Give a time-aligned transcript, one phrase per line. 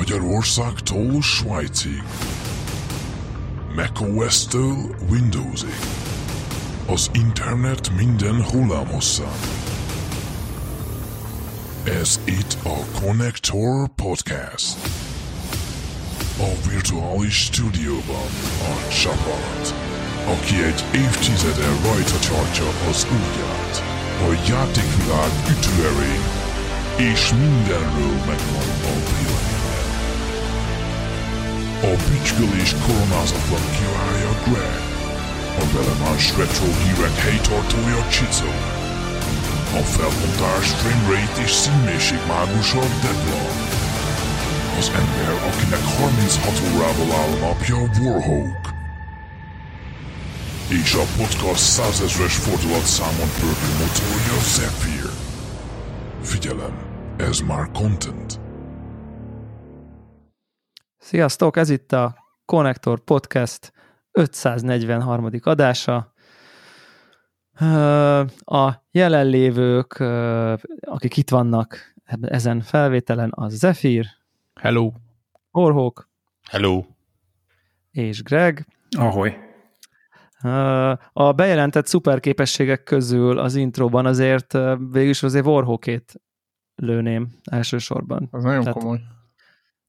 [0.00, 2.02] Magyarországtól Svájcig,
[3.74, 5.78] macOS-től Windowsig,
[6.86, 9.38] az internet minden hullámhosszán.
[11.84, 14.76] Ez itt a Connector Podcast.
[16.38, 18.30] A virtuális stúdióban
[18.62, 19.74] a csapat,
[20.26, 23.82] aki egy évtizede rajta tartja az útját,
[24.28, 26.24] a játékvilág ütőerén,
[26.96, 29.59] és mindenről megvan a véleménye.
[31.82, 34.80] A bütykölés koronázatlan királya Greg,
[35.62, 38.52] a velemás retro hírek helytartója Csicó,
[39.80, 43.70] a felbontás framerate és színmélység mágusa Deadlock,
[44.78, 48.64] az ember, akinek 36 órával áll a napja Warhawk,
[50.68, 55.10] és a podcast százezres fordulatszámon pörgő motorja Zephyr.
[56.22, 56.74] Figyelem,
[57.16, 58.49] ez már content.
[61.10, 63.72] Sziasztok, ez itt a Connector Podcast
[64.12, 65.30] 543.
[65.42, 66.12] adása.
[68.44, 70.00] A jelenlévők,
[70.80, 74.06] akik itt vannak ezen felvételen, az Zephyr,
[74.60, 74.92] Hello.
[75.50, 76.08] Orhók
[76.50, 76.84] Hello.
[77.90, 78.66] és Greg.
[78.98, 79.36] Ahoy.
[81.12, 84.52] A bejelentett szuperképességek közül az intróban azért
[84.90, 86.20] végülis azért Warhawkét
[86.74, 88.28] lőném elsősorban.
[88.30, 89.00] Az nagyon Tehát- komoly.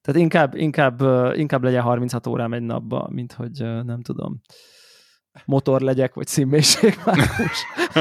[0.01, 1.01] Tehát inkább, inkább,
[1.33, 4.41] inkább legyen 36 órám egy napba, mint hogy nem tudom,
[5.45, 7.63] motor legyek, vagy színmérségvágós.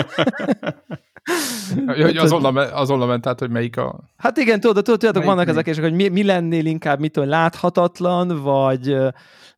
[1.86, 4.00] Ja, hogy az oldalon, az oldalon ment, tehát, hogy melyik a...
[4.16, 7.28] Hát igen, tudod, tudod, tudjátok, vannak ezek, és hogy mi, mi lennél inkább, mit tudom,
[7.28, 8.96] láthatatlan, vagy,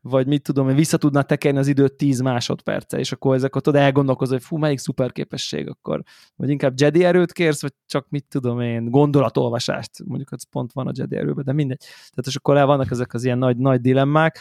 [0.03, 3.67] vagy mit tudom, hogy vissza tudna tekerni az időt 10 másodperce, és akkor ezek ott
[3.67, 6.03] elgondolkozol, hogy fú, melyik szuperképesség akkor,
[6.36, 10.86] vagy inkább Jedi erőt kérsz, vagy csak mit tudom én, gondolatolvasást, mondjuk az pont van
[10.86, 11.78] a Jedi erőben, de mindegy.
[11.78, 14.39] Tehát és akkor el vannak ezek az ilyen nagy, nagy dilemmák,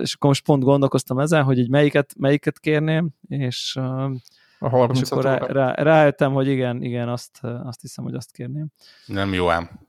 [0.00, 4.10] és akkor most pont gondolkoztam ezen, hogy így melyiket, melyiket kérném, és, A
[4.58, 8.66] és 30 akkor rá, rá, rájöttem, hogy igen, igen, azt, azt hiszem, hogy azt kérném.
[9.06, 9.80] Nem jó ám.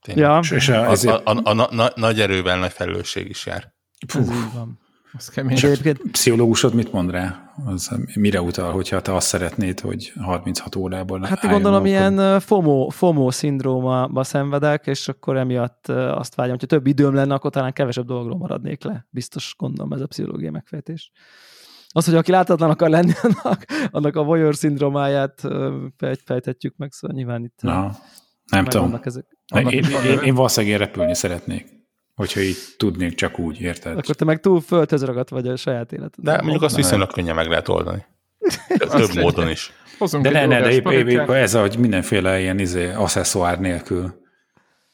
[0.00, 0.24] Tényleg.
[0.24, 3.74] Ja, És, és a, A, a, a, a, na, nagy erővel nagy felelősség is jár.
[4.14, 4.78] Ez így van.
[5.12, 5.56] Az kemény.
[5.56, 7.52] És egyébként pszichológusod mit mond rá?
[7.64, 12.88] Az mire utal, hogyha te azt szeretnéd, hogy 36 órában Hát gondolom akkor- ilyen FOMO,
[12.88, 18.06] FOMO szindróma szenvedek, és akkor emiatt azt vágyom, hogyha több időm lenne, akkor talán kevesebb
[18.06, 19.06] dologról maradnék le.
[19.10, 21.10] Biztos gondolom ez a pszichológiai megfejtés.
[21.88, 25.42] Az, hogy aki láthatatlan akar lenni, annak, annak a voyeur szindrómáját
[26.24, 27.96] fejthetjük meg, szóval nyilván itt Na,
[28.44, 28.98] nem tudom.
[29.02, 29.26] ezek.
[29.54, 30.22] Annak én, én, neve.
[30.22, 31.66] én valószínűleg repülni szeretnék,
[32.16, 33.98] hogyha így tudnék csak úgy, érted?
[33.98, 36.24] Akkor te meg túl földhöz ragadt vagy a saját életed.
[36.24, 38.04] De mondjuk azt viszonylag könnyen meg lehet oldani.
[38.78, 39.72] Több módon is.
[39.98, 43.60] Hozunk De egy ne, ne, de épp, épp, épp ez, hogy mindenféle ilyen izé, asszeszoár
[43.60, 44.24] nélkül.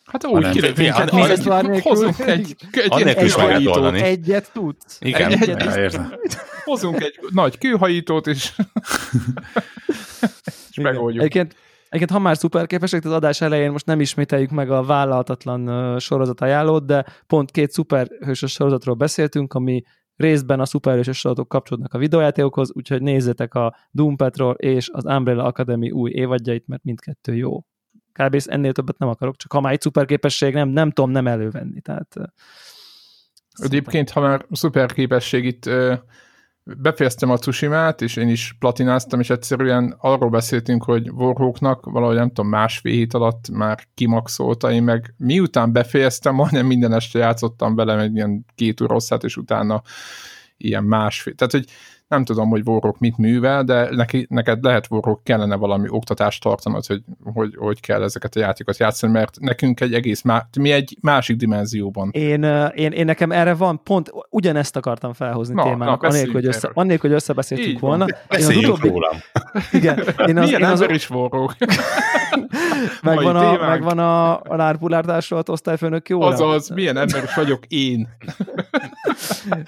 [0.04, 4.00] Hát úgy kirövünk, Figyelj, hát mi egy, annélkül- hozunk egy, egy meg lehet kőhajítót, oldani.
[4.02, 4.96] Egyet tudsz?
[5.00, 5.32] Igen.
[5.32, 6.18] Egy- egy- Ja,
[6.64, 8.52] hozunk egy nagy kőhajítót, és,
[10.70, 11.24] és megoldjuk.
[11.24, 11.56] Egyébként,
[11.92, 16.40] egyébként, ha már szuperképesek, az adás elején most nem ismételjük meg a vállalhatatlan ö, sorozat
[16.40, 19.82] ajánlót, de pont két szuperhősös sorozatról beszéltünk, ami
[20.16, 25.44] részben a szuperhősös sorozatok kapcsolódnak a videójátékokhoz, úgyhogy nézzétek a Doom Patrol és az Umbrella
[25.44, 27.64] Academy új évadjait, mert mindkettő jó.
[28.12, 28.40] Kb.
[28.44, 31.80] ennél többet nem akarok, csak ha már egy szuperképesség, nem, nem tudom nem elővenni.
[31.80, 32.16] Tehát,
[33.52, 35.70] Egyébként, ha már szuper képesség itt
[36.64, 42.28] befejeztem a Tsushima-t, és én is platináztam, és egyszerűen arról beszéltünk, hogy Warhawknak valahogy nem
[42.28, 47.98] tudom, másfél hét alatt már kimaxolta, én meg miután befejeztem, majdnem minden este játszottam vele
[47.98, 49.82] egy ilyen két óra hosszát, és utána
[50.56, 51.34] ilyen másfél.
[51.34, 51.64] Tehát, hogy
[52.12, 56.86] nem tudom, hogy Warhawk mit művel, de neki, neked lehet Warhawk kellene valami oktatást tartanod,
[56.86, 57.02] hogy,
[57.34, 61.36] hogy hogy kell ezeket a játékokat játszani, mert nekünk egy egész, má, mi egy másik
[61.36, 62.42] dimenzióban Én,
[62.74, 66.46] én, én, nekem erre van, pont ugyanezt akartam felhozni Na, témának, na, anélkül, beszéljünk hogy,
[66.46, 66.72] össze, erről.
[66.74, 67.18] annélkül, hogy
[67.80, 67.80] van.
[67.80, 68.04] volna.
[68.04, 69.16] Én az Beszéljünk utóbbi, rólam.
[69.72, 71.56] igen, én az, Milyen én az, ember is Warhawk?
[73.02, 73.68] megvan, a, témánk.
[73.68, 76.20] megvan a, a lárpulártársolt osztályfőnök jó?
[76.20, 78.08] Azaz, milyen ember is vagyok én.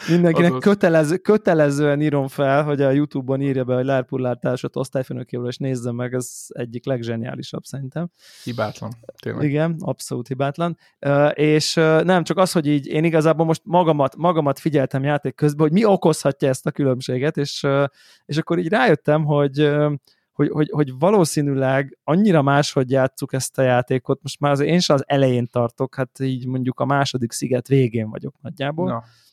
[0.09, 0.63] Mindenkinek azaz.
[0.63, 6.15] kötelező, kötelezően írom fel, hogy a Youtube-on írja be, hogy lárpulártársat osztályfőnökéről, és nézze meg,
[6.15, 8.11] ez egyik legzseniálisabb szerintem.
[8.45, 8.93] Hibátlan,
[9.23, 9.49] tényleg.
[9.49, 10.79] Igen, abszolút hibátlan.
[11.33, 15.73] És nem csak az, hogy így én igazából most magamat, magamat figyeltem játék közben, hogy
[15.73, 17.67] mi okozhatja ezt a különbséget, és,
[18.25, 19.73] és akkor így rájöttem, hogy
[20.35, 24.97] hogy, hogy, hogy valószínűleg annyira máshogy játsszuk ezt a játékot, most már azért én sem
[24.97, 28.89] az elején tartok, hát így mondjuk a második sziget végén vagyok nagyjából.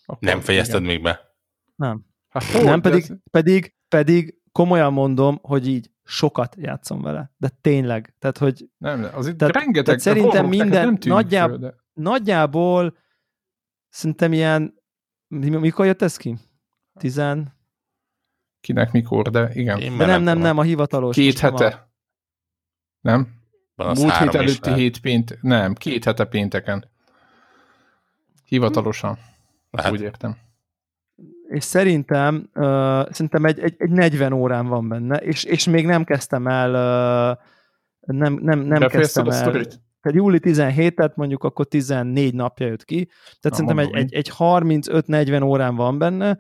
[0.06, 0.94] Na, Nem fejezted igen.
[0.94, 1.36] még be.
[1.76, 2.06] Nem.
[2.32, 7.32] Hát, Nem, hogy, pedig, ez- pedig, pedig komolyan mondom, hogy így sokat játszom vele.
[7.38, 8.16] De tényleg.
[8.20, 9.84] Tehát, hogy Nem, az itt Tehát- rengeteg...
[9.84, 12.98] tehát szerintem minden- nem tűnik nagyjából- föl, de nagyjából
[13.90, 14.74] szerintem ilyen,
[15.28, 16.38] mi- mikor jött ez ki?
[17.00, 17.60] Tizen...
[18.62, 19.80] Kinek mikor, de igen.
[19.80, 21.16] Én De nem, nem, nem, a hivatalos.
[21.16, 21.64] Két most nem A...
[21.64, 21.92] hete.
[23.00, 23.40] Nem?
[23.76, 24.80] Van az Múlt hét előtti lehet.
[24.80, 26.90] hét pént, nem, két hete pénteken.
[28.46, 29.18] Hivatalosan,
[29.72, 29.92] Lehet.
[29.92, 30.38] úgy értem.
[31.52, 36.04] És szerintem, uh, szerintem egy, egy, egy 40 órán van benne, és, és még nem
[36.04, 37.38] kezdtem el, uh,
[38.18, 39.32] nem, nem, nem Befejezted kezdtem el.
[39.32, 39.82] sztorit?
[40.02, 43.06] Tehát júli 17-et mondjuk akkor 14 napja jött ki.
[43.40, 46.40] Tehát Na, szerintem egy, egy, egy 35-40 órán van benne.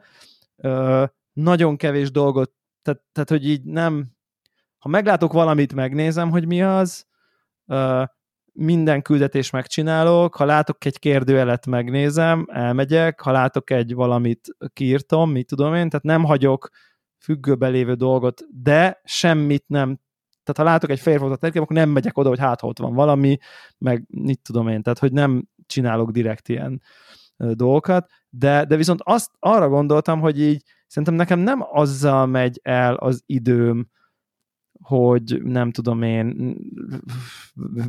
[0.56, 1.04] Ö,
[1.34, 4.12] nagyon kevés dolgot, tehát, tehát hogy így nem,
[4.78, 7.06] ha meglátok valamit, megnézem, hogy mi az,
[7.66, 8.04] ö,
[8.54, 15.48] minden küldetés megcsinálok, ha látok egy kérdőjelet, megnézem, elmegyek, ha látok egy valamit, kiírtom, mit
[15.48, 16.70] tudom én, tehát nem hagyok
[17.18, 20.00] függőbe lévő dolgot, de semmit nem
[20.44, 23.38] tehát ha látok egy fehér fotót, akkor nem megyek oda, hogy hát ott van valami,
[23.78, 26.82] meg mit tudom én, tehát hogy nem csinálok direkt ilyen
[27.38, 32.96] dolgokat, de, de viszont azt arra gondoltam, hogy így szerintem nekem nem azzal megy el
[32.96, 33.90] az időm,
[34.82, 36.56] hogy nem tudom én,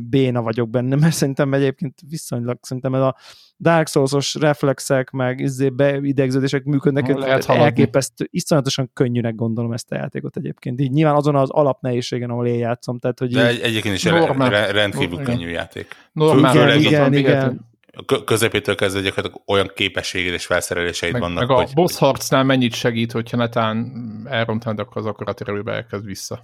[0.09, 3.15] béna vagyok benne, mert szerintem egyébként viszonylag, szerintem ez a
[3.59, 10.37] Dark Souls-os reflexek, meg izé beidegződések működnek, lehet elképesztő, iszonyatosan könnyűnek gondolom ezt a játékot
[10.37, 10.79] egyébként.
[10.79, 14.49] Így nyilván azon az alapnehézségen, ahol én játszom, tehát hogy De egyébként is Normál.
[14.49, 15.23] re, re, rendkívül Igen.
[15.23, 15.87] könnyű játék.
[16.11, 17.71] Normál, Igen, hogy igen, igen.
[17.95, 21.97] A kö- közepétől kezdve gyakorlatilag olyan képességed és felszereléseid Meg, vannak, meg a hogy, boss
[21.97, 23.91] harcnál mennyit segít, hogyha netán
[24.29, 26.43] elrontanád, akkor az akarat erőbe elkezd vissza.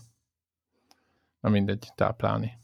[1.39, 2.57] Na mindegy, táplálni.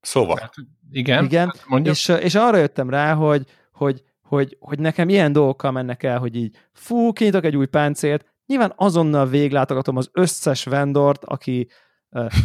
[0.00, 0.50] Szóval,
[0.90, 5.70] Igen, Igen, hát és, és arra jöttem rá, hogy, hogy, hogy, hogy nekem ilyen dolgokkal
[5.70, 11.24] mennek el, hogy így fú, kinyitok egy új páncélt, nyilván azonnal véglátogatom az összes vendort,
[11.24, 11.68] aki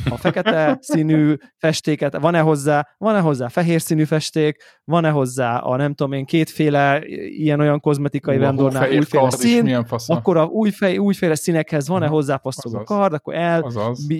[0.09, 5.93] a fekete színű festéket, van-e hozzá, van-e hozzá fehér színű festék, van-e hozzá a nem
[5.93, 11.87] tudom én kétféle ilyen-olyan kozmetikai a vendornál újféle szín, akkor a új fej, újféle színekhez
[11.87, 12.13] van-e Mhm.
[12.13, 12.87] hozzá passzoló Azaz.
[12.97, 13.61] kard, akkor el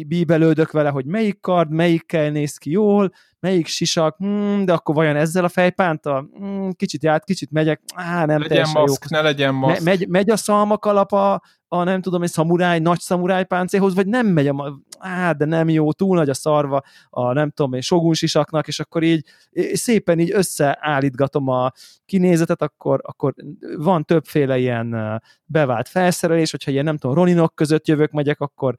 [0.08, 5.16] bíbelődök vele, hogy melyik kard, melyikkel néz ki jól, melyik sisak, hmm, de akkor vajon
[5.16, 6.30] ezzel a fejpántal?
[6.34, 8.86] Hmm, kicsit ját, kicsit megyek, á, nem legyen teljesen jó.
[8.86, 9.84] maszk, ne legyen Me- maszk.
[9.84, 14.28] megy, megy a szalmakalap a, a nem tudom, egy szamuráj, nagy szamuráj páncéhoz, vagy nem
[14.28, 18.14] megy a, á, de nem jó, túl nagy a szarva a nem tudom én, sogun
[18.14, 19.26] sisaknak, és akkor így
[19.74, 21.72] szépen így összeállítgatom a
[22.06, 23.34] kinézetet, akkor, akkor
[23.78, 28.78] van többféle ilyen bevált felszerelés, hogyha ilyen nem tudom, roninok között jövök, megyek, akkor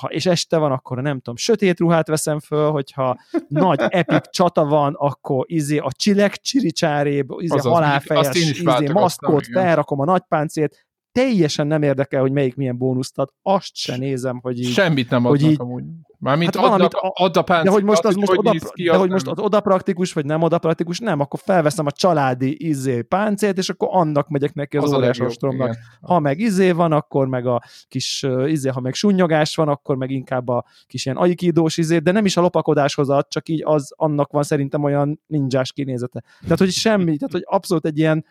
[0.00, 3.16] ha, és este van, akkor nem tudom, sötét ruhát veszem föl, hogyha
[3.48, 10.00] nagy epic csata van, akkor izé a csilek csiricsáréb, izé Azaz, halálfejes, izé maszkot, felrakom
[10.00, 14.58] a nagy páncélt, teljesen nem érdekel, hogy melyik milyen bónuszt ad, azt se nézem, hogy
[14.58, 15.84] így, Semmit nem hogy adnak így- amúgy.
[16.18, 18.92] Mármint Hát adnak, valamit a, páncélt, de hogy most az hogy most, oda, ki, de
[18.92, 22.68] az hogy most az oda praktikus, vagy nem oda praktikus, nem, akkor felveszem a családi
[22.68, 25.68] izé páncélt, és akkor annak megyek neki az, az az legjobb, ostromnak.
[25.68, 25.82] igen.
[26.00, 30.10] Ha meg izé van, akkor meg a kis izé, ha meg sunnyogás van, akkor meg
[30.10, 33.92] inkább a kis ilyen aikidós izé, de nem is a lopakodáshoz ad, csak így az
[33.96, 36.22] annak van szerintem olyan ninjás kinézete.
[36.42, 38.24] Tehát, hogy semmi, tehát, hogy abszolút egy ilyen,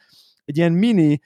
[0.45, 1.19] egy ilyen mini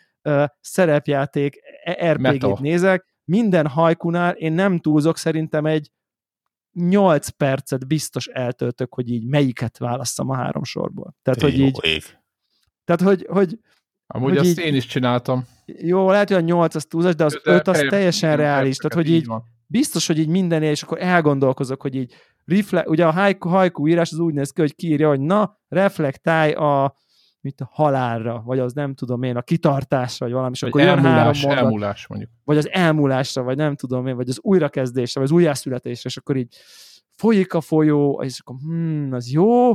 [0.62, 2.58] szerepjáték e- RPG-t Meta.
[2.62, 5.92] nézek, minden hajkunál én nem túlzok, szerintem egy
[6.72, 11.16] 8 percet biztos eltöltök, hogy így melyiket válasszam a három sorból.
[11.22, 12.04] Tehát, hogy így, ég.
[12.84, 13.60] tehát, hogy, hogy
[14.08, 15.48] Amúgy hogy azt így- én is csináltam.
[15.66, 18.42] jó, lehet, hogy a 8 az túlzás, de az De 5 az per- teljesen igen,
[18.46, 18.78] reális.
[18.78, 19.44] Tehát, hogy így van.
[19.68, 22.14] biztos, hogy így mindennél, és akkor elgondolkozok, hogy így
[22.46, 26.54] refle- ugye a haiku, haiku írás az úgy néz ki, hogy kiírja, hogy na, reflektálj
[26.54, 26.96] a
[27.46, 30.82] mint a halálra, vagy az nem tudom én, a kitartásra, vagy valami, és Vagy akkor
[30.82, 32.32] jön három elmúlás, mondat, elmúlás mondjuk.
[32.44, 36.36] vagy az elmúlásra, vagy nem tudom én, vagy az újrakezdésre, vagy az újjászületésre, és akkor
[36.36, 36.56] így
[37.16, 39.68] folyik a folyó, és akkor hmm, az jó,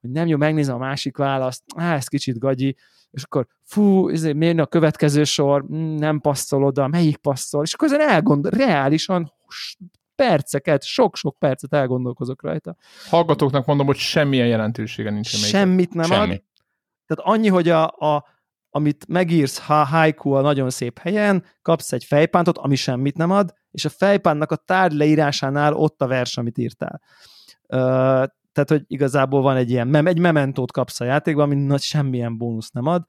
[0.00, 2.76] vagy nem jó, megnézem a másik választ, á, ez kicsit gagyi,
[3.10, 7.62] és akkor fú, ezért miért jön a következő sor, hmm, nem passzol oda, melyik passzol,
[7.62, 9.32] és akkor ezen elgondol, reálisan
[10.14, 12.76] perceket, sok-sok percet elgondolkozok rajta.
[13.08, 15.28] Hallgatóknak mondom, hogy semmilyen jelentősége nincs.
[15.28, 16.42] Semmit nem ad, Semmi.
[17.08, 18.26] Tehát annyi, hogy a, a,
[18.70, 23.54] amit megírsz ha haiku a nagyon szép helyen, kapsz egy fejpántot, ami semmit nem ad,
[23.70, 27.00] és a fejpántnak a tárgy leírásánál ott a vers, amit írtál.
[27.66, 27.76] Ö,
[28.52, 32.36] tehát, hogy igazából van egy ilyen, mem- egy mementót kapsz a játékban, ami nagy semmilyen
[32.36, 33.04] bónusz nem ad,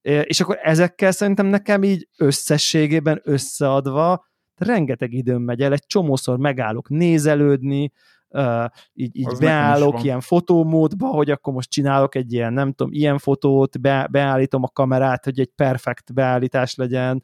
[0.00, 6.88] és akkor ezekkel szerintem nekem így összességében összeadva rengeteg időm megy el, egy csomószor megállok
[6.88, 7.92] nézelődni,
[8.34, 8.64] ö,
[8.94, 13.18] így, így Az beállok ilyen fotómódba, hogy akkor most csinálok egy ilyen, nem tudom, ilyen
[13.18, 17.22] fotót, be, beállítom a kamerát, hogy egy perfekt beállítás legyen.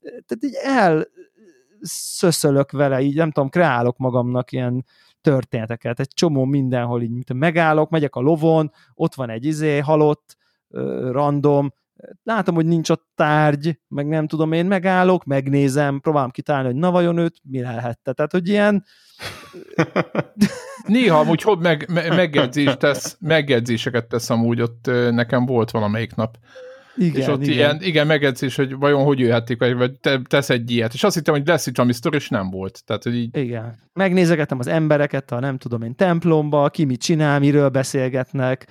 [0.00, 1.06] Tehát így el
[1.80, 4.84] szöszölök vele, így nem tudom, kreálok magamnak ilyen
[5.20, 10.36] történeteket, egy csomó mindenhol így mint megállok, megyek a lovon, ott van egy izé, halott,
[11.10, 11.72] random,
[12.22, 16.90] látom, hogy nincs ott tárgy, meg nem tudom, én megállok, megnézem, próbálom kitalálni, hogy na
[16.90, 18.12] vajon őt mi lehette.
[18.12, 18.84] Tehát, hogy ilyen...
[20.86, 26.38] Néha amúgy hogy meg, megjegyzés tesz, megjegyzéseket tesz amúgy, ott nekem volt valamelyik nap.
[26.96, 27.54] Igen, és ott igen.
[27.54, 30.94] ilyen, igen, megjegyzés, hogy vajon hogy jöhetik, vagy, vagy te, tesz egy ilyet.
[30.94, 32.84] És azt hittem, hogy lesz itt valami sztori, és nem volt.
[32.84, 33.36] Tehát, hogy így...
[33.36, 33.78] Igen.
[33.92, 38.66] Megnézegetem az embereket, a nem tudom én templomba, ki mit csinál, miről beszélgetnek,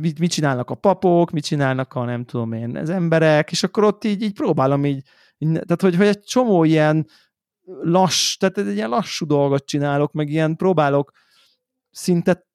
[0.00, 3.84] mit, mit csinálnak a papok, mit csinálnak a nem tudom én az emberek, és akkor
[3.84, 5.02] ott így, így próbálom így,
[5.38, 7.06] így tehát hogy, hogy egy csomó ilyen
[7.82, 11.12] lass, tehát egy ilyen lassú dolgot csinálok, meg ilyen próbálok
[11.90, 12.46] szinte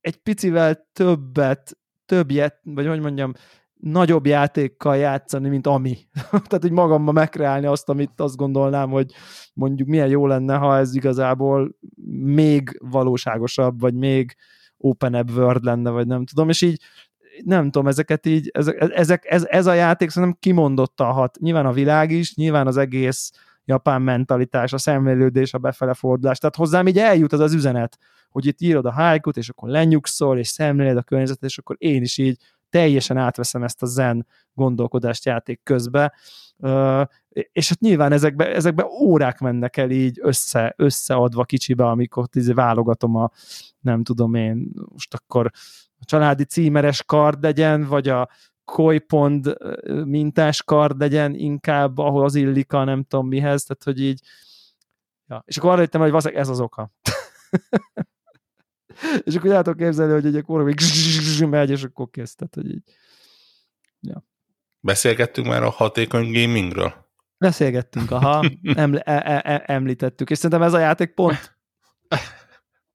[0.00, 3.32] egy picivel többet, többet, vagy hogy mondjam,
[3.80, 5.96] nagyobb játékkal játszani, mint ami.
[6.30, 9.12] Tehát, hogy magammal megkreálni azt, amit azt gondolnám, hogy
[9.54, 11.76] mondjuk milyen jó lenne, ha ez igazából
[12.22, 14.36] még valóságosabb, vagy még
[14.76, 16.80] open world lenne, vagy nem tudom, és így
[17.44, 21.38] nem tudom, ezeket így, ezek, ezek, ez, ez a játék szerintem kimondottan hat.
[21.40, 23.32] Nyilván a világ is, nyilván az egész
[23.64, 27.98] japán mentalitás, a szemlélődés, a befele fordulás, tehát hozzám így eljut az az üzenet,
[28.30, 32.02] hogy itt írod a hájkut, és akkor lenyugszol, és szemléled a környezetet, és akkor én
[32.02, 32.38] is így
[32.70, 36.14] teljesen átveszem ezt a zen gondolkodást játék közbe,
[37.52, 43.16] és hát nyilván ezekbe, ezekbe órák mennek el így össze, összeadva kicsibe, amikor tíz válogatom
[43.16, 43.30] a,
[43.80, 45.50] nem tudom én, most akkor
[46.00, 48.28] a családi címeres kard legyen, vagy a
[48.64, 49.56] kolypond
[50.04, 54.20] mintás kard legyen inkább, ahol az illik a nem tudom mihez, tehát hogy így
[55.26, 55.42] ja.
[55.46, 56.90] és akkor arra jöttem, hogy ez az oka.
[59.24, 60.76] és akkor el képzelni, hogy egy akkor még
[61.50, 62.34] megy, és akkor kész.
[62.34, 62.82] Tehát, hogy így.
[64.00, 64.24] Ja.
[64.80, 67.06] Beszélgettünk már a hatékony gamingről?
[67.38, 71.58] Beszélgettünk, aha, eml- e- e- e- említettük, és szerintem ez a játék pont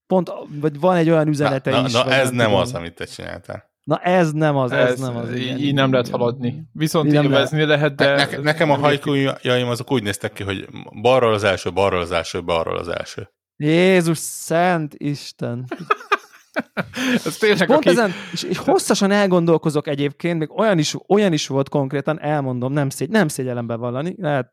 [0.06, 1.92] pont, vagy van egy olyan üzenete na, is.
[1.92, 3.72] Na, ez nem, nem az, amit te csináltál.
[3.84, 5.34] Na ez nem az, ez, ez nem az.
[5.34, 6.68] Így, így nem lehet haladni.
[6.72, 8.14] Viszont így élvezni lehet, de...
[8.14, 10.68] Ne, nekem a hajkújaim azok úgy néztek ki, hogy
[11.02, 13.30] balról az első, balról az első, balról az első.
[13.56, 15.64] Jézus szent Isten!
[17.24, 17.88] Ez tényleg pont aki...
[17.88, 22.90] ezen, és, és, hosszasan elgondolkozok egyébként, még olyan is, olyan is volt konkrétan, elmondom, nem,
[22.90, 24.52] szégy, nem szégyellem bevallani, lehet,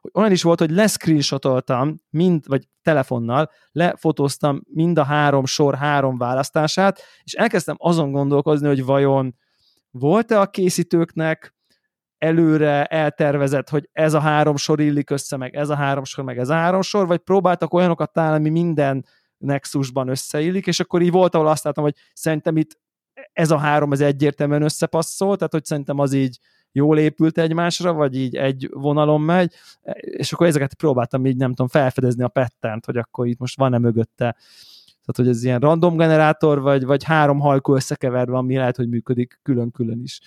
[0.00, 6.18] hogy olyan is volt, hogy leszcreenshotoltam, mind, vagy telefonnal, lefotóztam mind a három sor három
[6.18, 9.34] választását, és elkezdtem azon gondolkozni, hogy vajon
[9.90, 11.54] volt-e a készítőknek
[12.20, 16.38] előre eltervezett, hogy ez a három sor illik össze, meg ez a három sor, meg
[16.38, 19.04] ez a három sor, vagy próbáltak olyanokat találni, ami minden
[19.38, 22.78] nexusban összeillik, és akkor így volt, ahol azt láttam, hogy szerintem itt
[23.32, 26.38] ez a három az egyértelműen összepasszol, tehát hogy szerintem az így
[26.72, 29.54] jól épült egymásra, vagy így egy vonalon megy,
[30.00, 33.78] és akkor ezeket próbáltam így, nem tudom, felfedezni a pettent, hogy akkor itt most van-e
[33.78, 34.36] mögötte.
[35.04, 39.40] Tehát, hogy ez ilyen random generátor, vagy, vagy három hajkó összekeverve, ami lehet, hogy működik
[39.42, 40.20] külön-külön is.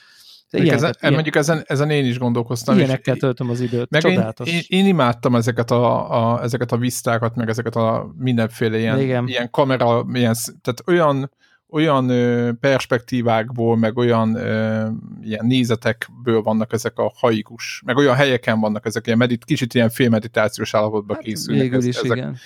[0.57, 2.77] Mondjuk ezen, ilyen, mondjuk ezen, ezen én is gondolkoztam.
[2.77, 3.89] Ilyenekkel töltöm az időt.
[3.89, 4.49] Meg Csodálatos.
[4.49, 8.99] Én, én, én, imádtam ezeket a, a, ezeket a visztákat, meg ezeket a mindenféle ilyen,
[8.99, 9.27] Igen.
[9.27, 11.31] ilyen kamera, ilyen, tehát olyan,
[11.69, 12.07] olyan
[12.59, 14.87] perspektívákból, meg olyan ö,
[15.21, 19.89] ilyen nézetekből vannak ezek a haikus, meg olyan helyeken vannak ezek, ilyen medit, kicsit ilyen
[19.89, 21.63] félmeditációs állapotban hát készülnek.
[21.63, 22.37] Végül is, ezek, igen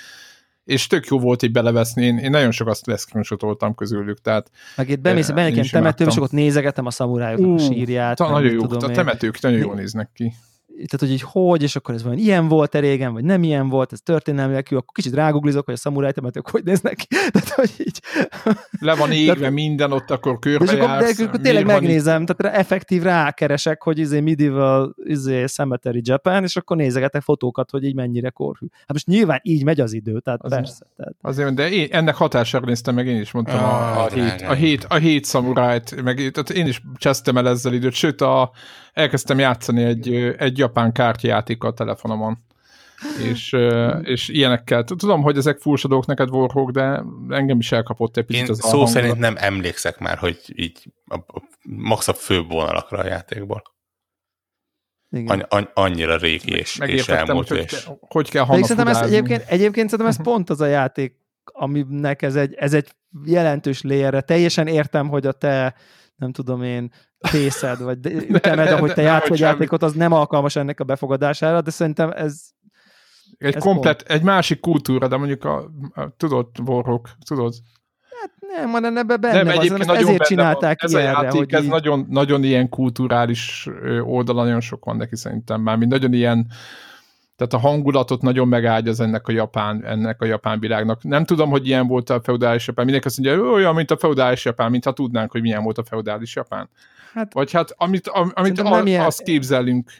[0.67, 4.51] és tök jó volt így beleveszni, én, én nagyon sokat leszkrinsotoltam közülük, tehát...
[4.75, 8.17] Meg itt bemész, benne ilyen temetőbe, és ott nézegetem a szamurájoknak a sírját.
[8.17, 10.33] Nagyon jó, a temetők nagyon jól néznek ki
[10.85, 13.69] tehát hogy így hogy, és akkor ez van ilyen volt -e régen, vagy nem ilyen
[13.69, 17.07] volt, ez történelmileg akkor kicsit ráguglizok, hogy a szamuráj temetők hogy néznek ki.
[17.31, 17.99] tehát, hogy így...
[18.79, 22.27] Le van égve tehát, minden, ott akkor körbe és akkor, de akkor tényleg megnézem, így...
[22.35, 27.95] tehát effektív rákeresek, hogy izé medieval izé cemetery Japan, és akkor nézegetek fotókat, hogy így
[27.95, 28.65] mennyire korhű.
[28.71, 30.85] Hát most nyilván így megy az idő, tehát az persze.
[30.97, 31.15] Tehát.
[31.21, 34.53] Azért, de én, ennek hatására néztem meg, én is mondtam ah, a, a, hét, a,
[34.53, 38.51] hét, a hét szamurájt, meg tehát én is csesztem el ezzel időt, sőt a,
[38.97, 42.45] elkezdtem játszani egy, egy japán kártyajátékkal a telefonomon.
[43.31, 43.55] És,
[44.01, 44.83] és ilyenekkel.
[44.83, 48.85] Tudom, hogy ezek furcsadók neked Warhawk, de engem is elkapott egy picit Én az szó
[48.85, 53.63] szerint nem emlékszek már, hogy így a, a, max a főbb vonalakra a játékból.
[55.09, 55.39] Igen.
[55.39, 57.47] Any, annyira régi és, és elmúlt.
[57.47, 57.83] Hogy, és...
[57.83, 62.35] hogy, hogy kell szerintem ez egyébként, egyébként szerintem ez pont az a játék, aminek ez
[62.35, 62.91] egy, ez egy
[63.25, 64.21] jelentős lére.
[64.21, 65.75] Teljesen értem, hogy a te
[66.17, 70.79] nem tudom én, fészed, vagy ütemed, ahogy te játszol egy játékot, az nem alkalmas ennek
[70.79, 72.41] a befogadására, de szerintem ez
[73.37, 74.19] egy ez komplet, pont.
[74.19, 77.53] egy másik kultúra, de mondjuk a, a tudod, Warhawk, tudod?
[78.21, 81.53] Hát nem, van ebben benne nem, van, nagyon ezért csinálták ez ilyenre, a játék, hogy
[81.53, 81.69] ez így...
[81.69, 83.67] nagyon, nagyon ilyen kulturális
[84.01, 86.47] oldala, nagyon sok van neki szerintem már, mint nagyon ilyen
[87.37, 91.03] tehát a hangulatot nagyon megágyaz ennek a japán, ennek a japán világnak.
[91.03, 92.85] Nem tudom, hogy ilyen volt a feudális japán.
[92.85, 96.35] Mindenki azt mondja, olyan, mint a feudális japán, mintha tudnánk, hogy milyen volt a feudális
[96.35, 96.69] japán.
[97.13, 99.05] Hát, Vagy hát, amit, amit a, ilyen...
[99.05, 99.91] azt képzelünk,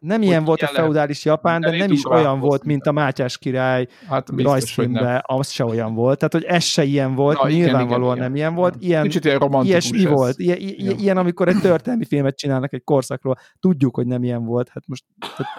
[0.00, 3.86] nem ilyen volt a feudális Japán, de nem is olyan volt, mint a Mátyás király
[4.08, 6.18] hát rajzfilmben, az se olyan volt.
[6.18, 8.74] Tehát, hogy ez se ilyen volt, Na, nyilvánvalóan igen, igen, nem ilyen volt.
[8.78, 10.10] Ilyen, Kicsit ilyen ilyesmi ez.
[10.10, 10.38] volt.
[10.38, 13.36] Ilyen, ilyen, ilyen, amikor egy történelmi filmet csinálnak egy korszakról.
[13.60, 14.68] Tudjuk, hogy nem ilyen volt.
[14.68, 15.04] Hát most...
[15.18, 15.52] Tehát,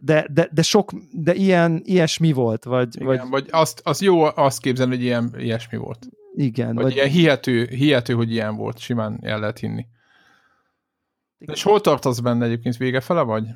[0.00, 2.94] de, de, de, sok, de ilyen, ilyesmi volt, vagy...
[2.94, 6.06] Igen, vagy, vagy azt, az jó azt képzelni, hogy ilyen, ilyesmi volt.
[6.34, 6.74] Igen.
[6.74, 9.86] Vagy, vagy ilyen hihető, hihető, hogy ilyen volt, simán el lehet hinni.
[11.38, 13.46] És hol tartasz benne egyébként vége fele vagy?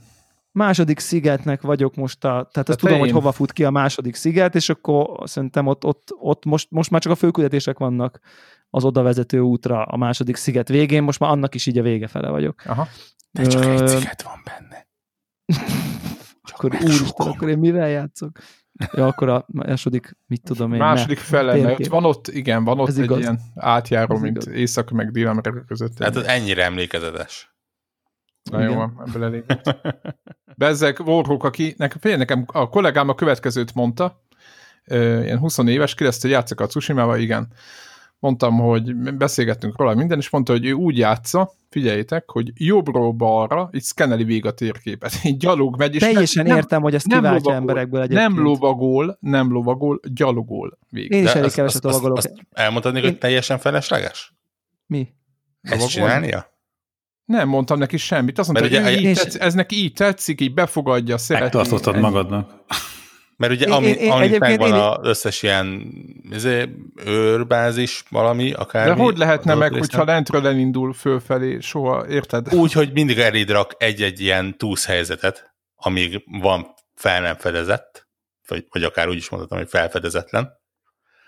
[0.50, 3.00] Második szigetnek vagyok most, a, tehát azt tudom, én.
[3.00, 6.90] hogy hova fut ki a második sziget, és akkor szerintem ott, ott, ott most, most
[6.90, 8.20] már csak a főküldetések vannak
[8.70, 12.06] az oda vezető útra a második sziget végén, most már annak is így a vége
[12.06, 12.62] fele vagyok.
[12.66, 12.88] Aha.
[13.30, 13.70] De csak Ö...
[13.70, 14.86] egy sziget van benne.
[16.64, 18.38] akkor úristen, akkor én mivel játszok?
[18.92, 20.78] Ja, akkor a második, mit tudom én.
[20.78, 23.18] Második fele, mert van ott, igen, van ott Ez egy igaz.
[23.18, 24.54] ilyen átjáró, Ez mint igaz.
[24.54, 25.98] Észak meg Dél-Amerika között.
[25.98, 27.54] Hát az ennyire emlékezetes.
[28.50, 29.44] Na jó, ebből elég.
[30.56, 34.22] Bezzek Warhawk, aki nekem, nekem a kollégám a következőt mondta,
[34.86, 37.48] ilyen 20 éves, kérdezte, hogy játszok a Tsushima-val, igen.
[38.22, 43.70] Mondtam, hogy beszélgettünk róla minden, és mondta, hogy ő úgy játsza, figyeljétek, hogy jobbról balra,
[43.72, 47.18] így szkeneli végig a térképet, így gyalog megy, és Teljesen nem, értem, hogy ezt nem
[47.18, 48.28] kiváltja lovagol, emberekből egyébként.
[48.28, 51.12] Nem lovagol, nem lovagol, gyalogol végig.
[51.12, 52.18] Én is elég keveset lovagolok.
[52.50, 54.34] Elmondhatni, hogy teljesen felesleges?
[54.86, 55.08] Mi?
[55.62, 56.46] Ezt csinálnia?
[57.24, 58.38] Nem mondtam neki semmit.
[58.38, 61.56] Azt mondta, hogy ugye, így tetsz, ez neki így tetszik, így befogadja, szereti.
[61.56, 62.64] Megtartottad magadnak.
[63.36, 64.74] Mert ugye, ami, én, ami megvan én...
[64.74, 65.92] az összes ilyen
[66.30, 66.68] izé,
[67.04, 68.86] őrbázis valami, akár.
[68.86, 69.88] De hogy lehetne meg, részen?
[69.88, 72.54] hogyha lentről elindul fölfelé, soha, érted?
[72.54, 78.08] Úgy, hogy mindig eléd rak egy-egy ilyen helyzetet, amíg van fel nem fedezett,
[78.48, 80.50] vagy, vagy akár úgy is mondhatom, hogy felfedezetlen.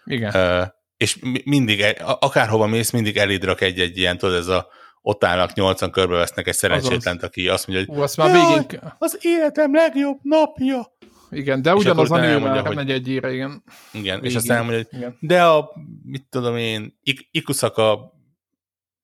[0.05, 0.33] Igen.
[0.35, 4.69] Uh, és mindig, e, akárhova mész, mindig eléd rak egy-egy ilyen, tudod, ez a
[5.07, 8.81] ott állnak nyolcan körbevesznek egy szerencsétlent, aki azt mondja, hogy Ú, azt már végén...
[8.99, 10.94] az életem legjobb napja.
[11.37, 12.77] Igen, de ugyanaz a nő már hogy...
[12.77, 13.63] megy egy íre, igen.
[13.93, 14.31] Igen, Végén.
[14.31, 15.17] és aztán elmondja, hogy igen.
[15.21, 18.13] de a, mit tudom én, Ik- Ikuszaka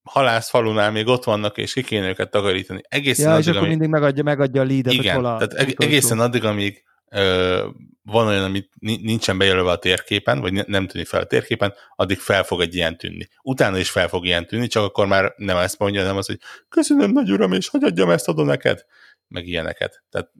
[0.03, 2.81] halászfalunál még ott vannak, és ki kéne őket takarítani.
[2.89, 3.71] Egészen ja, addig, és akkor amíg...
[3.71, 7.69] mindig megadja, megadja a leadet, igen, hogy hol a, tehát egészen addig, amíg ö,
[8.03, 12.43] van olyan, amit nincsen bejelölve a térképen, vagy nem tűnik fel a térképen, addig fel
[12.43, 13.29] fog egy ilyen tűnni.
[13.43, 16.39] Utána is fel fog ilyen tűnni, csak akkor már nem ezt mondja, hanem az, hogy
[16.69, 18.85] köszönöm, nagy uram, és hogy adjam ezt adom neked,
[19.29, 20.03] meg ilyeneket.
[20.11, 20.31] Tehát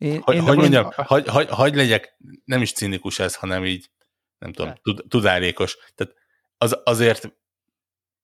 [0.00, 1.04] én, hogy, én hogy mondjam, én...
[1.06, 3.90] hagy, hagy, hagy legyek, nem is cinikus ez, hanem így,
[4.38, 5.76] nem tudom, tud, tudálékos.
[5.94, 6.14] Tehát
[6.58, 7.32] az, azért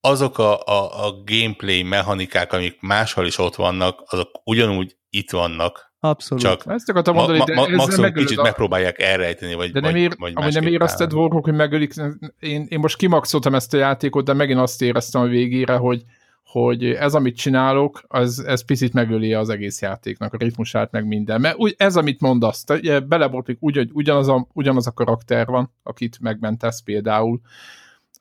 [0.01, 5.95] azok a, a, a gameplay mechanikák, amik máshol is ott vannak, azok ugyanúgy itt vannak,
[6.01, 6.45] Abszolút.
[6.45, 8.43] Csak ezt akartam mondani, ma, ma, de maximum kicsit a...
[8.43, 11.95] megpróbálják elrejteni, vagy De nem, ér, vagy, vagy nem érezted, Warhawk, hogy megölik,
[12.41, 16.05] én, én most kimaxoltam ezt a játékot, de megint azt éreztem a végére, hogy,
[16.47, 21.41] hogy ez, amit csinálok, az, ez picit megöli az egész játéknak, a ritmusát, meg minden.
[21.41, 22.65] Mert úgy, ez, amit mondasz,
[23.07, 27.41] belebotlik, úgy, hogy ugyanaz a, ugyanaz a karakter van, akit megmentesz például,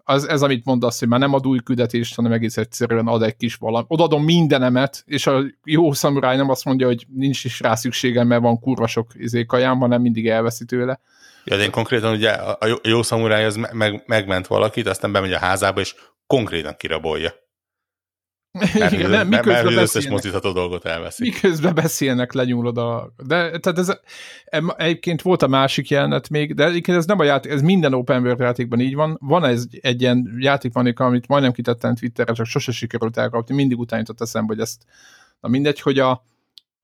[0.08, 3.36] az, ez, amit mondasz, hogy már nem ad új küldetést, hanem egész egyszerűen ad egy
[3.36, 3.86] kis valami.
[3.88, 8.42] Odaadom mindenemet, és a jó szamuráj nem azt mondja, hogy nincs is rá szükségem, mert
[8.42, 11.00] van kurva sok izé kajám, hanem mindig elveszi tőle.
[11.44, 15.34] Ja, de én konkrétan ugye a jó, jó szamuráj az meg, megment valakit, aztán bemegy
[15.34, 15.96] a házába, és
[16.28, 17.45] konkrétan kirabolja.
[18.60, 21.24] Mert, Igen, nem, mert, mert az összes mozítható dolgot elveszi.
[21.24, 23.14] Miközben beszélnek, lenyúlod a...
[23.26, 24.00] De tehát ez,
[24.78, 28.22] egyébként volt a másik jelenet még, de egyébként ez nem a játék, ez minden open
[28.22, 29.18] world játékban így van.
[29.22, 34.22] Van ez egy ilyen játékmanika, amit majdnem kitettem Twitterre, csak sose sikerült elkapni, mindig utánított
[34.22, 34.84] eszembe, hogy ezt...
[35.40, 36.26] Na mindegy, hogy a,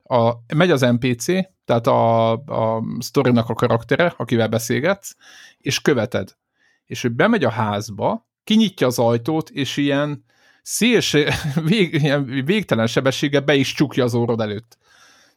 [0.04, 1.26] a, megy az NPC,
[1.66, 5.16] tehát a, a sztorinak a karaktere, akivel beszélgetsz,
[5.58, 6.36] és követed.
[6.86, 10.24] És hogy bemegy a házba, kinyitja az ajtót, és ilyen
[10.62, 11.30] szélső,
[11.70, 14.78] vég, ilyen végtelen sebességgel be is csukja az órod előtt.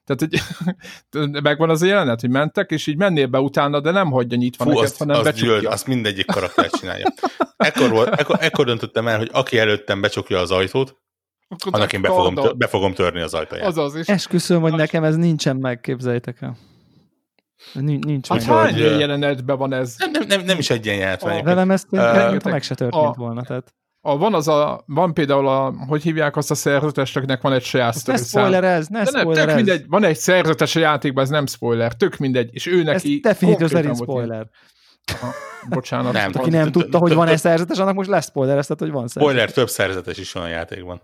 [0.04, 4.10] Tehát, hogy megvan az a jelenet, hogy mentek, és így mennél be utána, de nem
[4.10, 5.54] hagyja nyitva Fú, neked, azt, hanem azt becsukja.
[5.54, 7.12] Gyűlöd, azt mindegyik karakter csinálja.
[7.56, 10.96] Ekkor, volt, ekkor, ekkor döntöttem el, hogy aki előttem becsukja az ajtót,
[11.48, 13.66] akkor annak én be fogom, tör, be fogom törni az ajtaját.
[13.66, 14.06] Azaz is.
[14.06, 16.56] Esküszöm, hogy nekem ez nincsen meg, képzeljétek el.
[17.72, 18.56] Nincs, nincs hát meg.
[18.56, 19.94] Hány jelenetben van ez?
[19.98, 21.42] Nem, nem, nem, nem is egy ilyen jelenet van.
[21.42, 23.42] Velem ezt uh, meg se történt a, volna.
[23.42, 23.74] Tehát
[24.06, 27.94] a, van az a, van például a, hogy hívják azt a szerzetesnek, van egy saját
[27.94, 31.46] sztori Ne spoiler ez, ne spoiler tök mindegy, van egy szerzetes a játékban, ez nem
[31.46, 33.14] spoiler, tök mindegy, és ő neki...
[33.14, 34.46] Ez definíció szerint spoiler.
[35.12, 35.32] Aha,
[35.68, 36.12] bocsánat.
[36.12, 36.30] Nem.
[36.34, 39.28] Aki nem tudta, hogy van-e szerzetes, annak most lesz spoilereztet, hogy van szerzetes.
[39.28, 41.02] Spoiler, több szerzetes is van a játékban.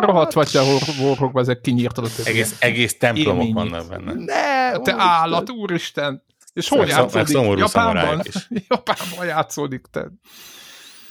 [0.00, 0.60] Rohadt- vagy te
[1.00, 2.08] horrokba, ezek kinyírtad a.
[2.24, 4.12] Egész, egész templomok vannak benne.
[4.12, 4.78] Ne!
[4.78, 6.22] Te állat, úristen!
[6.52, 7.58] És hol játszódik?
[7.58, 8.22] Japánban?
[8.68, 10.10] Japánban játszódik, te.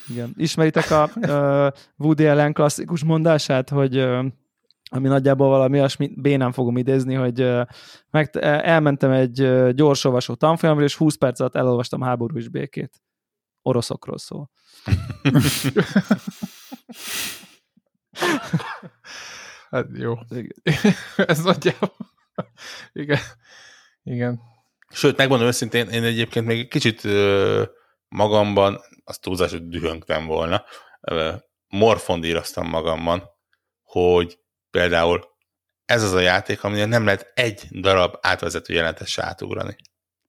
[0.09, 0.33] Igen.
[0.37, 4.25] Ismeritek a uh, Woody Allen klasszikus mondását, hogy uh,
[4.89, 7.67] ami nagyjából valami olyasmi, bénán fogom idézni, hogy uh,
[8.09, 13.01] meg, elmentem egy uh, gyorsolvasó tanfolyamra, és 20 perc alatt elolvastam háború és békét.
[13.61, 14.51] Oroszokról szól.
[19.69, 20.13] Hát jó.
[20.29, 20.51] Igen.
[21.15, 21.95] Ez nagyjából.
[22.93, 23.19] Igen.
[24.03, 24.41] Igen.
[24.89, 27.63] Sőt, megmondom őszintén, én egyébként még egy kicsit ö,
[28.13, 30.63] magamban, azt túlzás, hogy dühöngtem volna,
[31.67, 33.23] morfondíroztam magamban,
[33.81, 34.39] hogy
[34.71, 35.31] például
[35.85, 39.75] ez az a játék, aminél nem lehet egy darab átvezető jelentet se átugrani.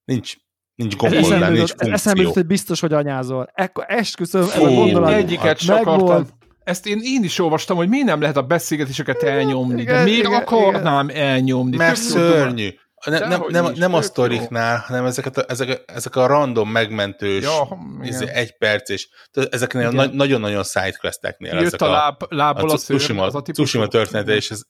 [0.05, 0.35] Nincs,
[0.75, 2.33] nincs eszembe nincs ez eszembe jutott, funkció.
[2.33, 3.51] hogy biztos, hogy anyázol.
[3.55, 5.13] Ekkor esküszöm, ez a gondolat.
[5.13, 6.01] Egyiket se megvolt.
[6.01, 6.39] akartam.
[6.65, 10.27] Ezt én, én is olvastam, hogy miért nem lehet a beszélgetéseket elnyomni, de Igen, miért
[10.27, 11.77] igen, akarnám elnyomni?
[11.77, 12.69] Mert szörnyű.
[13.05, 17.43] Ne, nem, nem, nem a sztoriknál, hanem ezeket a, ezek, a, ezek a random megmentős,
[17.43, 18.35] Ja, izé, igen.
[18.35, 19.95] egy perc, és ezeknél Igen.
[19.95, 23.43] nagy- nagyon-nagyon sidequesteknél Jött ezek a a, láb, lábból a a, szőr, Tsushima, az a
[23.43, 23.63] típusú.
[23.63, 24.63] Tsushima története, és ez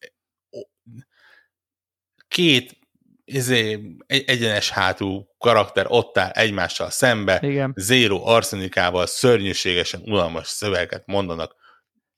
[2.28, 2.78] két
[3.24, 7.72] izé, egy, egyenes hátú karakter ott áll egymással szembe, Igen.
[7.76, 11.54] zéro arszeninkával szörnyűségesen unalmas szöveget mondanak.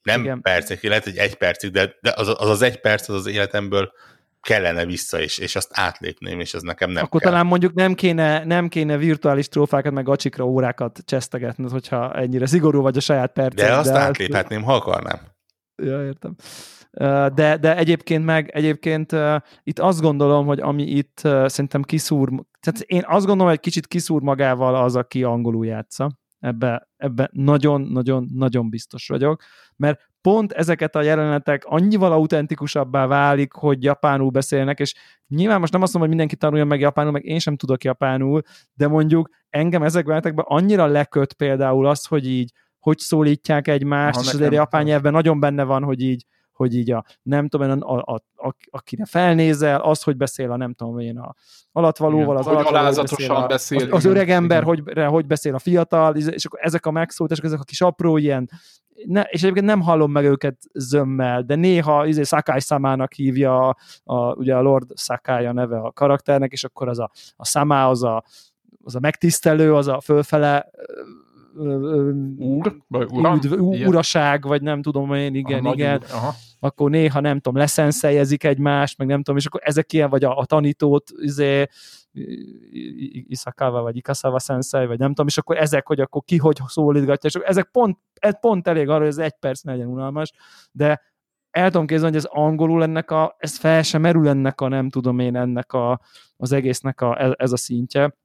[0.02, 0.40] Nem Igen.
[0.40, 3.92] Percekig, lehet, hogy egy percig, de, de az, az az egy perc az az életemből
[4.40, 7.30] kellene vissza, és, és azt átlépném, és ez nekem nem Akkor kell.
[7.30, 12.82] talán mondjuk nem kéne, nem kéne virtuális trófákat, meg acsikra órákat csesztegetned, hogyha ennyire szigorú
[12.82, 13.66] vagy a saját perced.
[13.68, 15.20] De azt átléphetném, ha akarnám.
[15.82, 16.34] Ja, értem.
[17.34, 19.16] De, de egyébként meg, egyébként
[19.62, 22.28] itt azt gondolom, hogy ami itt szerintem kiszúr,
[22.60, 26.18] tehát én azt gondolom, hogy egy kicsit kiszúr magával az, aki angolul játsza.
[26.38, 29.42] Ebbe, ebbe nagyon-nagyon-nagyon biztos vagyok,
[29.76, 34.94] mert pont ezeket a jelenetek annyival autentikusabbá válik, hogy japánul beszélnek, és
[35.28, 38.42] nyilván most nem azt mondom, hogy mindenki tanuljon meg japánul, meg én sem tudok japánul,
[38.74, 44.26] de mondjuk engem ezekben a annyira leköt például az, hogy így hogy szólítják egymást, Aha,
[44.26, 47.96] és azért japán nyelvben nagyon benne van, hogy így hogy így a, nem tudom a,
[47.96, 51.34] a, a, akire felnézel, az, hogy beszél a nem tudom én, a
[51.72, 56.16] alatvalóval, az Hogy alatvaló, alázatosan beszél, az, az öreg ember, hogy, hogy beszél a fiatal,
[56.16, 58.50] és akkor ezek a megszólítások, ezek a kis apró ilyen,
[59.04, 63.76] ne, és egyébként nem hallom meg őket zömmel, de néha izé, Sakai Samának hívja, a,
[64.04, 67.88] a, ugye a Lord Sakai a neve a karakternek, és akkor az a, a Samá,
[67.88, 68.24] az a,
[68.84, 70.70] az a megtisztelő, az a fölfele
[72.38, 72.76] Úr?
[72.88, 73.34] Vagy uram?
[73.34, 73.52] üdv,
[73.88, 76.34] uraság, vagy nem tudom én, A igen, nagy igen, úr, Aha.
[76.60, 80.38] akkor néha nem tudom, leszenszeljezik egymást, meg nem tudom, és akkor ezek ilyen, vagy a,
[80.38, 81.66] a tanítót, izé,
[83.28, 87.28] Isakawa, vagy Ikasawa sensei, vagy nem tudom, és akkor ezek, hogy akkor ki hogy szólítgatja,
[87.28, 90.32] és akkor ezek pont, ez pont elég arra, hogy ez egy perc ne legyen unalmas,
[90.72, 91.00] de
[91.50, 94.90] el tudom képzelni, hogy ez angolul ennek a, ez fel sem merül ennek a, nem
[94.90, 96.00] tudom én, ennek a,
[96.36, 98.16] az egésznek a, ez, a szintje.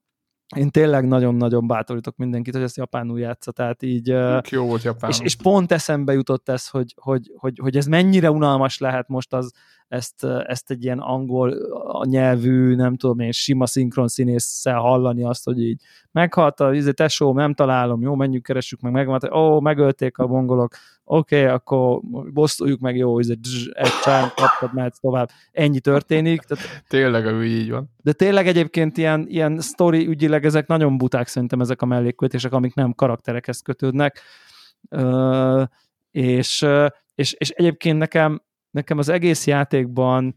[0.56, 4.08] Én tényleg nagyon-nagyon bátorítok mindenkit, hogy ezt japánul játsza, tehát így...
[4.50, 5.10] jó volt Japán.
[5.10, 9.34] és, és pont eszembe jutott ez, hogy, hogy, hogy, hogy ez mennyire unalmas lehet most
[9.34, 9.52] az,
[9.88, 11.56] ezt, ezt egy ilyen angol
[12.04, 17.34] nyelvű, nem tudom én, sima szinkron színésszel hallani azt, hogy így meghalt a izé, tesó,
[17.34, 20.76] nem találom, jó, menjünk, keressük meg, megvan, ó, megölték a mongolok,
[21.14, 22.02] oké, okay, akkor
[22.34, 25.30] bosszuljuk meg, jó, izé, dzs, egy csán, kaptad, mehetsz tovább.
[25.52, 27.90] Ennyi történik, tehát Tényleg, ő így van.
[27.98, 32.74] de tényleg egyébként ilyen, ilyen sztori ügyileg ezek nagyon buták szerintem ezek a mellékkötések, amik
[32.74, 34.22] nem karakterekhez kötődnek.
[34.90, 35.64] Ö,
[36.12, 36.66] és,
[37.16, 40.36] és, és egyébként nekem, nekem az egész játékban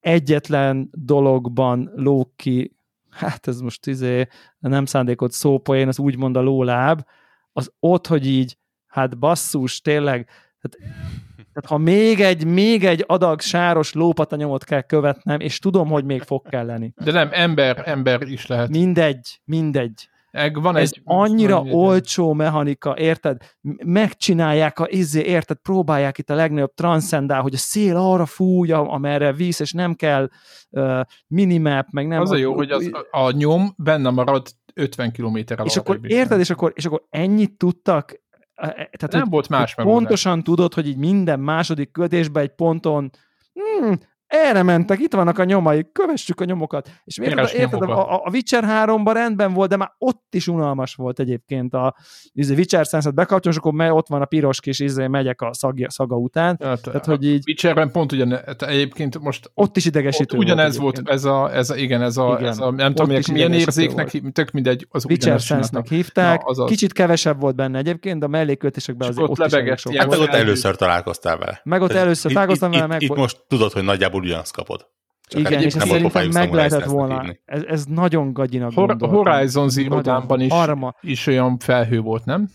[0.00, 2.76] egyetlen dologban lóg ki,
[3.10, 4.26] hát ez most izé,
[4.58, 7.04] nem szándékot szópoén, az úgymond a lóláb,
[7.52, 8.58] az ott, hogy így,
[8.90, 10.24] hát basszus, tényleg,
[10.60, 10.92] tehát,
[11.36, 16.22] tehát ha még egy, még egy adag sáros lópatanyomot kell követnem, és tudom, hogy még
[16.22, 16.92] fog kelleni.
[17.04, 18.68] De nem, ember, ember is lehet.
[18.68, 20.08] Mindegy, mindegy.
[20.32, 21.00] Meg van Ez egy...
[21.04, 23.36] annyira van egy- olcsó mechanika, érted?
[23.84, 25.56] Megcsinálják a izé, érted?
[25.56, 30.28] Próbálják itt a legnagyobb transzendál, hogy a szél arra fúj, amerre víz, és nem kell
[30.70, 32.20] uh, minimap, meg nem...
[32.20, 36.50] Az a jó, hogy az, a, nyom benne marad 50 kilométerrel és akkor érted, és
[36.50, 38.20] akkor, és akkor ennyit tudtak,
[38.68, 43.10] tehát Nem volt más pontosan tudod, hogy így minden második kötésben egy ponton
[43.52, 43.98] hmm,
[44.30, 46.90] erre mentek, itt vannak a nyomai, kövessük a nyomokat.
[47.04, 50.94] És érted, Keres érted a, a Witcher 3-ban rendben volt, de már ott is unalmas
[50.94, 51.94] volt egyébként a
[52.32, 55.52] izé, Witcher Sense-et bekapcsolom, és akkor me- ott van a piros kis izé, megyek a
[55.54, 56.56] szagja, szaga után.
[56.56, 60.78] Tehát, Tehát, hogy így Witcherben pont ugyan, tehát egyébként most ott is ott idegesítő ugyanez
[60.78, 60.96] volt.
[60.96, 62.50] volt, ez a, ez a, igen, ez a, Igen.
[62.50, 64.32] ez a nem Ott tudom, is milyen érzéknek, volt.
[64.32, 69.08] tök mindegy, az Witcher Sense-nek hívták, Na, kicsit kevesebb volt benne egyébként, de a melléköltésekben
[69.08, 71.60] És azért ott ott, lebegett Hát meg ott Elő- először találkoztál vele.
[71.64, 74.52] Meg ott először itt- találkoztam vele, itt, meg itt volt- most tudod, hogy nagyjából ugyanazt
[74.52, 74.86] kapod.
[75.28, 77.34] Csak Igen, hát és nem szerintem meg lehetett volna.
[77.44, 79.24] Ez, ez nagyon gagyinak Hor- gondoltam.
[79.24, 80.00] Horizon Zero.
[80.00, 80.94] Dawn-ban is, Arma.
[81.00, 82.50] is olyan felhő volt, nem?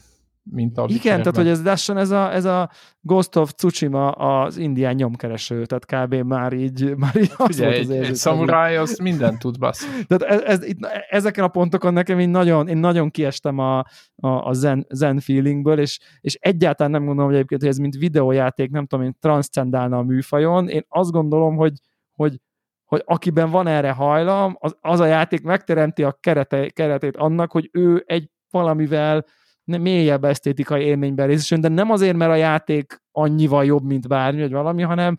[0.52, 2.70] Mint a Igen, tehát hogy ez lassan ez a, ez a
[3.02, 6.28] Ghost of Tsushima az indián nyomkereső, tehát kb.
[6.28, 8.18] már így, már így az Ugye, volt egy, az egy érzés.
[8.18, 9.86] szamuráj az mindent tud, bassz.
[10.08, 13.80] Tehát ez, ez, itt, ezeken a pontokon nekem én nagyon, én nagyon kiestem a,
[14.16, 17.96] a, a zen, zen feelingből, és, és egyáltalán nem gondolom, hogy egyébként, hogy ez mint
[17.96, 20.68] videójáték, nem tudom én, transzcendálna a műfajon.
[20.68, 21.74] Én azt gondolom, hogy,
[22.12, 22.40] hogy,
[22.86, 27.70] hogy akiben van erre hajlam, az, az a játék megteremti a kerete, keretét annak, hogy
[27.72, 29.26] ő egy valamivel
[29.66, 34.52] mélyebb esztétikai élményben részesül, de nem azért, mert a játék annyival jobb, mint bármi, vagy
[34.52, 35.18] valami, hanem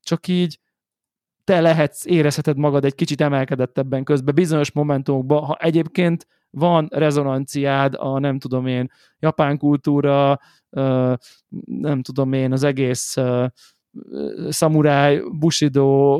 [0.00, 0.58] csak így
[1.44, 8.18] te lehetsz, érezheted magad egy kicsit emelkedettebben közben bizonyos momentumokban, ha egyébként van rezonanciád a
[8.18, 10.40] nem tudom én, japán kultúra,
[11.64, 13.16] nem tudom én, az egész
[14.48, 16.16] szamuráj, bushido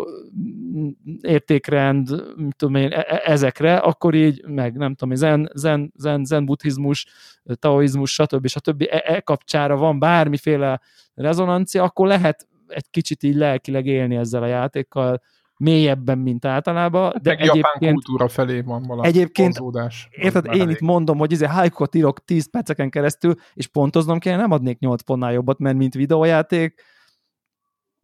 [0.73, 0.89] m,
[1.21, 2.09] értékrend,
[2.57, 7.07] tudom én, e- e- ezekre, akkor így, meg nem tudom zen, zen, zen, zen buddhizmus,
[7.55, 8.47] taoizmus, stb.
[8.47, 8.83] stb.
[8.91, 10.81] E, e kapcsára van bármiféle
[11.15, 15.21] rezonancia, akkor lehet egy kicsit így lelkileg élni ezzel a játékkal,
[15.59, 20.09] mélyebben, mint általában, de De meg japán egyébként, kultúra felé van valami egyébként vonzódás.
[20.11, 20.75] érted, én elég.
[20.75, 25.03] itt mondom, hogy izé hájkot írok 10 perceken keresztül, és pontoznom kéne, nem adnék 8
[25.03, 26.83] pontnál jobbat, mert mint videójáték,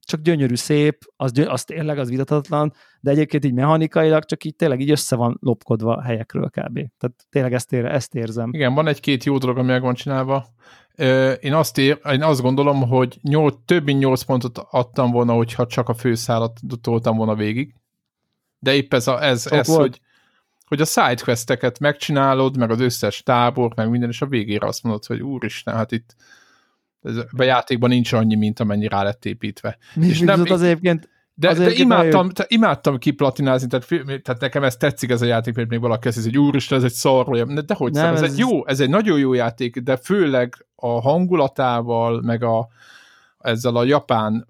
[0.04, 4.56] csak gyönyörű, szép, az, gyö- az tényleg, az vitathatatlan, de egyébként így mechanikailag csak így
[4.56, 6.74] tényleg így össze van lopkodva a helyekről kb.
[6.74, 8.50] Tehát tényleg ezt, ér, ezt érzem.
[8.52, 10.46] Igen, van egy-két jó dolog, ami meg van csinálva.
[11.40, 15.66] Én azt, ér, én azt gondolom, hogy nyolc, több mint 8 pontot adtam volna, hogyha
[15.66, 17.74] csak a főszálat toltam volna végig.
[18.58, 19.80] De épp ez, a, ez, Sok ez volt.
[19.80, 20.00] hogy,
[20.66, 25.04] hogy a sidequesteket megcsinálod, meg az összes tábor, meg minden, és a végére azt mondod,
[25.04, 26.16] hogy úristen, hát itt
[27.36, 29.78] a játékban nincs annyi, mint amennyi rá lett építve.
[29.94, 33.88] Mi, És nem- az egyébként De, Azért de imádtam, te, imádtam kiplatinázni, tehát,
[34.22, 36.92] tehát nekem ez tetszik ez a játék, mert még valaki ezt hogy úristen, ez egy
[36.92, 39.78] szar, vagy- de dehogy Nem, nem, ez, ez- egy jó, ez egy nagyon jó játék,
[39.78, 42.68] de főleg a hangulatával, meg a,
[43.38, 44.48] ezzel a japán,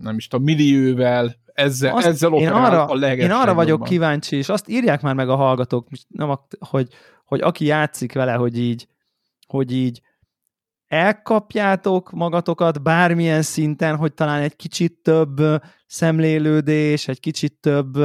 [0.00, 4.48] nem is tudom, millióvel, ezzel, Azt- ezzel én arra, a én arra vagyok kíváncsi, és
[4.48, 6.88] azt írják már meg a hallgatók, nem, hogy,
[7.24, 8.86] hogy aki játszik vele, hogy így,
[9.46, 10.00] hogy így
[10.90, 15.40] elkapjátok magatokat bármilyen szinten, hogy talán egy kicsit több
[15.86, 17.96] szemlélődés, egy kicsit több,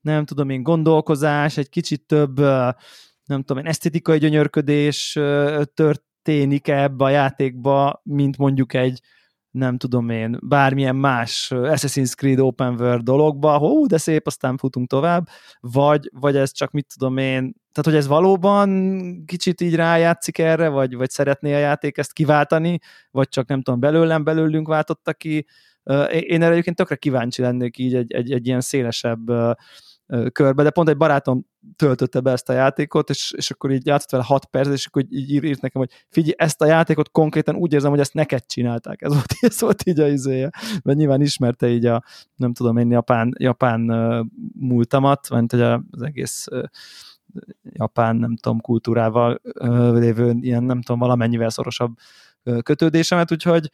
[0.00, 2.38] nem tudom én, gondolkozás, egy kicsit több,
[3.24, 5.18] nem tudom én, esztétikai gyönyörködés
[5.74, 9.00] történik ebbe a játékba, mint mondjuk egy
[9.58, 14.88] nem tudom én, bármilyen más Assassin's Creed Open World dologba, hú, de szép, aztán futunk
[14.88, 15.28] tovább,
[15.60, 20.68] vagy, vagy ez csak mit tudom én, tehát hogy ez valóban kicsit így rájátszik erre,
[20.68, 22.78] vagy, vagy szeretné a játék ezt kiváltani,
[23.10, 25.46] vagy csak nem tudom, belőlem, belőlünk váltotta ki.
[26.10, 29.30] Én erre egyébként tökre kíváncsi lennék így egy, egy, egy ilyen szélesebb
[30.32, 34.10] körbe, de pont egy barátom töltötte be ezt a játékot, és, és akkor így játszott
[34.10, 37.54] vele 6 perc, és akkor így ír, írt nekem, hogy figyelj, ezt a játékot konkrétan
[37.54, 39.02] úgy érzem, hogy ezt neked csinálták.
[39.02, 40.50] Ez volt, ez volt így a izéje.
[40.82, 42.02] Mert nyilván ismerte így a,
[42.36, 43.80] nem tudom én, japán, japán
[44.58, 46.46] múltamat, mert hogy az egész
[47.62, 51.96] japán, nem tudom, kultúrával uh, lévő ilyen, nem tudom, valamennyivel szorosabb
[52.62, 53.70] kötődésemet, úgyhogy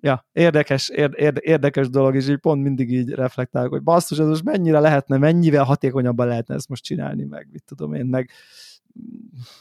[0.00, 4.26] ja, érdekes, érd, érd, érdekes dolog, és így pont mindig így reflektálok, hogy basszus, ez
[4.26, 8.30] most mennyire lehetne, mennyivel hatékonyabban lehetne ezt most csinálni, meg mit tudom én, meg,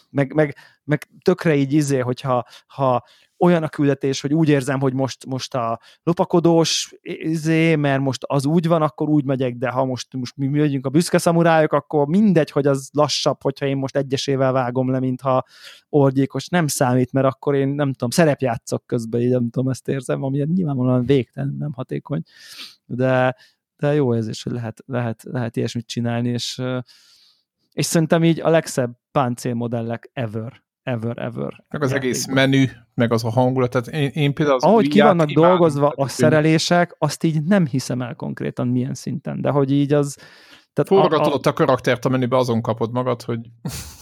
[0.10, 3.04] meg, meg, meg tökre így izé, hogyha ha
[3.40, 8.46] olyan a küldetés, hogy úgy érzem, hogy most, most a lopakodós izé, mert most az
[8.46, 12.08] úgy van, akkor úgy megyek, de ha most, most mi megyünk a büszke szamurájok, akkor
[12.08, 15.46] mindegy, hogy az lassabb, hogyha én most egyesével vágom le, mintha
[15.90, 20.24] orgyékos, nem számít, mert akkor én nem tudom, szerepjátszok közben, így nem tudom, ezt érzem,
[20.24, 22.24] ami nyilvánvalóan végtelen, nem hatékony,
[22.86, 23.36] de,
[23.78, 26.62] de jó érzés, hogy lehet, lehet, lehet ilyesmit csinálni, és,
[27.74, 31.64] és szerintem így a legszebb páncélmodellek ever, ever, ever.
[31.70, 35.02] Meg az egész menü, meg az a hangulat, tehát én, én például az Ahogy ki
[35.02, 36.32] vannak dolgozva a tehát tűnik.
[36.32, 40.18] szerelések, azt így nem hiszem el konkrétan milyen szinten, de hogy így az,
[40.86, 43.40] Forgatod a, a karaktert a menübe, azon kapod magad, hogy...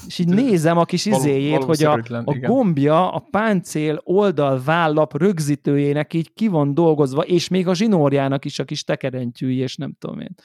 [0.08, 6.14] És így nézem a kis izéjét, hogy a, a gombja a páncél oldal vállap rögzítőjének
[6.14, 10.20] így ki van dolgozva, és még a zsinórjának is a kis tekerentyűi, és nem tudom
[10.20, 10.36] én.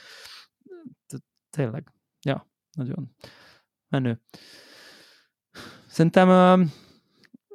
[1.51, 1.93] Tényleg.
[2.25, 3.15] Ja, nagyon
[3.89, 4.21] menő.
[5.87, 6.29] Szerintem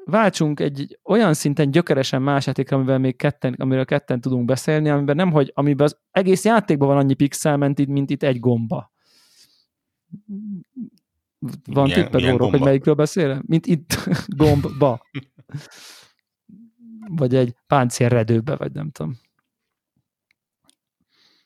[0.06, 5.16] váltsunk egy olyan szinten gyökeresen más játékra, amivel még ketten, amiről ketten tudunk beszélni, amiben
[5.16, 8.92] nem, hogy amiben az egész játékban van annyi pixel, mint itt, mint itt egy gomba.
[11.66, 13.42] Van milyen, tipped, Órok, hogy melyikről beszél?
[13.46, 14.10] Mint itt
[14.42, 15.02] gombba.
[17.08, 19.18] vagy egy páncélredőbe, vagy nem tudom.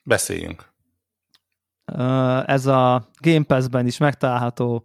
[0.04, 0.71] Beszéljünk.
[2.46, 4.84] Ez a Game Pass-ben is megtalálható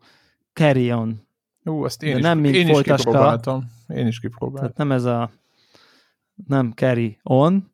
[0.53, 1.25] Carry On
[1.65, 3.71] Ú, azt én, is, nem mint én is kipróbáltam.
[3.89, 4.61] Én is kipróbáltam.
[4.61, 5.31] Tehát nem ez a
[6.47, 7.73] nem carry on.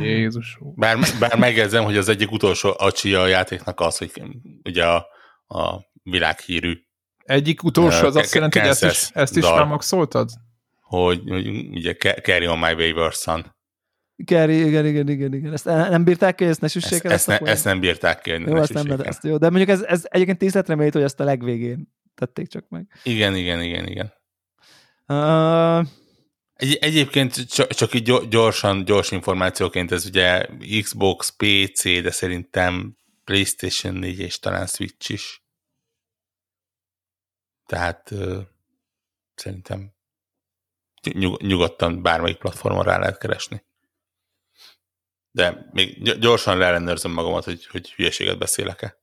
[0.00, 0.58] Jézus.
[0.60, 4.22] Bár, bár megjegyzem, hogy az egyik utolsó acsia a játéknak az, hogy
[4.64, 5.06] ugye a,
[5.46, 6.84] a világhírű
[7.24, 10.30] egyik utolsó az azt jelenti, hogy ezt is, ezt is felmaxoltad?
[10.80, 13.54] Hogy, hogy ugye carry on my wayward son.
[14.26, 15.52] Carry, igen, igen, igen, igen.
[15.52, 17.12] Ezt nem bírták ki, ezt ne süssék el?
[17.12, 19.36] Ezt, ezt, ne, ezt nem bírták ki, jó, ne ezt nem, ezt jó.
[19.36, 22.86] De mondjuk ez, ez egyébként tízletre méltó, hogy ezt a legvégén tették csak meg.
[23.02, 24.12] Igen, igen, igen, igen.
[25.06, 25.86] Uh...
[26.54, 30.46] Egy, egyébként csak, csak így gyorsan, gyors információként ez ugye
[30.82, 35.42] Xbox, PC, de szerintem PlayStation 4 és talán Switch is.
[37.66, 38.38] Tehát uh,
[39.34, 39.92] szerintem
[41.12, 43.64] nyug, nyugodtan bármelyik platformon rá lehet keresni.
[45.34, 48.98] De még gyorsan leellenőrzöm magamat, hogy, hogy hülyeséget beszélek-e.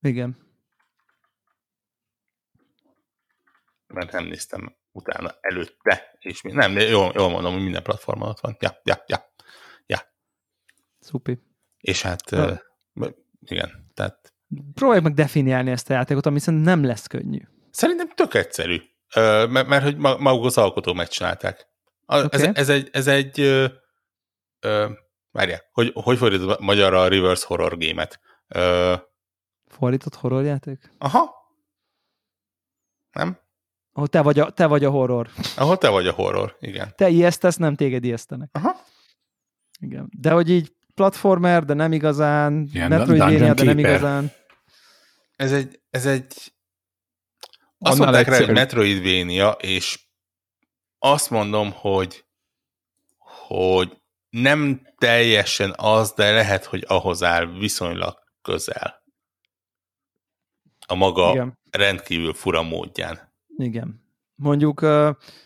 [0.00, 0.36] Igen.
[3.86, 8.40] Mert nem néztem utána előtte, és mi, nem, jól, jól mondom, hogy minden platformon ott
[8.40, 8.56] van.
[8.60, 9.32] Ja, ja, ja.
[9.86, 9.98] ja.
[10.98, 11.42] Szupi.
[11.78, 12.58] És hát, uh,
[13.40, 14.34] igen, tehát...
[14.74, 17.40] Próbálj meg definiálni ezt a játékot, ami szerintem nem lesz könnyű.
[17.70, 18.80] Szerintem tök egyszerű,
[19.14, 21.72] mert, mert hogy maguk az alkotók megcsinálták.
[22.06, 22.40] A, okay.
[22.40, 23.70] ez, ez egy, ez egy uh,
[24.66, 24.90] uh,
[25.30, 28.20] várjál, hogy, hogy fordítod magyarra a reverse horror gémet?
[29.66, 30.90] Fordított horrorjáték?
[30.98, 31.34] Aha.
[33.12, 33.38] Nem?
[33.92, 35.30] Ahol te vagy a, te vagy a horror.
[35.56, 36.92] Ahol te vagy a horror, igen.
[36.96, 38.48] Te ijesztesz, nem téged ijesztenek.
[38.52, 38.76] Aha.
[39.80, 40.08] Igen.
[40.18, 44.32] De hogy így platformer, de nem igazán, Igen, Metroidvania, de nem igazán.
[45.36, 46.54] Ez egy, ez egy
[47.78, 50.03] azt Annál mondták rá, hogy Metroidvania, és
[51.04, 52.24] azt mondom, hogy
[53.18, 59.02] hogy nem teljesen az, de lehet, hogy ahhoz áll viszonylag közel
[60.86, 61.58] a maga Igen.
[61.70, 63.32] rendkívül fura módján.
[63.56, 64.02] Igen.
[64.34, 64.86] Mondjuk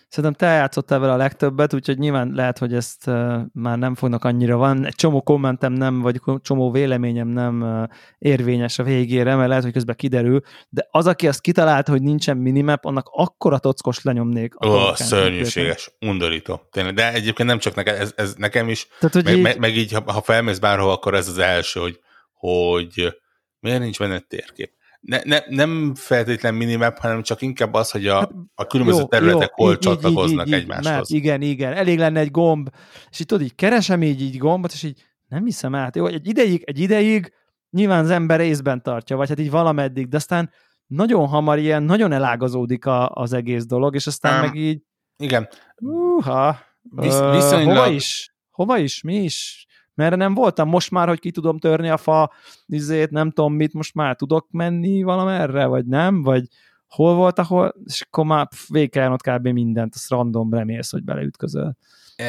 [0.09, 3.07] szerintem te játszottál vele a legtöbbet, úgyhogy nyilván lehet, hogy ezt
[3.53, 4.87] már nem fognak annyira van.
[4.87, 7.87] Egy csomó kommentem nem, vagy csomó véleményem nem
[8.19, 12.37] érvényes a végére, mert lehet, hogy közben kiderül, de az, aki azt kitalálta, hogy nincsen
[12.37, 14.67] minimap, annak akkora tockos lenyomnék.
[14.67, 16.69] Ó, oh, szörnyűséges, undorító.
[16.71, 19.43] Tényleg, de egyébként nem csak neked, ez, ez nekem is, Tehát, hogy meg, így...
[19.43, 22.01] Meg, meg így, ha, ha felmész bárhova, akkor ez az első, hogy,
[22.33, 23.17] hogy
[23.61, 28.19] miért nincs benne térkép ne, ne, nem feltétlen minimap, hanem csak inkább az, hogy a,
[28.19, 30.93] hát, a különböző jó, területek jó, hol így, csatlakoznak így, így, egymáshoz.
[30.93, 32.69] Mert, igen, igen, elég lenne egy gomb,
[33.11, 35.97] és így tudod, így keresem így, így gombot, és így nem hiszem át.
[35.97, 37.33] Jó, egy ideig, egy ideig
[37.71, 40.51] nyilván az ember részben tartja, vagy hát így valameddig, de aztán
[40.87, 44.83] nagyon hamar ilyen, nagyon elágazódik a, az egész dolog, és aztán um, meg így...
[45.17, 45.49] Igen.
[45.77, 47.77] Uha, Visz, viszonylag...
[47.77, 48.35] Hova is?
[48.51, 49.03] Hova is?
[49.03, 49.67] Mi is?
[49.99, 50.69] Mert nem voltam.
[50.69, 52.33] Most már, hogy ki tudom törni a fa,
[52.67, 56.45] izét, nem tudom mit, most már tudok menni valamerre, vagy nem, vagy
[56.87, 59.49] hol volt, ahol, és akkor már végig kell kb.
[59.49, 61.77] mindent, az random remélsz, hogy beleütközöl
[62.17, 62.23] a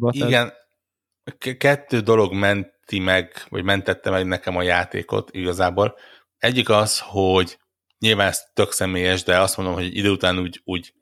[0.00, 0.52] Um, igen,
[1.58, 5.94] kettő dolog menti meg, vagy mentette meg nekem a játékot igazából.
[6.38, 7.58] Egyik az, hogy
[7.98, 10.94] nyilván ez tök személyes, de azt mondom, hogy idő után úgy, úgy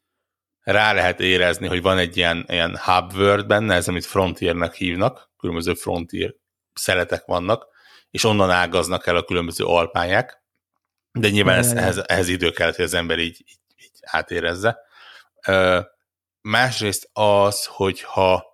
[0.73, 5.31] rá lehet érezni, hogy van egy ilyen, ilyen hub world benne, ez amit frontiernek hívnak,
[5.39, 6.35] különböző frontier
[6.73, 7.67] szeletek vannak,
[8.11, 10.43] és onnan ágaznak el a különböző alpályák,
[11.13, 14.79] de nyilván ez, ehhez, ehhez idő kellett, hogy az ember így, így, így átérezze.
[15.47, 15.81] Ö,
[16.41, 18.45] másrészt az, hogy ha,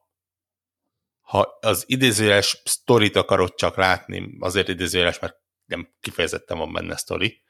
[1.20, 7.42] ha az idézőjeles sztorit akarod csak látni, azért idézőjeles, mert nem kifejezetten van benne sztori,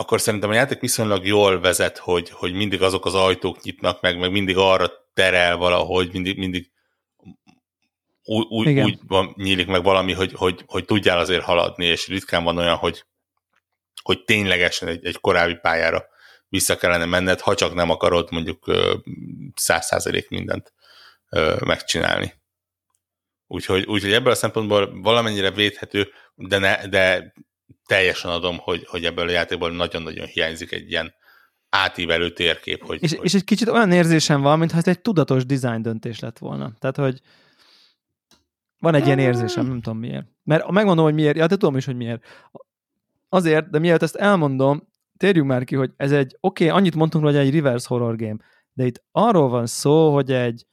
[0.00, 4.18] akkor szerintem a játék viszonylag jól vezet, hogy, hogy mindig azok az ajtók nyitnak meg,
[4.18, 6.70] meg mindig arra terel valahogy, mindig, mindig
[8.22, 12.58] úgy, úgy van, nyílik meg valami, hogy, hogy, hogy tudjál azért haladni, és ritkán van
[12.58, 13.04] olyan, hogy,
[14.02, 16.04] hogy ténylegesen egy, egy korábbi pályára
[16.48, 18.64] vissza kellene menned, ha csak nem akarod mondjuk
[19.54, 20.72] száz százalék mindent
[21.58, 22.34] megcsinálni.
[23.46, 27.32] Úgyhogy, úgyhogy ebből a szempontból valamennyire védhető, de, ne, de
[27.90, 31.14] teljesen adom, hogy, hogy ebből a játékból nagyon-nagyon hiányzik egy ilyen
[31.68, 32.84] átívelő térkép.
[32.84, 33.24] Hogy, és, hogy...
[33.24, 36.72] és egy kicsit olyan érzésem van, mintha ez egy tudatos design döntés lett volna.
[36.78, 37.20] Tehát, hogy
[38.78, 40.26] van egy ilyen érzésem, nem tudom miért.
[40.42, 42.24] Mert megmondom, hogy miért, ja, de tudom is, hogy miért.
[43.28, 47.24] Azért, de mielőtt ezt elmondom, térjünk már ki, hogy ez egy, oké, okay, annyit mondtunk,
[47.24, 48.36] hogy egy reverse horror game,
[48.72, 50.66] de itt arról van szó, hogy egy,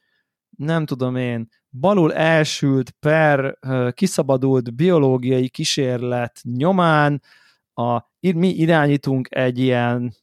[0.56, 3.58] nem tudom én, balul elsült per
[3.92, 7.22] kiszabadult biológiai kísérlet nyomán
[7.74, 10.14] a, mi irányítunk egy ilyen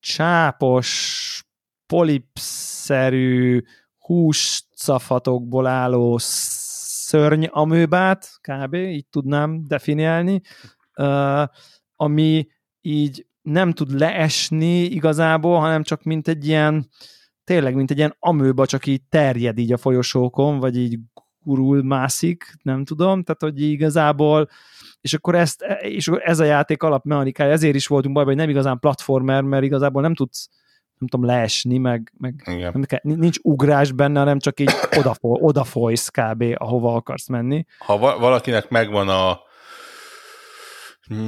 [0.00, 1.44] csápos,
[1.86, 3.62] polipszerű,
[3.98, 8.74] húscafatokból álló szörny amőbát, kb.
[8.74, 10.40] így tudnám definiálni,
[11.96, 12.48] ami
[12.80, 16.88] így nem tud leesni igazából, hanem csak mint egy ilyen,
[17.50, 20.98] tényleg mint egy ilyen amőba, csak így terjed így a folyosókon, vagy így
[21.42, 24.48] gurul mászik, nem tudom, tehát hogy igazából
[25.00, 28.78] és akkor ezt, és ez a játék alapmechanikája, ezért is voltunk bajban, hogy nem igazán
[28.78, 30.48] platformer, mert igazából nem tudsz
[30.98, 32.42] nem tudom, leesni, meg, meg
[32.72, 36.44] nem kell, nincs ugrás benne, hanem csak így odafo, odafolysz kb.
[36.54, 37.64] ahova akarsz menni.
[37.78, 39.40] Ha va- valakinek megvan a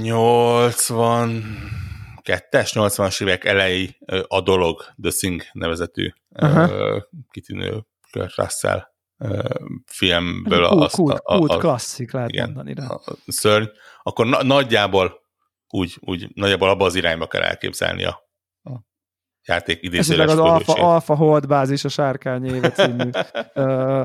[0.02, 1.90] 80
[2.22, 3.96] kettes, 80-as évek elejé
[4.26, 7.02] a dolog, The Thing nevezetű uh-huh.
[7.30, 8.90] kitűnő Kurt Russell
[9.86, 10.68] filmből.
[10.68, 12.86] Kult, azt, kult, a, kult klasszik lehet igen, mondani.
[12.86, 13.64] A szörny,
[14.02, 15.20] akkor na- nagyjából
[15.68, 18.21] úgy, úgy nagyjából abba az irányba kell elképzelni a,
[19.44, 23.10] játék idézőles az alfa, alfa hold bázis a sárkány éve című.
[23.54, 24.00] uh,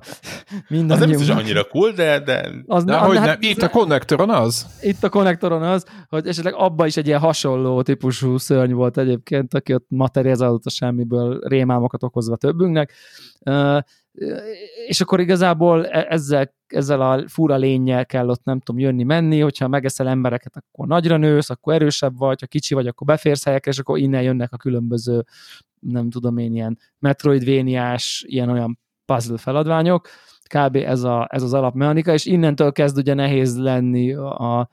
[0.92, 2.20] az nem biztos annyira cool, de...
[2.20, 2.50] de...
[2.66, 4.66] Az, de hogy hát, nem, itt a konnektoron az?
[4.82, 9.54] Itt a konnektoron az, hogy esetleg abba is egy ilyen hasonló típusú szörny volt egyébként,
[9.54, 12.94] aki ott materializálódott a semmiből rémálmokat okozva többünknek.
[14.88, 19.68] És akkor igazából e- ezzel, ezzel a fura lényel kell ott nem tudom jönni-menni, hogyha
[19.68, 23.80] megeszel embereket, akkor nagyra nősz, akkor erősebb vagy, ha kicsi vagy, akkor beférsz helyekre, és
[23.80, 25.26] akkor innen jönnek a különböző,
[25.80, 30.08] nem tudom én, ilyen metroidvéniás, ilyen-olyan puzzle feladványok.
[30.48, 30.76] Kb.
[30.76, 34.70] ez, a, ez az alapmechanika, és innentől kezd ugye nehéz lenni a,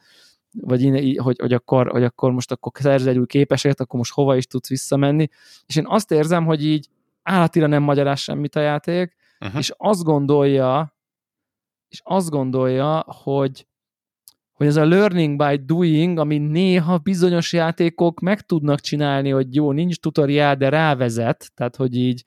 [0.61, 4.13] vagy innen, hogy, hogy, akkor, hogy akkor most akkor szerz egy új képességet, akkor most
[4.13, 5.29] hova is tudsz visszamenni.
[5.67, 6.89] És én azt érzem, hogy így
[7.23, 9.59] állatira nem magyaráz semmit a játék, uh-huh.
[9.59, 10.97] és azt gondolja,
[11.89, 13.67] és azt gondolja, hogy
[14.55, 19.73] hogy ez a learning by doing, ami néha bizonyos játékok meg tudnak csinálni, hogy jó,
[19.73, 22.25] nincs tutoriál, de rávezet, tehát hogy így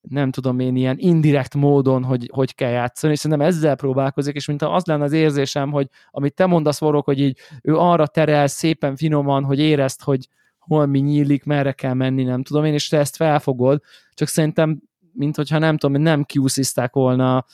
[0.00, 4.46] nem tudom én, ilyen indirekt módon, hogy, hogy kell játszani, és szerintem ezzel próbálkozik, és
[4.46, 8.46] mint az lenne az érzésem, hogy amit te mondasz, Vorok, hogy így ő arra terel
[8.46, 10.28] szépen, finoman, hogy érezd, hogy
[10.58, 13.82] hol mi nyílik, merre kell menni, nem tudom én, és te ezt felfogod,
[14.14, 14.82] csak szerintem
[15.16, 17.44] mint hogyha nem tudom, nem kiúszizták volna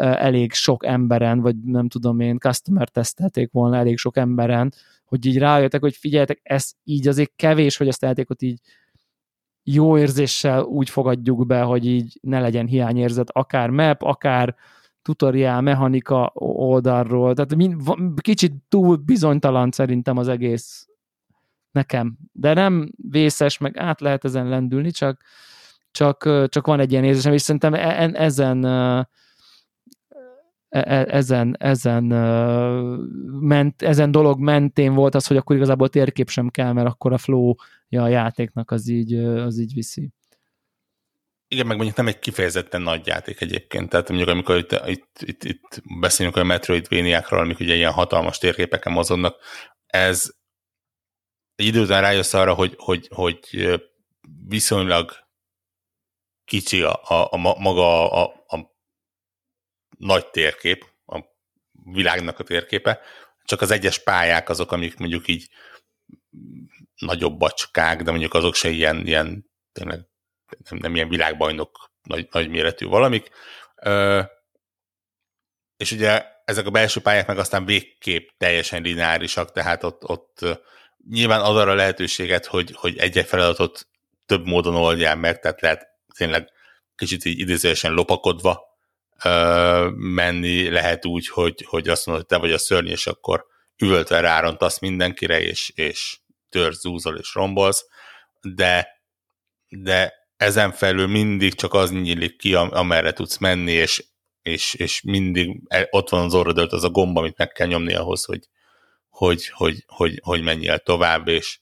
[0.00, 4.72] elég sok emberen, vagy nem tudom én, customer tesztelték volna elég sok emberen,
[5.04, 8.60] hogy így rájöttek, hogy figyeljetek, ez így azért kevés, hogy ezt a játékot így
[9.62, 14.54] jó érzéssel úgy fogadjuk be, hogy így ne legyen hiányérzet, akár map, akár
[15.02, 17.78] tutoriál, mechanika oldalról, tehát
[18.20, 20.88] kicsit túl bizonytalan szerintem az egész
[21.70, 25.22] nekem, de nem vészes, meg át lehet ezen lendülni, csak
[25.90, 28.64] csak, csak van egy ilyen érzésem, és szerintem e, e, ezen
[30.68, 32.04] ezen, ezen,
[33.40, 37.18] ment, ezen dolog mentén volt az, hogy akkor igazából térkép sem kell, mert akkor a
[37.18, 37.54] flow
[37.88, 40.12] ja, a játéknak az így, az így viszi.
[41.50, 45.44] Igen, meg mondjuk nem egy kifejezetten nagy játék egyébként, tehát mondjuk amikor itt, itt, itt,
[45.44, 49.36] itt beszélünk a Metroidvania-król, amik ugye ilyen hatalmas térképeken mozognak,
[49.86, 50.30] ez
[51.54, 53.38] egy idő után rájössz arra, hogy, hogy, hogy
[54.48, 55.12] viszonylag
[56.48, 58.74] kicsi a, a, a maga a, a
[59.98, 61.24] nagy térkép, a
[61.72, 63.00] világnak a térképe,
[63.44, 65.48] csak az egyes pályák azok, amik mondjuk így
[66.94, 70.00] nagyobb bacskák, de mondjuk azok se ilyen, ilyen tényleg
[70.68, 73.30] nem, nem ilyen világbajnok nagy, nagy méretű valamik.
[73.82, 74.22] Ö,
[75.76, 80.44] és ugye ezek a belső pályák meg aztán végképp teljesen lineárisak, tehát ott, ott
[81.10, 83.88] nyilván ad arra lehetőséget, hogy, hogy egy-egy feladatot
[84.26, 86.48] több módon oldjál meg, tehát lehet tényleg
[86.96, 88.62] kicsit így idézősen lopakodva
[89.24, 93.46] ö, menni lehet úgy, hogy, hogy azt mondod, hogy te vagy a szörny, és akkor
[93.76, 97.86] üvöltve rárontasz mindenkire, és, és törsz, zúzol és rombolsz,
[98.40, 98.88] de,
[99.68, 104.04] de ezen felül mindig csak az nyílik ki, amerre tudsz menni, és,
[104.42, 105.60] és, és mindig
[105.90, 108.48] ott van az orrodölt az a gomba, amit meg kell nyomni ahhoz, hogy,
[109.08, 111.58] hogy, hogy, hogy, hogy menjél tovább, és,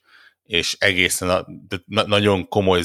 [0.47, 1.47] és egészen a,
[1.87, 2.83] nagyon komoly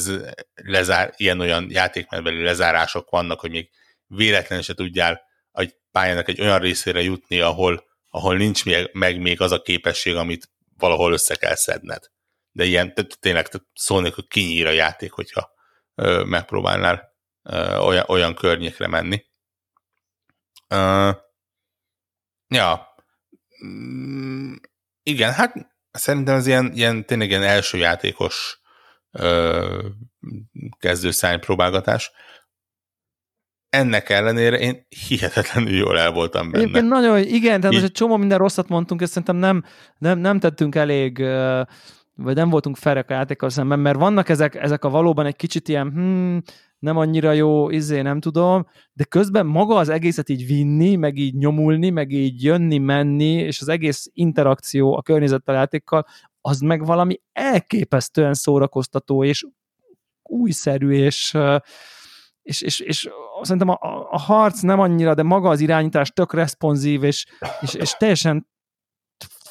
[0.53, 3.69] lezár, ilyen-olyan játékmenetbeli lezárások vannak, hogy még
[4.07, 9.41] véletlenül se tudjál egy pályának egy olyan részére jutni, ahol, ahol nincs még, meg még
[9.41, 12.03] az a képesség, amit valahol össze kell szedned.
[12.51, 15.51] De ilyen tényleg szólni, hogy kinyír a játék, hogyha
[15.95, 19.25] ö, megpróbálnál ö, olyan, olyan környékre menni.
[20.67, 21.11] Ö,
[22.47, 22.95] ja.
[23.65, 24.53] Mm,
[25.03, 28.61] igen, hát szerintem ez ilyen, ilyen tényleg ilyen első játékos
[29.11, 29.87] ö,
[30.79, 32.11] kezdőszány próbálgatás.
[33.69, 36.63] Ennek ellenére én hihetetlenül jól el voltam benne.
[36.63, 39.63] Egyébként nagyon, igen, tehát most egy csomó minden rosszat mondtunk, és szerintem nem,
[39.97, 41.23] nem, nem tettünk elég
[42.15, 45.67] vagy nem voltunk ferek a játékkal szemben, mert vannak ezek, ezek a valóban egy kicsit
[45.67, 46.41] ilyen, hmm,
[46.81, 51.35] nem annyira jó, izé, nem tudom, de közben maga az egészet így vinni, meg így
[51.35, 56.05] nyomulni, meg így jönni, menni, és az egész interakció a környezettel játékkal,
[56.41, 59.45] az meg valami elképesztően szórakoztató, és
[60.23, 61.37] újszerű, és,
[62.41, 63.09] és, és, és
[63.41, 67.25] szerintem a, a harc nem annyira, de maga az irányítás tök responsív, és,
[67.61, 68.47] és, és teljesen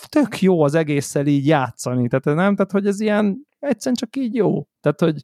[0.08, 4.34] tök jó az egésszel így játszani, tehát nem, tehát hogy ez ilyen egyszerűen csak így
[4.34, 5.22] jó, tehát hogy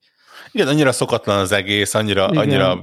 [0.51, 2.37] igen, annyira szokatlan az egész, annyira, Igen.
[2.37, 2.83] annyira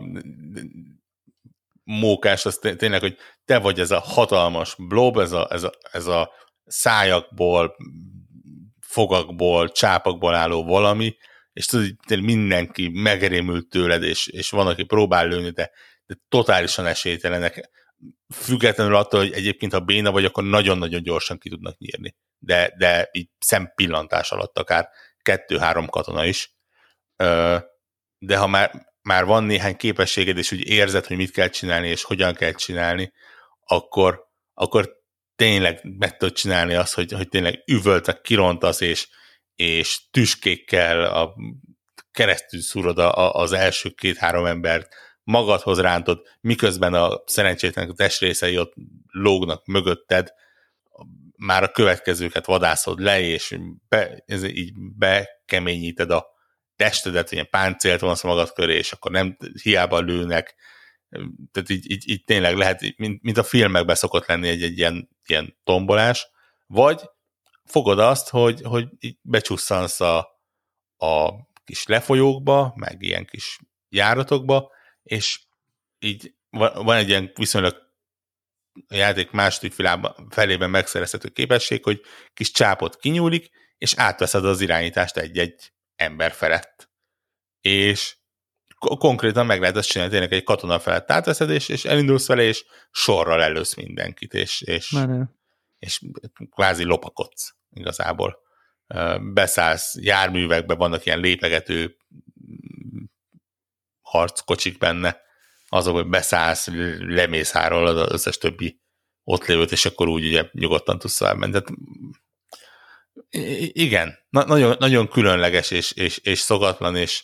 [1.83, 6.07] mókás, az tényleg, hogy te vagy ez a hatalmas blob, ez a, ez a, ez
[6.07, 6.31] a
[6.65, 7.75] szájakból,
[8.79, 11.15] fogakból, csápakból álló valami,
[11.53, 15.71] és tudod, mindenki megrémült tőled, és, és van, aki próbál lőni, de,
[16.05, 17.69] de totálisan esélytelenek,
[18.33, 22.15] függetlenül attól, hogy egyébként ha béna vagy, akkor nagyon-nagyon gyorsan ki tudnak nyírni.
[22.37, 24.89] De, de így szempillantás alatt akár
[25.21, 26.55] kettő-három katona is
[28.17, 32.03] de ha már, már van néhány képességed, és úgy érzed, hogy mit kell csinálni, és
[32.03, 33.11] hogyan kell csinálni,
[33.65, 34.89] akkor, akkor
[35.35, 39.07] tényleg meg tudod csinálni azt, hogy, hogy tényleg üvöltek, kirontasz, és,
[39.55, 41.33] és tüskékkel a,
[42.11, 48.73] keresztül szúrod a, az első két-három embert, magadhoz rántod, miközben a szerencsétlenek testrészei ott
[49.11, 50.33] lógnak mögötted,
[51.37, 53.57] már a következőket vadászod le, és
[53.89, 56.32] be, ez így bekeményíted a,
[56.75, 60.55] testedet, ilyen páncélt vonsz magad köré, és akkor nem hiába lőnek,
[61.51, 65.09] tehát így, így, így tényleg lehet, mint, mint a filmekben szokott lenni egy, egy ilyen,
[65.25, 66.27] ilyen tombolás,
[66.67, 67.01] vagy
[67.65, 70.17] fogod azt, hogy, hogy így becsusszansz a,
[70.97, 71.31] a
[71.63, 73.59] kis lefolyókba, meg ilyen kis
[73.89, 74.71] járatokba,
[75.03, 75.41] és
[75.99, 77.81] így van egy ilyen viszonylag
[78.87, 79.73] a játék második
[80.29, 82.01] felében megszerezhető képesség, hogy
[82.33, 86.89] kis csápot kinyúlik, és átveszed az irányítást egy-egy ember felett.
[87.61, 88.17] És
[88.77, 92.65] konkrétan meg lehet azt csinálni, tényleg egy katona felett átveszed, és, és elindulsz vele, és
[92.91, 94.97] sorral elősz mindenkit, és, és,
[95.79, 96.01] és
[96.49, 98.41] kvázi lopakodsz igazából.
[99.33, 101.97] Beszállsz járművekbe, vannak ilyen lépegető
[104.01, 105.21] harckocsik benne,
[105.69, 106.67] azok, hogy beszállsz,
[106.99, 108.81] lemész hárol az összes többi
[109.23, 111.51] ott lévőt, és akkor úgy ugye nyugodtan tudsz elmenni.
[111.51, 111.69] Tehát
[113.71, 117.23] igen, na, nagyon, nagyon különleges és, és, és szokatlan, és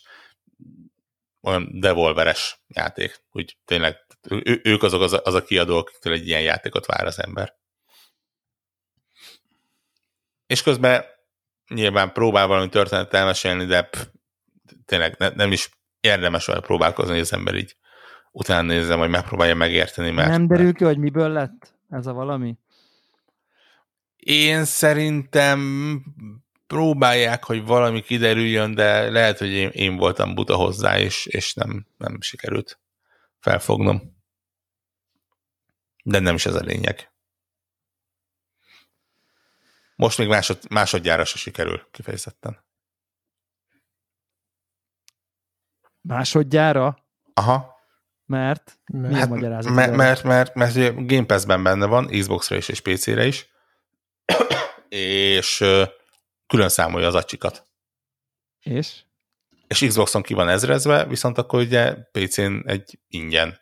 [1.40, 3.96] olyan devolveres játék, úgy tényleg
[4.28, 7.54] ő, ők azok az a, az a kiadó, akiktől egy ilyen játékot vár az ember.
[10.46, 11.04] És közben
[11.68, 14.06] nyilván próbál valami történetet elmesélni, de pff,
[14.84, 15.68] tényleg ne, nem is
[16.00, 17.76] érdemes vele próbálkozni, hogy az ember így
[18.32, 20.28] utána nézem, hogy megpróbálja megérteni, mert...
[20.28, 22.58] Nem derül ki, hogy miből lett ez a valami?
[24.20, 25.60] Én szerintem
[26.66, 31.86] próbálják, hogy valami kiderüljön, de lehet, hogy én, én voltam buta hozzá, és, és nem,
[31.96, 32.80] nem sikerült
[33.38, 34.18] felfognom.
[36.04, 37.12] De nem is ez a lényeg.
[39.96, 42.64] Most még másod, másodjára se sikerül kifejezetten.
[46.00, 46.98] Másodjára?
[47.34, 47.78] Aha.
[48.24, 48.80] Mert?
[49.02, 53.48] Hát, mert, mert, mert, mert, mert Game Pass-ben benne van, Xbox-ra is és PC-re is,
[54.88, 55.64] és
[56.46, 57.68] külön számolja az acsikat.
[58.60, 59.02] És?
[59.66, 63.60] És Xboxon ki van ezrezve, viszont akkor ugye PC-n egy ingyen.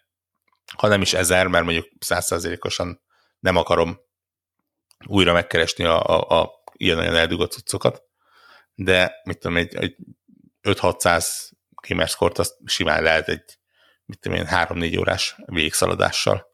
[0.76, 3.00] Ha nem is ezer, mert mondjuk százszerzékosan
[3.38, 4.00] nem akarom
[5.06, 8.02] újra megkeresni a, a, a ilyen-olyan eldugott cuccokat,
[8.74, 9.96] de mit tudom, egy, egy
[10.62, 11.50] 5-600
[11.88, 13.58] gamerscore azt simán lehet egy
[14.04, 16.46] mit tudom én, 3-4 órás végigszalladással.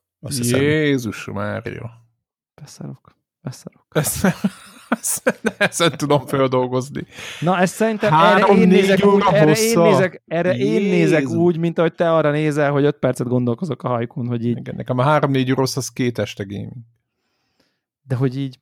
[0.42, 1.84] Jézus már jó.
[2.54, 3.16] Beszarok.
[3.44, 3.86] Beszarok.
[3.90, 4.24] Ezt,
[4.88, 7.06] ezt nehezen tudom feldolgozni.
[7.40, 11.78] Na, ezt szerintem erre én, nézek úgy, erre, én nézek, erre én nézek úgy, mint
[11.78, 14.56] ahogy te arra nézel, hogy 5 percet gondolkozok a hajkun, hogy így...
[14.56, 16.72] Igen, nekem a 3-4 rossz az két este gaming.
[18.02, 18.58] De hogy így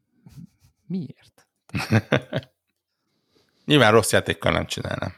[0.87, 1.49] miért?
[3.67, 5.13] Nyilván rossz játékkal nem csinálnám.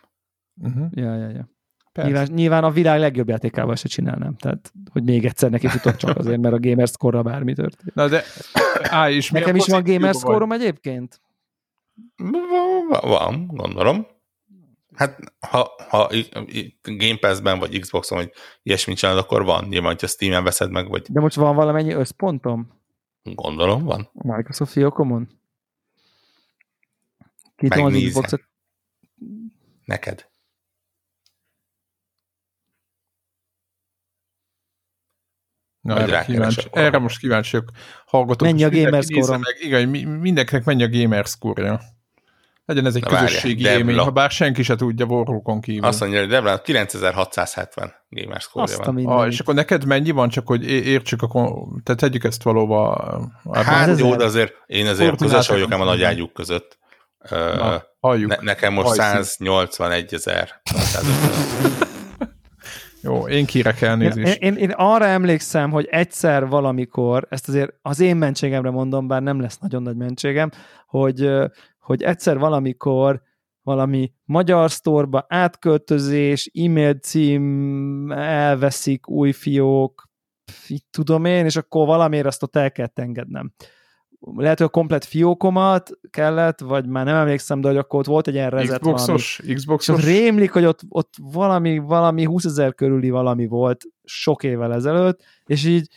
[0.62, 0.86] Uh-huh.
[0.90, 1.48] Ja, ja, ja.
[1.94, 2.10] Persze.
[2.10, 4.36] Nyilván, nyilván a világ legjobb játékával se csinálnám.
[4.36, 7.94] Tehát, hogy még egyszer neki futok csak azért, mert a gamer score bármi történt.
[7.94, 8.22] Na de,
[8.82, 10.22] á, és mi Nekem is van pozitívum gamer vagy?
[10.38, 11.20] score egyébként?
[12.88, 14.06] Va- Van, gondolom.
[14.94, 15.18] Hát,
[15.50, 16.10] ha, ha
[16.82, 18.32] Game Pass-ben, vagy Xboxon, vagy
[18.62, 19.64] ilyesmit csinálod, akkor van.
[19.64, 22.82] Nyilván, hogyha Steam-en veszed meg, vagy De most van valamennyi összpontom?
[23.22, 24.10] gondolom, van.
[24.14, 25.28] A Microsoft Fiocomon?
[27.56, 28.02] Kinyitom az.
[28.06, 28.40] Xboxot.
[29.84, 30.28] Neked.
[35.84, 37.70] Na, erre, kíváncsi, erre most kíváncsiak
[38.06, 38.48] hallgatók.
[38.48, 39.40] Mennyi a mindenki gamer nézze score-om?
[39.40, 39.56] meg.
[39.60, 41.80] Igen, mi, mindenkinek mennyi a gamer score
[42.66, 43.78] Legyen ez egy Na közösségi Debla.
[43.78, 45.84] élmény, ha bár senki se tudja Warhawkon kívül.
[45.84, 48.94] Azt mondja, hogy Debrán 9670 gamer score Azt a van.
[48.94, 49.20] mindenit.
[49.20, 51.50] Ah, és akkor neked mennyi van, csak hogy értsük, akkor,
[51.82, 53.32] tehát tegyük ezt valóba.
[53.52, 56.78] Hát jó, de azért én azért sem vagyok ám a nagy ágyuk között.
[57.30, 58.30] Na, halljuk.
[58.30, 59.22] ne, nekem most Hajszín.
[59.22, 60.48] 181 ezer.
[63.04, 64.42] Jó, én kérek Én, elnézést.
[64.42, 69.40] én, én arra emlékszem, hogy egyszer valamikor, ezt azért az én mentségemre mondom, bár nem
[69.40, 70.50] lesz nagyon nagy mentségem,
[70.86, 71.30] hogy,
[71.78, 73.22] hogy egyszer valamikor
[73.62, 80.08] valami magyar sztorba átköltözés, e-mail cím, elveszik új fiók,
[80.68, 83.52] így tudom én, és akkor valamiért azt ott el kellett engednem.
[84.36, 88.28] Lehet, hogy a komplet fiókomat kellett, vagy már nem emlékszem, de hogy akkor ott volt
[88.28, 88.96] egy ilyen rezet valami.
[89.00, 90.04] Xboxos, És Xboxos.
[90.04, 95.64] rémlik, hogy ott, ott valami, valami 20 ezer körüli valami volt sok évvel ezelőtt, és
[95.64, 95.88] így,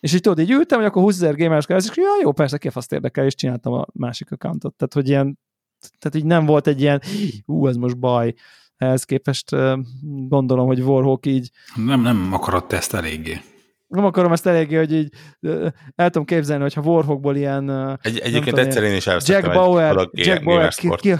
[0.00, 2.58] és így tudod, így ültem, hogy akkor 20 ezer gamers kell, és ja, jó, persze,
[2.58, 4.74] ki a faszt érdekel, és csináltam a másik accountot.
[4.74, 5.38] Tehát, hogy ilyen,
[5.98, 7.00] tehát így nem volt egy ilyen,
[7.46, 8.34] ú, ez most baj.
[8.76, 9.56] Ehhez képest
[10.28, 13.40] gondolom, hogy Warhawk így, Nem, nem akarod te ezt eléggé.
[13.86, 15.12] Nem akarom ezt eléggé, hogy így
[15.94, 19.44] el tudom képzelni, hogyha Warhawkból ilyen Egy, tudom egyébként én, egyszer én is Jack egy
[19.44, 21.14] Bauer, adag Jack Bauer, ki, ki,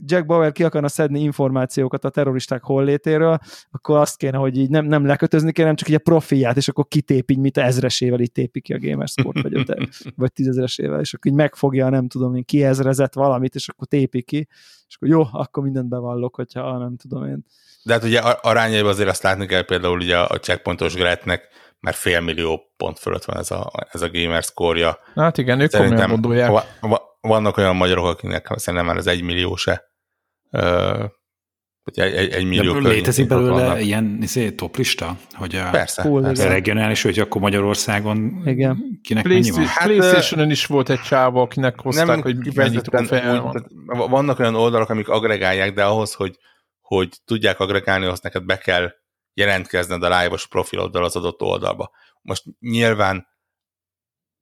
[0.00, 3.38] Jack Bauer ki akarna szedni információkat a terroristák hollétéről,
[3.70, 6.68] akkor azt kéne, hogy így nem, nem lekötözni kéne, hanem csak így a profilját, és
[6.68, 11.14] akkor kitép így, mint ezresével így tépi ki a Gamerscore, vagy, öte, vagy tízezresével, és
[11.14, 14.48] akkor így megfogja, nem tudom én, ki ezrezett valamit, és akkor tépi ki,
[14.88, 17.44] és akkor jó, akkor mindent bevallok, hogyha nem tudom én.
[17.82, 21.48] De hát ugye a- arányaiban azért azt látni kell például ugye a checkpointos Gretnek
[21.84, 24.98] már fél millió pont fölött van ez a, ez a gamer score-ja.
[25.14, 26.50] Hát igen, ők komolyan Szerintem gondolják.
[26.50, 29.82] va, va, vannak olyan magyarok, akinek szerintem már az egy millió se.
[30.50, 31.04] Ö,
[31.84, 33.80] egy, egy, egy De millió környékén létezik belőle vannak.
[33.80, 36.48] ilyen izé, toplista, hogy a Persze, Cool, persze.
[36.48, 39.00] regionális, hogy akkor Magyarországon Igen.
[39.02, 39.64] kinek mennyi van?
[39.66, 43.68] Hát, is volt egy csáva, akinek hozták, nem hogy mennyi úgy, van.
[43.86, 46.38] vannak olyan oldalak, amik agregálják, de ahhoz, hogy,
[46.80, 48.92] hogy tudják agregálni, ahhoz neked be kell
[49.34, 51.90] jelentkezned a live-os profiloddal az adott oldalba.
[52.22, 53.26] Most nyilván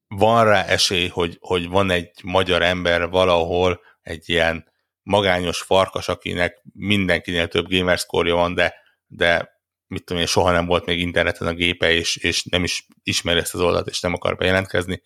[0.06, 4.70] van rá esély, hogy, hogy van egy magyar ember valahol, egy ilyen
[5.02, 8.74] magányos farkas, akinek mindenkinél több gamerscore van, de,
[9.06, 12.86] de mit tudom én, soha nem volt még interneten a gépe, és, és nem is
[13.02, 15.02] ismeri ezt az oldalt, és nem akar bejelentkezni.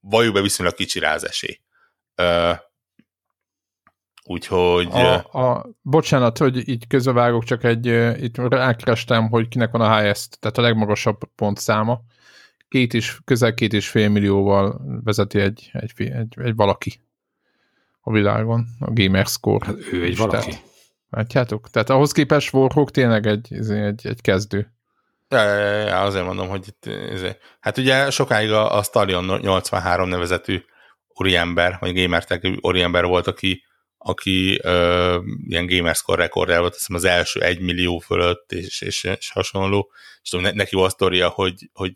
[0.00, 1.60] Valljuk be viszonylag kicsi rá az esély.
[2.14, 2.52] Ö,
[4.28, 7.86] úgyhogy A, a, bocsánat, hogy így közbevágok, csak egy,
[8.22, 12.00] itt rákerestem, hogy kinek van a highest, tehát a legmagasabb pontszáma.
[12.68, 17.00] Két is, közel két és fél millióval vezeti egy, egy, egy, egy valaki
[18.00, 19.66] a világon, a gamer score.
[19.66, 20.48] Hát ő egy valaki.
[20.48, 20.64] Tehát,
[21.10, 21.70] látjátok?
[21.70, 24.72] Tehát ahhoz képest Warhawk tényleg egy, egy, egy kezdő.
[25.28, 27.22] Ja, ja, ja, azért mondom, hogy itt, ez,
[27.60, 30.60] hát ugye sokáig a, a Stalion 83 nevezetű
[31.08, 33.62] úriember, vagy gamertech úriember volt, aki,
[33.98, 39.30] aki ö, ilyen gamerscore rekordjával azt hiszem az első egy millió fölött, és, és, és
[39.30, 39.92] hasonló,
[40.22, 41.92] és tudom, ne- neki a sztoria, hogy, hogy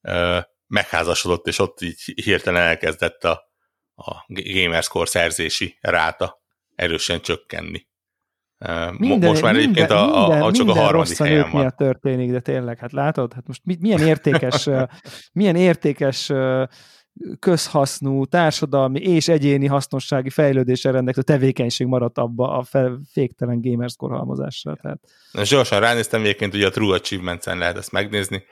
[0.00, 3.52] ö, megházasodott, és ott így hirtelen elkezdett a,
[3.94, 6.42] a gamerscore szerzési ráta
[6.74, 7.86] erősen csökkenni.
[8.98, 11.74] Mo- most már egyébként a, a, a, csak a minden harmadik rossz helyen van.
[11.76, 13.32] történik, de tényleg, hát látod?
[13.32, 14.68] Hát most mi, milyen értékes,
[15.32, 16.32] milyen értékes
[17.38, 24.78] közhasznú, társadalmi és egyéni hasznossági fejlődéssel rendelkező tevékenység maradt abba a fel, féktelen gamerscore halmozással.
[24.82, 25.00] Tehát
[25.32, 28.44] Na, gyorsan ránéztem, egyébként ugye a True Achievements-en lehet ezt megnézni.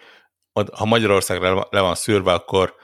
[0.73, 2.75] Ha Magyarországra le van szűrve, akkor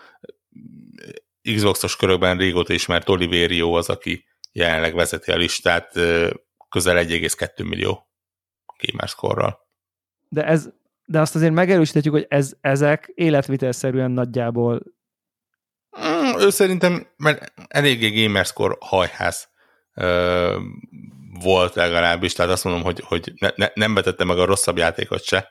[1.54, 5.92] Xbox-os körökben régóta ismert Oliverio az, aki jelenleg vezeti a listát
[6.68, 8.08] közel 1,2 millió
[8.86, 9.68] gamerscore-ral.
[10.28, 10.68] de, ez,
[11.04, 14.99] de azt azért megerősíthetjük, hogy ez, ezek életvitelszerűen nagyjából Mm,
[16.40, 19.48] ő szerintem, mert eléggé gamerscore hajház
[19.94, 20.58] ö,
[21.40, 25.22] volt legalábbis, tehát azt mondom, hogy, hogy ne, ne, nem betette meg a rosszabb játékot
[25.22, 25.50] se.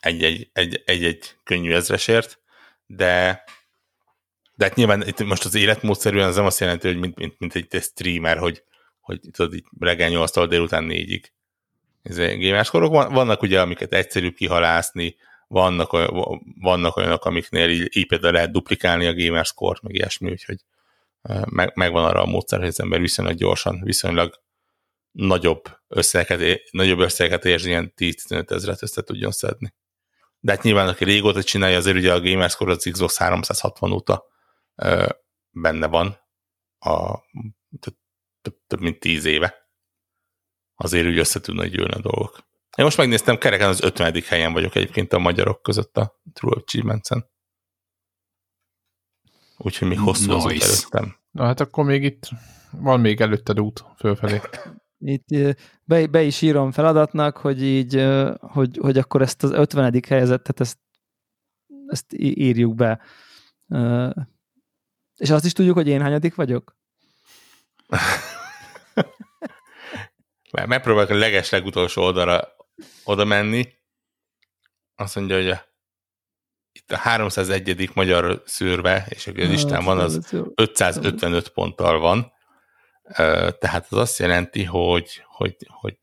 [0.00, 2.38] Egy-egy, egy, egy-egy könnyű ezresért,
[2.86, 3.44] de
[4.60, 7.54] de hát nyilván itt most az életmódszerűen az nem azt jelenti, hogy mint, mint, mint
[7.54, 8.62] egy streamer, hogy,
[9.00, 11.24] hogy tudod, így reggel 8-tól délután 4-ig
[12.02, 12.90] izé, gamerskorok.
[12.90, 15.16] Van, vannak ugye, amiket egyszerűbb kihalászni,
[15.50, 20.64] vannak, olyan, vannak olyanok, amiknél így, így például lehet duplikálni a gamerscore, meg ilyesmi, úgyhogy
[21.44, 24.42] meg, megvan arra a módszer, hogy az ember viszonylag gyorsan, viszonylag
[25.10, 29.74] nagyobb összeget, nagyobb összeget érzi, ilyen 10-15 ezeret össze tudjon szedni.
[30.40, 34.24] De hát nyilván, aki régóta csinálja, azért ugye a Gamerscore az Xbox 360 óta
[34.74, 35.06] ö,
[35.50, 36.18] benne van,
[36.78, 37.18] a,
[37.80, 37.96] több,
[38.66, 39.68] több mint 10 éve.
[40.74, 42.49] Azért úgy össze tudnak gyűlni a dolgok.
[42.76, 44.22] Én most megnéztem, kereken az 50.
[44.26, 47.30] helyen vagyok egyébként a magyarok között a True Achievements-en.
[49.56, 50.44] Úgyhogy még hosszú nice.
[50.44, 51.16] az előttem.
[51.30, 52.28] Na hát akkor még itt
[52.70, 54.40] van még előtted út fölfelé.
[54.98, 55.26] Itt
[55.84, 58.06] be, be is írom feladatnak, hogy így,
[58.40, 60.00] hogy, hogy akkor ezt az 50.
[60.08, 60.78] helyezettet, ezt,
[61.86, 63.00] ezt írjuk be.
[65.16, 66.78] És azt is tudjuk, hogy én hányadik vagyok?
[70.66, 72.58] Megpróbálok a leges legutolsó oldalra
[73.04, 73.68] oda menni.
[74.94, 75.64] Azt mondja, hogy a,
[76.72, 77.90] itt a 301.
[77.94, 82.32] magyar szűrve, és a listán van, az 555 ponttal van
[83.58, 85.96] tehát az azt jelenti, hogy, hogy, hogy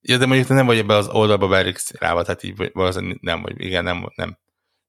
[0.00, 3.84] ja, de mondjuk nem vagy ebbe az oldalba beregisztrálva, tehát így valószínűleg nem vagy, igen,
[3.84, 4.38] nem, nem,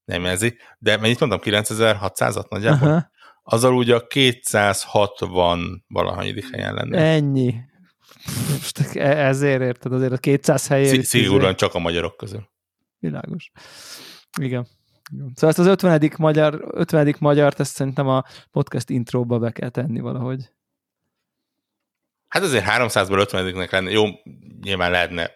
[0.06, 2.88] nem jelzi, de mennyit mondtam, 9600-at nagyjából?
[2.88, 3.12] Aha.
[3.44, 6.98] Azzal ugye a 260 valahanyadik helyen lenne.
[6.98, 7.56] Ennyi.
[8.49, 8.95] Most
[9.30, 11.05] ezért érted, azért a 200 helyért.
[11.05, 12.49] Szigorúan csak a magyarok közül.
[12.99, 13.51] Világos.
[14.41, 14.68] Igen.
[15.34, 16.11] Szóval ezt az 50.
[16.18, 17.16] magyar, 50.
[17.20, 20.51] magyart, ezt szerintem a podcast intróba be kell tenni valahogy.
[22.28, 24.05] Hát azért 300-ból 50-nek lenne, jó,
[24.61, 25.32] nyilván lehetne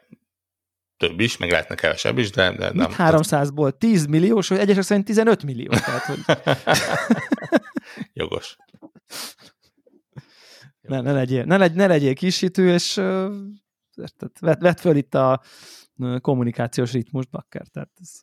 [0.97, 2.91] több is, meg lehetne kevesebb is, de, de nem.
[2.97, 5.69] 300-ból 10 milliós, vagy egyesek szerint 15 millió.
[5.69, 6.19] Tehát, hogy...
[8.13, 8.57] Jogos.
[10.88, 13.33] Ne, ne, legyél, ne, legy, ne legyél kisítő, és uh,
[14.39, 15.41] vedd, vedd föl itt a
[16.21, 17.67] kommunikációs ritmust, bakker.
[17.67, 18.21] Tehát ez,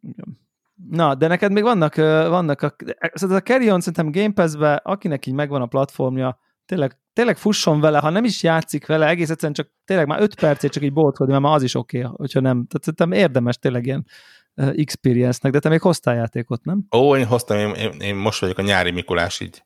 [0.00, 0.44] igen.
[0.90, 2.76] Na, de neked még vannak, vannak a,
[3.12, 7.80] szóval a Carry On szerintem Game Pass-be, akinek így megvan a platformja, tényleg, tényleg fusson
[7.80, 10.92] vele, ha nem is játszik vele, egész egyszerűen csak tényleg már öt percét csak így
[10.92, 12.66] boltkodni, mert már az is oké, okay, hogyha nem.
[12.66, 14.06] Tehát szerintem érdemes tényleg ilyen
[14.54, 16.86] experience-nek, de te még hoztál játékot, nem?
[16.96, 19.64] Ó, én hoztam, én, én, én most vagyok a nyári Mikulás, így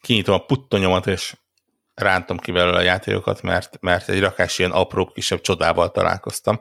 [0.00, 1.36] kinyitom a puttonyomat, és
[1.94, 6.60] rántom ki belőle a játékokat, mert, mert egy rakás ilyen apró kisebb csodával találkoztam.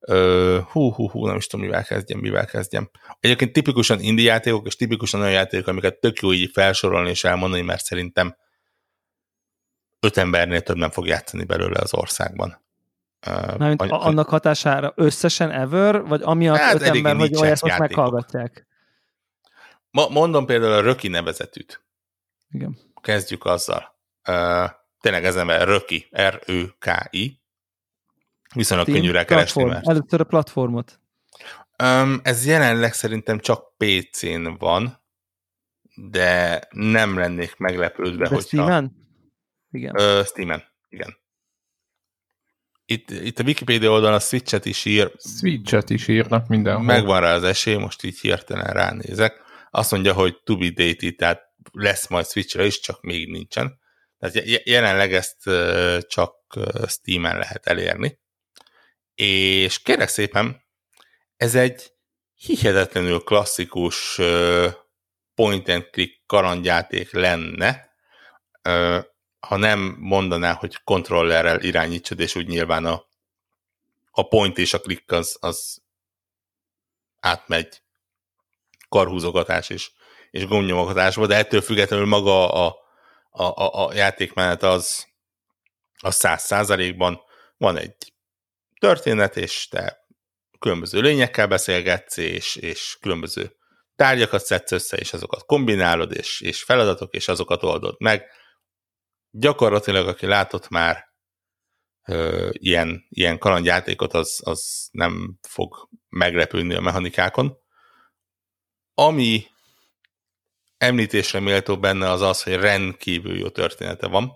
[0.00, 2.90] Ö, hú, hú, hú, nem is tudom, mivel kezdjem, mivel kezdjem.
[3.20, 7.62] Egyébként tipikusan indie játékok, és tipikusan olyan játékok, amiket tök jó így felsorolni és elmondani,
[7.62, 8.36] mert szerintem
[10.00, 12.62] öt embernél több nem fog játszani belőle az országban.
[13.26, 18.66] Mármint uh, annak hatására összesen ever, vagy amiatt hát, öt ember, hogy olyan most meghallgatják?
[19.90, 21.82] Ma, mondom például a Röki nevezetűt.
[22.50, 22.78] Igen.
[23.00, 23.98] Kezdjük azzal.
[24.28, 24.70] Uh,
[25.00, 27.40] tényleg ez nem Röki, R-Ö-K-I.
[28.54, 29.88] Viszonylag Steam könnyű keresni, mert...
[29.88, 31.00] Először a platformot.
[31.82, 35.02] Um, ez jelenleg szerintem csak PC-n van,
[35.94, 38.46] de nem lennék meglepődve, de hogyha...
[38.46, 38.92] Steam-en?
[39.70, 40.00] Igen.
[40.00, 41.18] Ö, Steam-en, igen.
[42.84, 45.12] Itt, itt a Wikipedia oldalon a Switch-et is ír.
[45.18, 46.84] Switch-et is írnak mindenhol.
[46.84, 49.40] Megvan rá az esély, most így hirtelen ránézek.
[49.70, 53.78] Azt mondja, hogy to be dated, tehát lesz majd Switch-re is, csak még nincsen.
[54.18, 55.50] Tehát jelenleg ezt
[56.08, 56.34] csak
[56.86, 58.20] Steam-en lehet elérni.
[59.14, 60.64] És kérek szépen,
[61.36, 61.92] ez egy
[62.34, 64.20] hihetetlenül klasszikus
[65.34, 67.90] point and click kalandjáték lenne,
[69.40, 73.06] ha nem mondaná, hogy kontrollerrel irányítsad, és úgy nyilván a,
[74.10, 75.82] a point és a klik az, az
[77.20, 77.82] átmegy
[78.88, 79.90] karhúzogatás és,
[80.30, 82.76] és gombnyomogatásba, de ettől függetlenül maga a,
[83.30, 85.06] a, a, a játékmenet az,
[85.98, 87.20] az száz százalékban
[87.56, 87.94] van egy
[88.80, 90.06] történet, és te
[90.58, 93.56] különböző lényekkel beszélgetsz, és, és különböző
[93.96, 98.26] tárgyakat szedsz össze, és azokat kombinálod, és, és feladatok, és azokat oldod meg
[99.30, 101.04] gyakorlatilag, aki látott már
[102.06, 107.58] ö, ilyen, ilyen kalandjátékot, az, az nem fog meglepődni a mechanikákon.
[108.94, 109.46] Ami
[110.80, 114.32] említésre méltó benne az az, hogy rendkívül jó története van.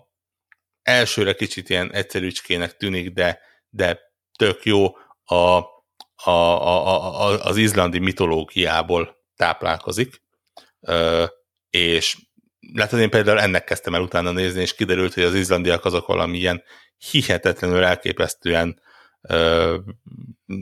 [0.81, 3.39] Elsőre kicsit ilyen egyszerűcskének tűnik, de,
[3.69, 3.99] de
[4.37, 4.85] tök jó
[5.23, 10.21] a, a, a, a, az izlandi mitológiából táplálkozik,
[10.79, 11.25] ö,
[11.69, 12.17] és
[12.73, 16.37] látod, én például ennek kezdtem el utána nézni, és kiderült, hogy az izlandiak azok valami
[16.37, 16.63] ilyen
[17.11, 18.81] hihetetlenül elképesztően
[19.21, 19.77] ö,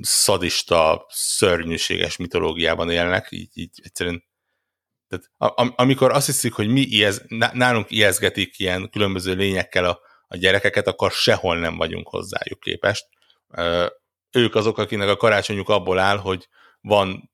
[0.01, 4.23] szadista, szörnyűséges mitológiában élnek, így, így egyszerűen
[5.13, 7.21] tehát, am, amikor azt hiszik, hogy mi ijez,
[7.53, 13.05] nálunk ijeszgetik ilyen különböző lényekkel a, a gyerekeket, akkor sehol nem vagyunk hozzájuk képest.
[14.31, 16.47] Ők azok, akinek a karácsonyuk abból áll, hogy
[16.81, 17.31] van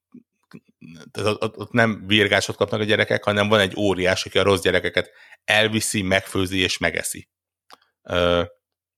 [1.10, 4.60] tehát ott, ott nem virgásot kapnak a gyerekek, hanem van egy óriás, aki a rossz
[4.60, 5.10] gyerekeket
[5.44, 7.28] elviszi, megfőzi és megeszi.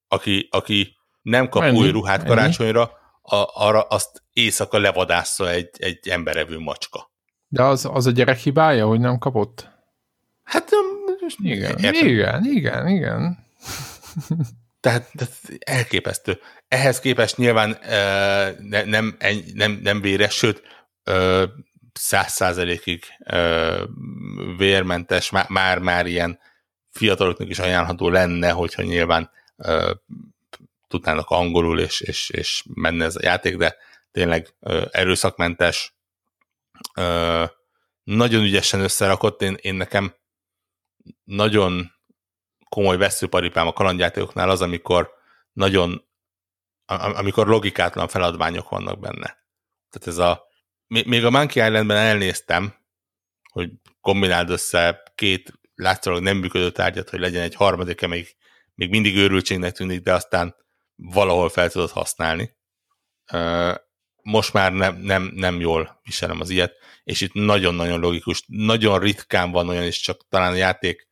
[0.08, 1.78] aki, aki nem kap Mennyi?
[1.78, 2.82] új ruhát karácsonyra,
[3.22, 7.11] a, arra azt éjszaka levadásza egy, egy emberevő macska.
[7.52, 9.68] De az, az a gyerek hibája, hogy nem kapott?
[10.42, 10.70] Hát
[11.42, 12.06] igen, értem.
[12.06, 13.46] igen, igen, igen.
[14.80, 15.10] Tehát,
[15.58, 16.40] elképesztő.
[16.68, 19.16] Ehhez képest nyilván uh, ne, nem,
[19.54, 20.62] nem, nem véres, sőt,
[21.92, 23.04] száz százalékig
[24.56, 26.38] vérmentes, már-már ilyen
[26.90, 29.90] fiataloknak is ajánlható lenne, hogyha nyilván uh,
[30.88, 33.76] tudnának angolul, és, és, és menne ez a játék, de
[34.12, 35.94] tényleg uh, erőszakmentes,
[36.96, 37.50] uh,
[38.02, 40.14] nagyon ügyesen összerakott, én, én nekem
[41.24, 41.92] nagyon
[42.68, 45.10] komoly veszőparipám a kalandjátékoknál az, amikor
[45.52, 46.08] nagyon,
[46.86, 49.40] amikor logikátlan feladványok vannak benne.
[49.90, 50.46] Tehát ez a,
[50.86, 52.74] még a Monkey Islandben elnéztem,
[53.50, 53.70] hogy
[54.00, 58.36] kombináld össze két látszólag nem működő tárgyat, hogy legyen egy harmadik, még,
[58.74, 60.54] még mindig őrültségnek tűnik, de aztán
[60.96, 62.56] valahol fel tudod használni.
[64.22, 69.50] Most már nem, nem, nem jól viselem az ilyet, és itt nagyon-nagyon logikus, nagyon ritkán
[69.50, 71.08] van olyan, és csak talán a játék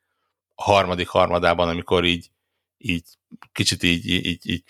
[0.55, 2.31] harmadik harmadában, amikor így,
[2.79, 3.05] így
[3.53, 4.65] kicsit így, így, így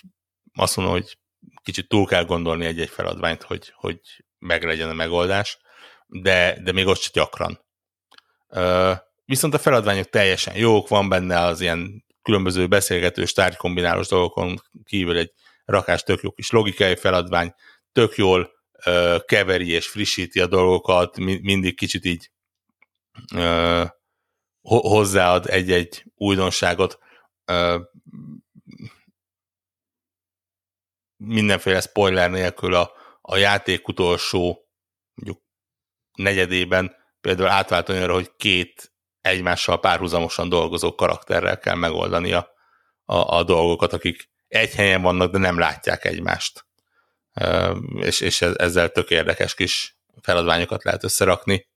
[0.55, 1.19] azt mondom, hogy
[1.63, 4.01] kicsit túl kell gondolni egy-egy feladványt, hogy, hogy
[4.39, 5.59] meglegyen a megoldás,
[6.07, 7.61] de, de még ott gyakran.
[9.25, 15.33] Viszont a feladványok teljesen jók, van benne az ilyen különböző beszélgetős, tárgykombinálós dolgokon kívül egy
[15.65, 17.55] rakás tök jó kis logikai feladvány,
[17.93, 18.51] tök jól
[19.25, 22.31] keveri és frissíti a dolgokat, mindig kicsit így
[24.63, 26.99] hozzáad egy-egy újdonságot,
[31.17, 34.69] mindenféle spoiler nélkül a, a játék utolsó
[35.15, 35.45] mondjuk
[36.17, 42.55] negyedében például átvált olyanra, hogy két egymással párhuzamosan dolgozó karakterrel kell megoldani a,
[43.05, 46.67] a dolgokat, akik egy helyen vannak, de nem látják egymást.
[48.01, 51.69] És, és ezzel tök érdekes kis feladványokat lehet összerakni.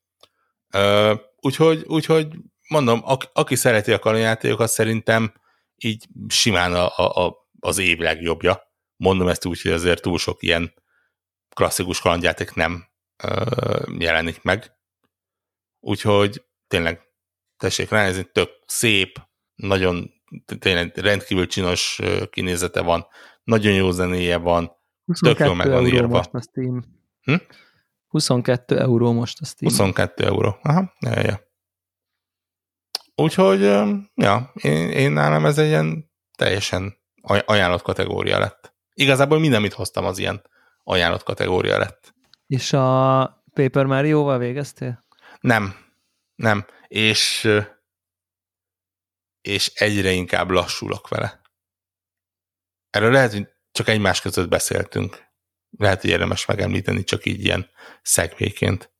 [1.35, 2.27] Úgyhogy, úgyhogy
[2.67, 5.33] mondom, aki, aki szereti a kalandjátékokat, szerintem
[5.75, 8.73] így simán a, a, az év legjobbja.
[8.95, 10.73] Mondom ezt úgy, hogy azért túl sok ilyen
[11.55, 12.85] klasszikus kalandjáték nem
[13.23, 13.43] ö,
[13.97, 14.71] jelenik meg.
[15.79, 17.01] Úgyhogy tényleg
[17.57, 19.21] tessék ránézni, tök szép,
[19.55, 20.13] nagyon
[20.59, 21.99] tényleg rendkívül csinos
[22.29, 23.07] kinézete van,
[23.43, 24.71] nagyon jó zenéje van,
[25.19, 26.07] tök jó meg van írva.
[26.07, 26.83] Most a Steam.
[27.21, 27.35] Hm?
[28.07, 29.71] 22 euró most a Steam.
[29.71, 31.39] 22 euró, aha, ja, ja.
[33.15, 33.61] Úgyhogy,
[34.15, 36.97] ja, én, én nálam ez egy ilyen teljesen
[37.45, 38.73] ajánlott kategória lett.
[38.93, 40.41] Igazából minden, amit hoztam, az ilyen
[40.83, 42.13] ajánlott kategória lett.
[42.47, 45.05] És a Paper Mario-val végeztél?
[45.39, 45.75] Nem,
[46.35, 46.65] nem.
[46.87, 47.49] És,
[49.41, 51.41] és egyre inkább lassulok vele.
[52.89, 55.25] Erről lehet, hogy csak egymás között beszéltünk.
[55.77, 57.69] Lehet, hogy érdemes megemlíteni, csak így ilyen
[58.01, 58.93] szegvéként.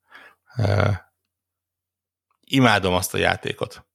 [2.39, 3.87] Imádom azt a játékot.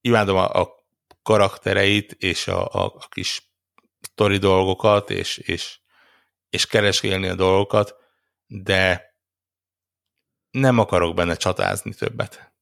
[0.00, 0.84] Imádom a, a
[1.22, 3.52] karaktereit, és a, a, a kis
[4.00, 5.80] sztori dolgokat, és, és,
[6.50, 7.94] és keresgélni a dolgokat,
[8.46, 9.14] de
[10.50, 12.52] nem akarok benne csatázni többet.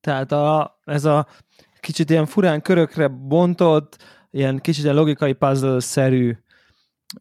[0.00, 1.28] Tehát a, ez a
[1.80, 3.96] kicsit ilyen furán körökre bontott,
[4.36, 6.36] ilyen kicsit ilyen logikai puzzle-szerű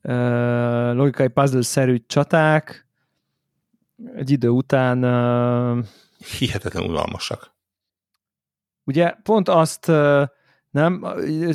[0.04, 2.88] uh, logikai puzzle-szerű csaták
[4.16, 5.86] egy idő után uh,
[6.38, 7.54] hihetetlen unalmasak.
[8.84, 10.24] Ugye pont azt uh,
[10.70, 11.06] nem,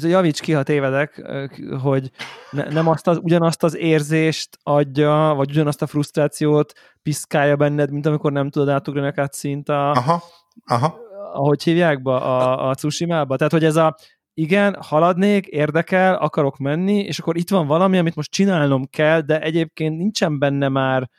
[0.00, 1.30] javíts ki, ha tévedek,
[1.82, 2.11] hogy
[2.50, 8.06] ne, nem azt az, ugyanazt az érzést adja, vagy ugyanazt a frusztrációt piszkálja benned, mint
[8.06, 10.22] amikor nem tudod átugrani a szint a, aha,
[10.66, 10.98] aha.
[11.32, 13.36] ahogy hívják be, a, a Tsushima-ba.
[13.36, 13.96] Tehát, hogy ez a
[14.35, 19.41] igen, haladnék, érdekel, akarok menni, és akkor itt van valami, amit most csinálnom kell, de
[19.41, 21.11] egyébként nincsen benne már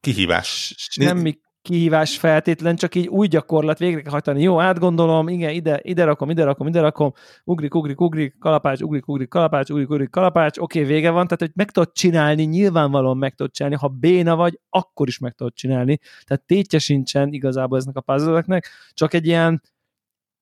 [0.00, 0.74] kihívás.
[0.76, 4.42] Semmi kihívás feltétlen, csak így új gyakorlat végre kell hajtani.
[4.42, 7.12] Jó, átgondolom, igen, ide, ide rakom, ide rakom, ide rakom,
[7.44, 11.40] ugrik, ugrik, ugrik, kalapács, ugrik, ugrik, kalapács, ugrik, ugrik, kalapács, oké, okay, vége van, tehát
[11.40, 15.54] hogy meg tudod csinálni, nyilvánvalóan meg tudod csinálni, ha béna vagy, akkor is meg tudod
[15.54, 18.60] csinálni, tehát tétje sincsen igazából eznek a puzzle
[18.92, 19.62] csak egy ilyen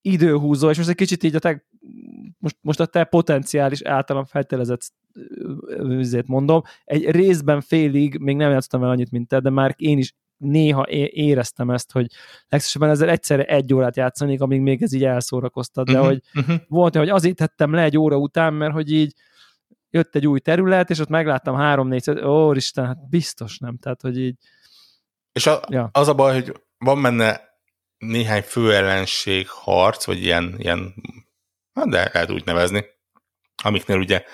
[0.06, 1.66] időhúzó, és most egy kicsit így a te,
[2.38, 4.80] most, most a te potenciális általam feltelezett
[5.78, 9.98] üzét mondom, egy részben félig még nem játszottam el annyit, mint te, de már én
[9.98, 12.06] is néha éreztem ezt, hogy
[12.48, 16.54] legszívesebben ezzel egyszerre egy órát játszanék, amíg még ez így elszórakoztat, de Mhm, hogy mhm.
[16.68, 19.14] volt, hogy azért tettem le egy óra után, mert hogy így
[19.90, 24.00] jött egy új terület, és ott megláttam három négy ó, Isten, hát biztos nem, tehát,
[24.00, 24.36] hogy így,
[25.32, 25.88] És a, Ja.
[25.92, 27.40] az a baj, hogy van benne
[27.98, 30.94] néhány főellenség harc, vagy ilyen, ilyen
[31.74, 32.84] hát de lehet úgy nevezni,
[33.62, 34.24] amiknél ugye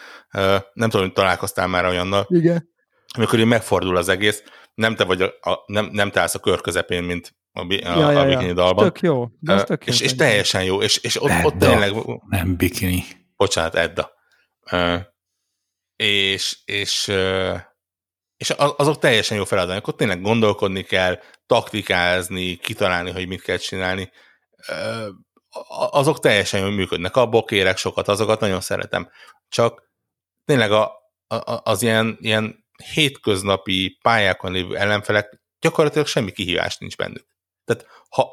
[0.73, 2.69] nem tudom, hogy találkoztál már olyannal, igen.
[3.17, 4.43] amikor így megfordul az egész,
[4.75, 7.67] nem te vagy a, a nem, nem te állsz a kör közepén, mint a, a,
[7.69, 8.37] Ja, ja, a ja.
[8.37, 8.85] bikini dalban.
[8.85, 9.29] Tök jó.
[9.41, 11.69] De tök jó és, és teljesen jó, és, és ott, ott Edda.
[11.69, 11.93] tényleg,
[12.29, 13.05] Nem bikini.
[13.37, 14.13] bocsánat, Edda.
[15.97, 17.11] És, és,
[18.43, 19.87] és az- azok teljesen jó feladatok.
[19.87, 24.11] Ott tényleg gondolkodni kell, taktikázni, kitalálni, hogy mit kell csinálni.
[25.91, 27.17] Azok teljesen jól működnek.
[27.17, 29.11] Abból kérek sokat, azokat nagyon szeretem.
[29.49, 29.91] Csak
[30.45, 30.83] tényleg a,
[31.27, 32.65] a, az ilyen, ilyen
[32.95, 37.27] hétköznapi pályákon lévő ellenfelek gyakorlatilag semmi kihívás nincs bennük.
[37.65, 38.29] Tehát ha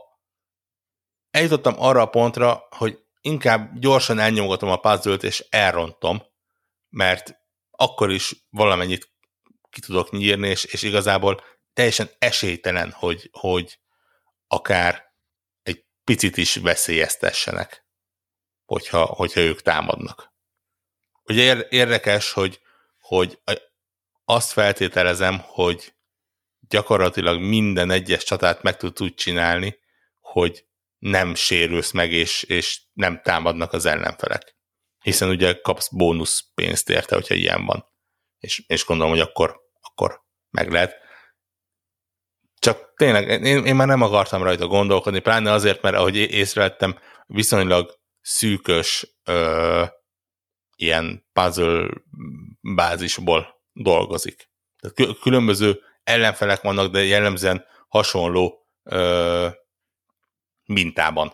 [1.32, 6.22] eljutottam arra a pontra, hogy inkább gyorsan elnyomogatom a puzzle és elrontom,
[6.90, 7.34] mert
[7.72, 9.18] akkor is valamennyit
[9.70, 11.44] ki tudok nyírni, és, és igazából
[11.74, 13.80] teljesen esélytelen, hogy, hogy
[14.48, 15.14] akár
[15.62, 17.86] egy picit is veszélyeztessenek,
[18.66, 20.34] hogyha, hogyha ők támadnak.
[21.24, 22.60] Ugye ér- érdekes, hogy,
[23.00, 23.42] hogy
[24.26, 25.94] azt feltételezem, hogy
[26.60, 29.80] gyakorlatilag minden egyes csatát meg tud úgy csinálni,
[30.20, 30.66] hogy
[30.98, 34.56] nem sérülsz meg, és, és nem támadnak az ellenfelek.
[35.00, 37.86] Hiszen ugye kapsz bónusz pénzt érte, hogyha ilyen van.
[38.40, 40.96] És, és gondolom, hogy akkor, akkor meg lehet.
[42.60, 48.00] Csak tényleg, én, én már nem akartam rajta gondolkodni, pláne azért, mert ahogy észrevettem, viszonylag
[48.22, 49.86] szűkös ö,
[50.76, 51.88] ilyen puzzle
[52.62, 54.50] bázisból dolgozik.
[54.80, 59.48] Tehát kü- különböző ellenfelek vannak, de jellemzően hasonló ö,
[60.66, 61.34] mintában.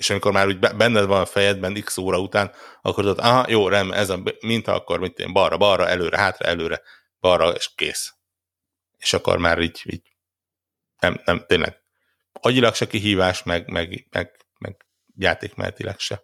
[0.00, 3.44] És amikor már úgy be- benned van a fejedben x óra után, akkor tudod, aha,
[3.48, 6.82] jó, rem, ez a minta, akkor mit én, balra, balra, előre, hátra, előre,
[7.20, 8.14] balra, és kész.
[8.98, 10.02] És akkor már így, így
[10.98, 11.80] nem, nem, tényleg
[12.32, 14.86] agyilag se kihívás, meg, meg, meg, meg
[15.16, 16.22] játékmenetileg se.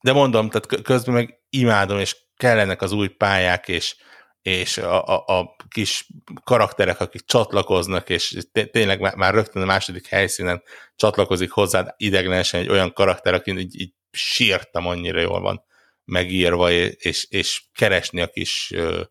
[0.00, 3.96] De mondom, tehát kö- közben meg imádom, és kellenek az új pályák, és,
[4.44, 6.08] és a, a, a kis
[6.44, 10.62] karakterek, akik csatlakoznak, és té- tényleg már, rögtön a második helyszínen
[10.96, 15.64] csatlakozik hozzád ideglenesen egy olyan karakter, aki így, így sírtam, annyira jól van
[16.04, 19.02] megírva, és, és keresni a kis ö,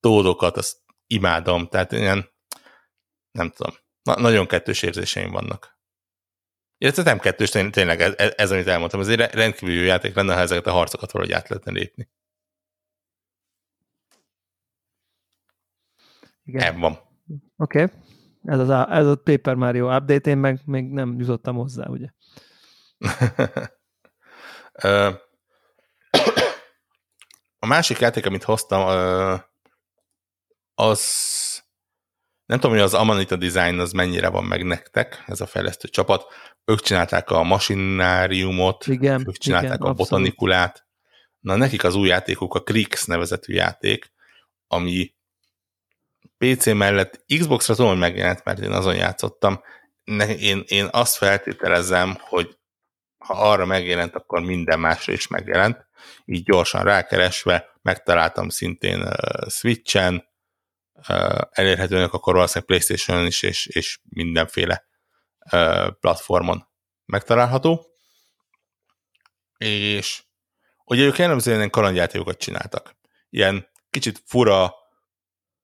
[0.00, 0.76] tódokat, azt
[1.06, 2.30] imádom, tehát ilyen,
[3.30, 5.78] nem tudom, na, nagyon kettős érzéseim vannak.
[6.78, 9.82] Illetve nem kettős, tény- tényleg ez, ez, ez, amit elmondtam, ez egy re- rendkívül jó
[9.82, 12.08] játék lenne, ha ezeket a harcokat valahogy át lehetne lépni.
[16.48, 16.62] Igen.
[16.62, 16.98] Ebben van.
[17.56, 17.82] Oké.
[17.82, 17.96] Okay.
[18.44, 22.08] Ez, az, a- ez a Paper Mario update, én meg még nem jutottam hozzá, ugye.
[27.58, 28.86] A másik játék, amit hoztam,
[30.74, 31.02] az
[32.46, 36.24] nem tudom, hogy az Amanita Design az mennyire van meg nektek, ez a fejlesztő csapat.
[36.64, 40.10] Ők csinálták a masináriumot, Igen, ők csinálták igen, a abszolút.
[40.10, 40.86] botanikulát.
[41.40, 44.12] Na, nekik az új játékuk a Krix nevezetű játék,
[44.66, 45.14] ami
[46.38, 49.62] PC mellett Xbox-ra tudom, hogy megjelent, mert én azon játszottam.
[50.38, 52.58] Én, én azt feltételezem, hogy
[53.18, 55.86] ha arra megjelent, akkor minden másra is megjelent.
[56.24, 60.28] Így gyorsan rákeresve megtaláltam szintén uh, Switch-en,
[61.08, 64.84] uh, elérhetőnek akkor valószínűleg Playstation is, és, és mindenféle
[65.52, 66.68] uh, platformon
[67.04, 67.86] megtalálható.
[69.58, 70.22] És
[70.84, 72.96] ugye ők jellemzően kalandjátékokat csináltak.
[73.30, 74.74] Ilyen kicsit fura,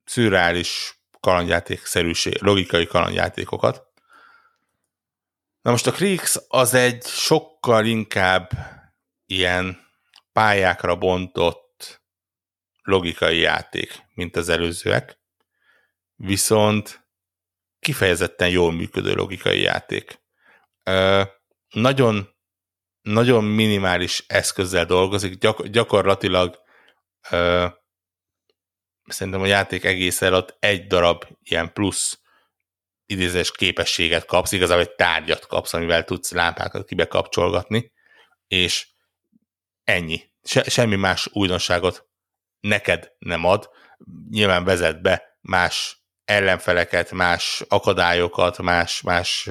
[0.05, 3.87] szürreális kalandjátékszerűség, logikai kalandjátékokat.
[5.63, 8.51] Na most a Kriegs az egy sokkal inkább
[9.27, 9.87] ilyen
[10.33, 12.03] pályákra bontott
[12.83, 15.19] logikai játék, mint az előzőek,
[16.15, 17.09] viszont
[17.79, 20.23] kifejezetten jól működő logikai játék.
[20.83, 21.23] Ö,
[21.71, 22.35] nagyon,
[23.03, 26.59] nagyon minimális eszközzel dolgozik, gyak, gyakorlatilag
[27.31, 27.67] ö,
[29.07, 32.19] szerintem a játék egész alatt egy darab ilyen plusz
[33.07, 37.93] idézés képességet kapsz, igazából egy tárgyat kapsz, amivel tudsz lámpákat kibekapcsolgatni,
[38.49, 38.89] és
[39.85, 40.33] ennyi.
[40.43, 42.09] Se, semmi más újdonságot
[42.61, 43.71] neked nem ad.
[44.31, 49.51] Nyilván vezet be más ellenfeleket, más akadályokat, más, más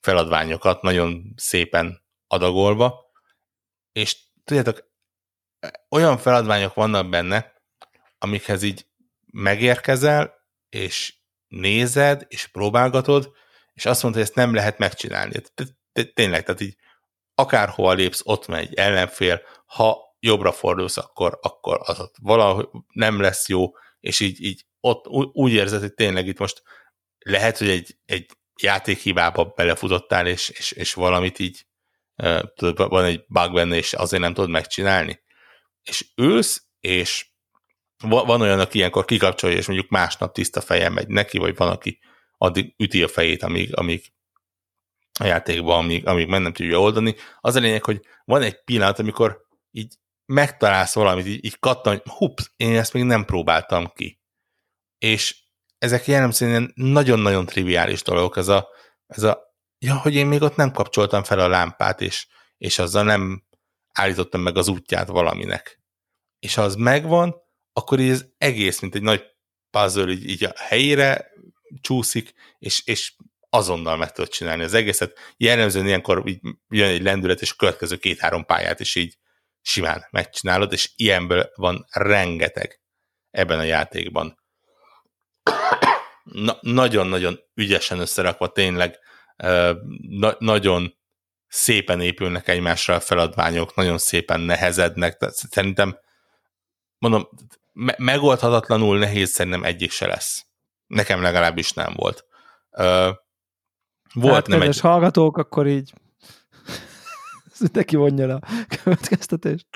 [0.00, 3.06] feladványokat, nagyon szépen adagolva,
[3.92, 4.90] és tudjátok,
[5.88, 7.52] olyan feladványok vannak benne,
[8.18, 8.86] amikhez így
[9.32, 10.34] megérkezel,
[10.68, 11.14] és
[11.48, 13.32] nézed, és próbálgatod,
[13.72, 15.42] és azt mondta, hogy ezt nem lehet megcsinálni.
[16.14, 16.76] Tényleg, tehát így
[17.34, 23.48] akárhova lépsz, ott megy ellenfél, ha jobbra fordulsz, akkor, akkor az ott valahogy nem lesz
[23.48, 26.62] jó, és így, így ott úgy érzed, hogy tényleg itt most
[27.18, 28.26] lehet, hogy egy, egy
[28.62, 31.66] játékhibába belefutottál, és, és, és valamit így
[32.54, 35.22] tudod, van egy bug benne, és azért nem tudod megcsinálni.
[35.82, 37.26] És ülsz, és
[37.98, 41.98] van olyan, aki ilyenkor kikapcsolja, és mondjuk másnap tiszta fejem megy neki, vagy van, aki
[42.38, 44.12] addig üti a fejét, amíg, amíg
[45.20, 47.14] a játékban, amíg, amíg meg nem tudja oldani.
[47.40, 49.40] Az a lényeg, hogy van egy pillanat, amikor
[49.70, 49.94] így
[50.24, 54.20] megtalálsz valamit, így, így kattan, hogy hups, én ezt még nem próbáltam ki.
[54.98, 55.36] És
[55.78, 58.68] ezek jellemzően nagyon-nagyon triviális dolgok, ez a,
[59.06, 62.26] ez a ja, hogy én még ott nem kapcsoltam fel a lámpát, és,
[62.56, 63.44] és azzal nem
[63.92, 65.82] állítottam meg az útját valaminek.
[66.38, 67.34] És ha az megvan,
[67.78, 69.24] akkor így ez egész, mint egy nagy
[69.70, 71.32] puzzle, így, így a helyére
[71.80, 73.14] csúszik, és, és
[73.50, 75.18] azonnal meg tudod csinálni az egészet.
[75.36, 79.18] Jellemzően ilyenkor így jön egy lendület, és a következő két-három pályát is így
[79.60, 82.80] simán megcsinálod, és ilyenből van rengeteg
[83.30, 84.38] ebben a játékban.
[86.22, 88.98] Na, nagyon-nagyon ügyesen összerakva, tényleg
[90.08, 90.98] na, nagyon
[91.48, 95.98] szépen épülnek egymásra a feladványok, nagyon szépen nehezednek, tehát szerintem
[96.98, 97.28] mondom,
[97.78, 100.46] me- megoldhatatlanul nehéz szerintem egyik se lesz.
[100.86, 102.24] Nekem legalábbis nem volt.
[102.70, 103.16] Uh,
[104.12, 104.80] volt hát, nem egy...
[104.80, 105.92] hallgatók, akkor így
[107.72, 108.40] neki vonja a
[108.82, 109.66] következtetést.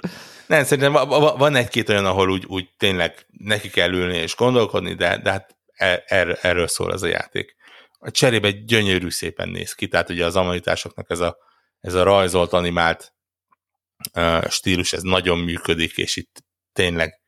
[0.46, 5.18] Nem, szerintem van egy-két olyan, ahol úgy, úgy tényleg neki kell ülni és gondolkodni, de,
[5.18, 7.56] de hát er, er, erről szól ez a játék.
[7.98, 11.36] A cserébe gyönyörű szépen néz ki, tehát ugye az amanitásoknak ez a,
[11.80, 13.14] ez a rajzolt, animált
[14.14, 17.21] uh, stílus, ez nagyon működik, és itt tényleg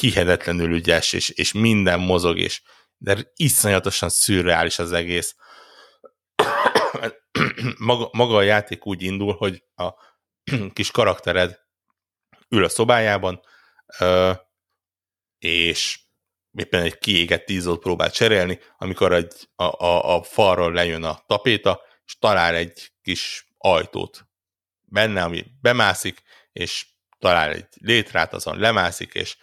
[0.00, 2.62] hihetetlenül ügyes, és, és minden mozog, és
[2.96, 5.36] de iszonyatosan szürreális az egész.
[7.78, 9.90] maga, maga a játék úgy indul, hogy a
[10.72, 11.58] kis karaktered
[12.48, 13.40] ül a szobájában,
[15.38, 16.00] és
[16.58, 21.82] éppen egy kiégett tízót próbál cserélni, amikor egy, a, a, a falról lejön a tapéta,
[22.04, 24.28] és talál egy kis ajtót
[24.84, 26.22] benne, ami bemászik,
[26.52, 26.86] és
[27.18, 29.36] talál egy létrát, azon lemászik, és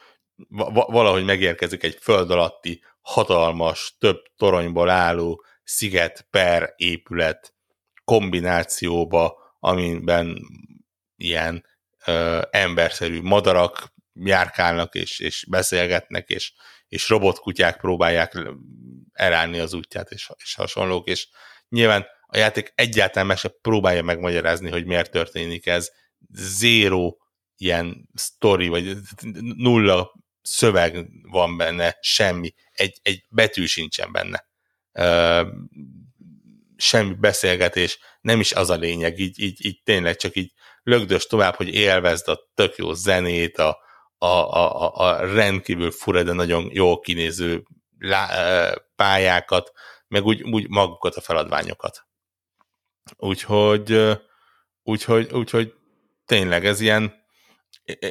[0.88, 7.54] valahogy megérkezik egy föld alatti, hatalmas, több toronyból álló sziget per épület
[8.04, 10.38] kombinációba, amiben
[11.16, 11.66] ilyen
[12.06, 16.54] ö, emberszerű madarak járkálnak és, és beszélgetnek, és,
[16.88, 18.38] és robotkutyák próbálják
[19.14, 21.28] elállni az útját, és, és hasonlók, és
[21.70, 25.92] nyilván a játék egyáltalán meg se próbálja megmagyarázni, hogy miért történik ez.
[26.30, 27.16] Zéro
[27.58, 28.98] ilyen story, vagy
[29.56, 30.14] nulla
[30.46, 34.46] szöveg van benne, semmi, egy, egy betű sincsen benne.
[34.92, 35.48] Uh,
[36.78, 41.56] semmi beszélgetés, nem is az a lényeg, így, így, így tényleg csak így lögdös tovább,
[41.56, 43.78] hogy élvezd a tök jó zenét, a,
[44.18, 47.64] a, a, a rendkívül fura, de nagyon jó kinéző
[48.00, 48.28] lá,
[48.96, 49.72] pályákat,
[50.08, 52.08] meg úgy, úgy magukat a feladványokat.
[53.16, 54.18] Úgyhogy,
[54.84, 55.74] úgyhogy, úgyhogy
[56.26, 57.25] tényleg ez ilyen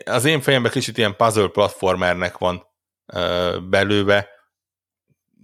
[0.04, 2.66] az én fejemben kicsit ilyen puzzle platformernek van
[3.68, 4.28] belőve,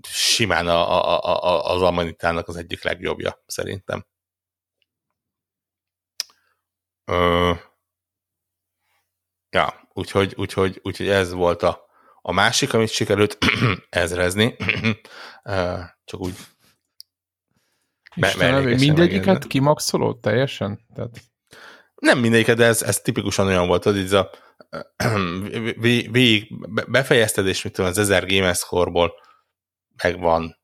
[0.09, 4.07] simán a, a, a, az Amanitának az egyik legjobbja, szerintem.
[7.05, 7.53] Ö,
[9.51, 11.89] ja, úgyhogy, úgyhogy, úgyhogy ez volt a,
[12.23, 13.39] a másik, amit sikerült
[13.89, 14.57] ezrezni.
[16.05, 16.35] Csak úgy
[18.15, 20.87] Istenem, mindegyiket kimaxolod teljesen?
[20.95, 21.30] Tehát...
[22.01, 24.31] Nem mindegyiket, de ez, ez tipikusan olyan volt, hogy ez a
[26.11, 26.47] végig
[26.89, 29.13] befejezted, és mit tudom, az 1000 game score-ból
[30.03, 30.59] megvan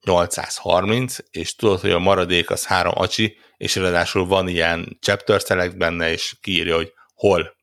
[0.00, 5.76] 830, és tudod, hogy a maradék az három acsi, és ráadásul van ilyen chapter select
[5.76, 7.56] benne, és kiírja, hogy hol,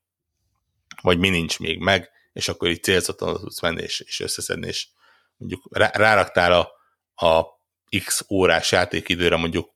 [1.01, 4.87] vagy mi nincs még meg, és akkor így célzottan tudsz menni, és, és összeszedni, és
[5.37, 6.69] mondjuk rá, ráraktál a,
[7.27, 7.45] a
[8.05, 9.73] x órás játékidőre mondjuk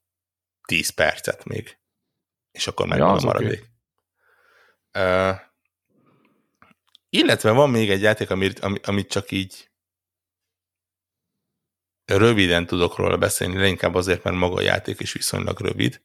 [0.68, 1.78] 10 percet még,
[2.54, 3.72] és akkor megvan ja, a maradék.
[4.92, 5.30] Okay.
[5.30, 5.40] Uh,
[7.10, 9.72] illetve van még egy játék, amit, amit csak így
[12.06, 16.02] röviden tudok róla beszélni, de inkább azért, mert maga a játék is viszonylag rövid.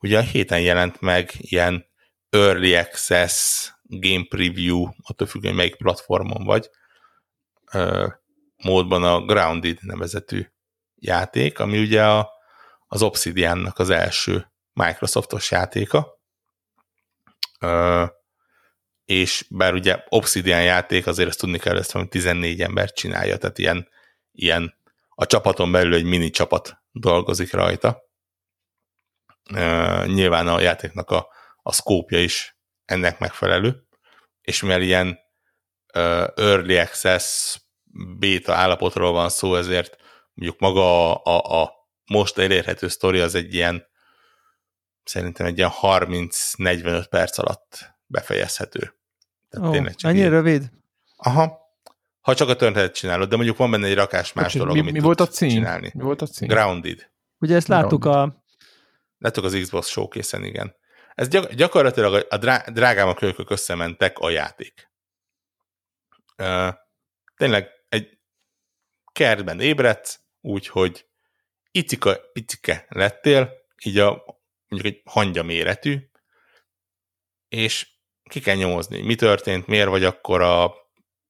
[0.00, 1.86] Ugye a héten jelent meg ilyen
[2.30, 6.70] Early Access Game Preview, attól függ, hogy melyik platformon vagy,
[8.56, 10.46] módban a Grounded nevezetű
[10.94, 12.30] játék, ami ugye a,
[12.86, 14.49] az Obsidiannak az első
[14.84, 16.20] Microsoftos játéka,
[19.04, 23.88] és bár ugye Obsidian játék, azért ezt tudni kell, ezt 14 ember csinálja, tehát ilyen,
[24.32, 24.74] ilyen
[25.08, 28.02] a csapaton belül egy mini csapat dolgozik rajta.
[30.06, 31.28] Nyilván a játéknak a,
[31.62, 33.86] a szkópja is ennek megfelelő,
[34.40, 35.18] és mivel ilyen
[36.34, 37.56] early access
[38.18, 39.96] beta állapotról van szó, ezért
[40.34, 41.72] mondjuk maga a, a, a
[42.04, 43.89] most elérhető sztori az egy ilyen
[45.10, 48.94] szerintem egy ilyen 30-45 perc alatt befejezhető.
[49.48, 50.28] Tehát oh, tényleg csak ennyi így...
[50.28, 50.70] rövid?
[51.16, 51.58] Aha.
[52.20, 54.92] Ha csak a történetet csinálod, de mondjuk van benne egy rakás más dolog, mi, amit
[54.92, 55.48] mi volt a cím?
[55.48, 55.90] csinálni.
[55.94, 56.48] Mi volt a cím?
[56.48, 57.10] Grounded.
[57.38, 58.36] Ugye ezt láttuk Grounded.
[58.36, 58.44] a...
[59.18, 60.74] Láttuk az Xbox showcase igen.
[61.14, 64.90] Ez gyak, gyakorlatilag a drá, drágám a kölykök összementek a játék.
[66.38, 66.74] Uh,
[67.36, 68.18] tényleg egy
[69.12, 71.06] kertben ébredsz, úgyhogy
[71.70, 73.52] icika, picike lettél,
[73.84, 74.39] így a
[74.70, 75.98] mondjuk egy hangya méretű,
[77.48, 77.88] és
[78.30, 80.74] ki kell nyomozni, mi történt, miért vagy akkor a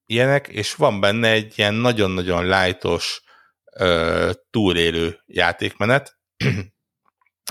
[0.06, 3.22] ilyenek, és van benne egy ilyen nagyon-nagyon lájtos
[4.50, 6.18] túlélő játékmenet,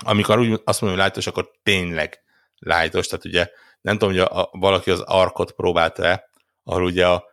[0.03, 2.23] amikor úgy azt mondom, hogy lájtos, akkor tényleg
[2.55, 3.49] lájtos, tehát ugye
[3.81, 6.29] nem tudom, hogy a, a, valaki az arkot próbálta-e,
[6.63, 7.23] ahol ugye a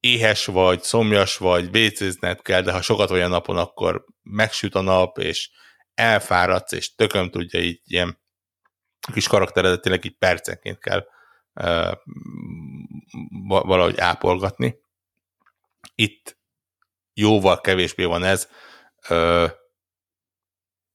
[0.00, 5.18] éhes vagy, szomjas vagy, vécézned kell, de ha sokat olyan napon, akkor megsüt a nap,
[5.18, 5.50] és
[6.02, 8.20] elfáradsz, és tököm tudja így ilyen
[9.12, 11.06] kis karakteredet tényleg így percenként kell
[11.54, 11.92] uh,
[13.46, 14.76] valahogy ápolgatni.
[15.94, 16.38] Itt
[17.14, 18.48] jóval kevésbé van ez,
[19.08, 19.50] uh,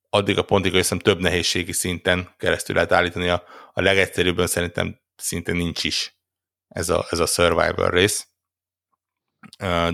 [0.09, 3.43] addig a pontig, hogy hiszem több nehézségi szinten keresztül lehet állítani, a,
[3.73, 6.17] a legegyszerűbben szerintem szinte nincs is
[6.67, 8.27] ez a, ez a survival rész,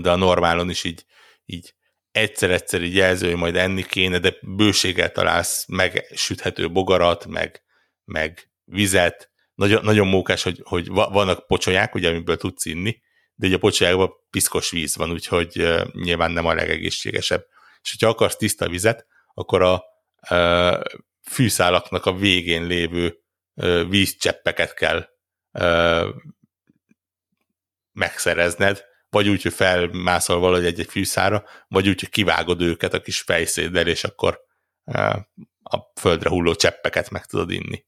[0.00, 1.04] de a normálon is így,
[1.44, 1.74] így
[2.14, 7.62] egyszer-egyszer így jelző, hogy majd enni kéne, de bőséggel találsz megsüthető bogarat, meg,
[8.04, 9.30] meg vizet.
[9.54, 13.02] Nagyon, nagyon mókás, hogy, hogy vannak pocsolyák, ugye, amiből tudsz inni,
[13.34, 17.46] de ugye a pocsolyákban piszkos víz van, úgyhogy uh, nyilván nem a legegészségesebb.
[17.82, 19.84] És hogyha akarsz tiszta vizet, akkor a
[20.30, 20.80] uh,
[21.22, 23.18] fűszálaknak a végén lévő
[23.54, 25.08] uh, vízcseppeket kell
[27.92, 28.84] megszerezned,
[29.14, 33.86] vagy úgy, hogy felmászol valahogy egy-egy fűszára, vagy úgy, hogy kivágod őket a kis fejszéddel,
[33.86, 34.40] és akkor
[35.62, 37.84] a földre hulló cseppeket meg tudod inni.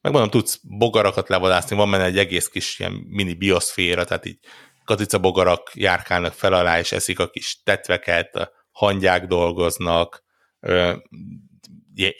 [0.00, 4.38] Megmondom, tudsz bogarakat levadászni, van benne egy egész kis ilyen mini bioszféra, tehát így
[4.84, 10.24] katica bogarak járkálnak fel alá, és eszik a kis tetveket, hangyák dolgoznak,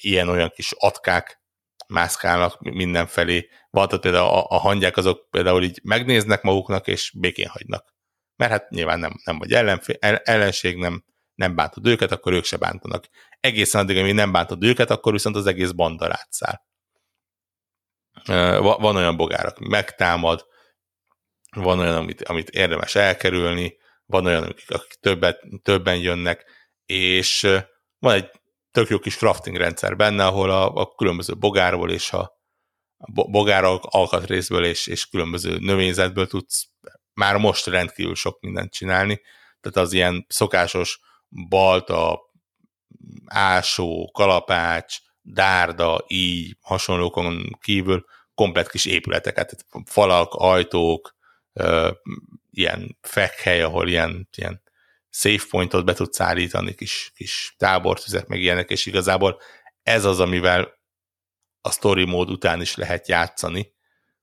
[0.00, 1.42] ilyen-olyan kis atkák
[1.86, 3.48] mászkálnak mindenfelé.
[3.70, 7.94] Van, tehát például a, a hangyák azok például így megnéznek maguknak, és békén hagynak.
[8.36, 12.56] Mert hát nyilván nem, nem vagy ellenfé, ellenség, nem, nem bántod őket, akkor ők se
[12.56, 13.08] bántanak.
[13.40, 16.66] Egészen addig, amíg nem bántod őket, akkor viszont az egész banda rátszál.
[18.60, 20.46] Van olyan bogár, aki megtámad,
[21.56, 23.76] van olyan, amit, amit érdemes elkerülni,
[24.06, 26.44] van olyan, akik, akik többet, többen jönnek,
[26.86, 27.48] és
[27.98, 28.30] van egy
[28.70, 32.39] tök jó kis crafting rendszer benne, ahol a, a különböző bogárból és a
[33.08, 36.68] bogár alkatrészből és, és különböző növényzetből tudsz
[37.14, 39.20] már most rendkívül sok mindent csinálni.
[39.60, 41.00] Tehát az ilyen szokásos
[41.48, 42.20] balta,
[43.26, 48.04] ásó, kalapács, dárda, így hasonlókon kívül
[48.34, 51.16] komplet kis épületeket, falak, ajtók,
[52.50, 54.62] ilyen fekhely, ahol ilyen, ilyen
[55.10, 59.40] save pointot be tudsz állítani, kis, kis tábortüzet, meg ilyenek, és igazából
[59.82, 60.79] ez az, amivel
[61.60, 63.72] a story mód után is lehet játszani,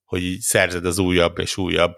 [0.04, 1.96] hogy így szerzed az újabb és újabb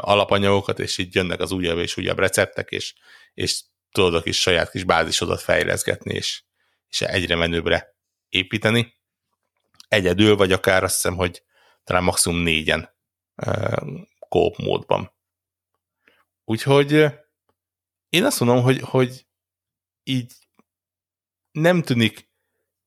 [0.00, 2.94] alapanyagokat, és így jönnek az újabb és újabb receptek, és,
[3.34, 6.42] és tudod a kis saját kis bázisodat fejleszgetni, és,
[6.88, 7.96] és egyre menőbbre
[8.28, 8.94] építeni.
[9.88, 11.42] Egyedül, vagy akár azt hiszem, hogy
[11.84, 12.94] talán maximum négyen
[14.28, 15.12] kóp módban.
[16.44, 16.90] Úgyhogy
[18.08, 19.26] én azt mondom, hogy, hogy
[20.02, 20.32] így
[21.50, 22.25] nem tűnik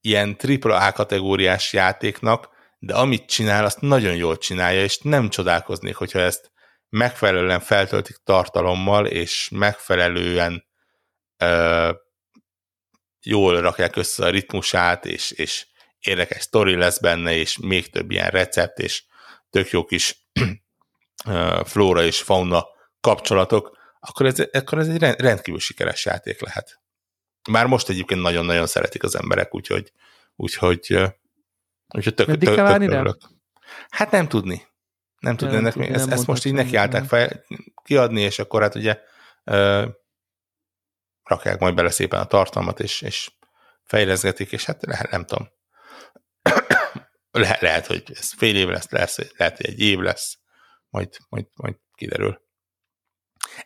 [0.02, 2.50] ilyen AAA kategóriás játéknak,
[2.80, 6.52] de amit csinál, azt nagyon jól csinálja, és nem csodálkoznék, hogyha ezt
[6.90, 10.66] megfelelően feltöltik tartalommal, és megfelelően
[11.38, 11.92] ö,
[13.22, 15.68] jól rakják össze a ritmusát, és, és
[16.00, 19.04] érdekes sztori lesz benne, és még több ilyen recept, és
[19.50, 20.30] tök jó kis
[21.64, 22.66] flóra és fauna
[23.00, 26.82] kapcsolatok, akkor ez, akkor ez egy rendkívül sikeres játék lehet.
[27.50, 29.92] Már most egyébként nagyon-nagyon szeretik az emberek, úgyhogy,
[30.36, 30.98] úgyhogy,
[31.88, 33.18] úgyhogy tök, tök, tök, tök
[33.90, 34.68] Hát nem tudni.
[35.20, 37.44] Nem tudni nem ennek tudni, ezt, ezt most így nekiállták fel,
[37.84, 39.00] kiadni, és akkor hát ugye
[39.44, 39.88] ö,
[41.24, 43.32] rakják majd bele szépen a tartalmat, és, és
[43.84, 45.48] fejleszgetik, és hát lehet, nem tudom.
[47.32, 50.40] Le, lehet, hogy ez fél év lesz, lesz, lehet, hogy egy év lesz,
[50.90, 52.42] majd, majd, majd kiderül.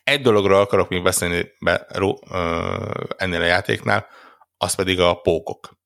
[0.03, 4.07] Egy dologról akarok még beszélni be, ró, ö, ennél a játéknál,
[4.57, 5.81] az pedig a pókok.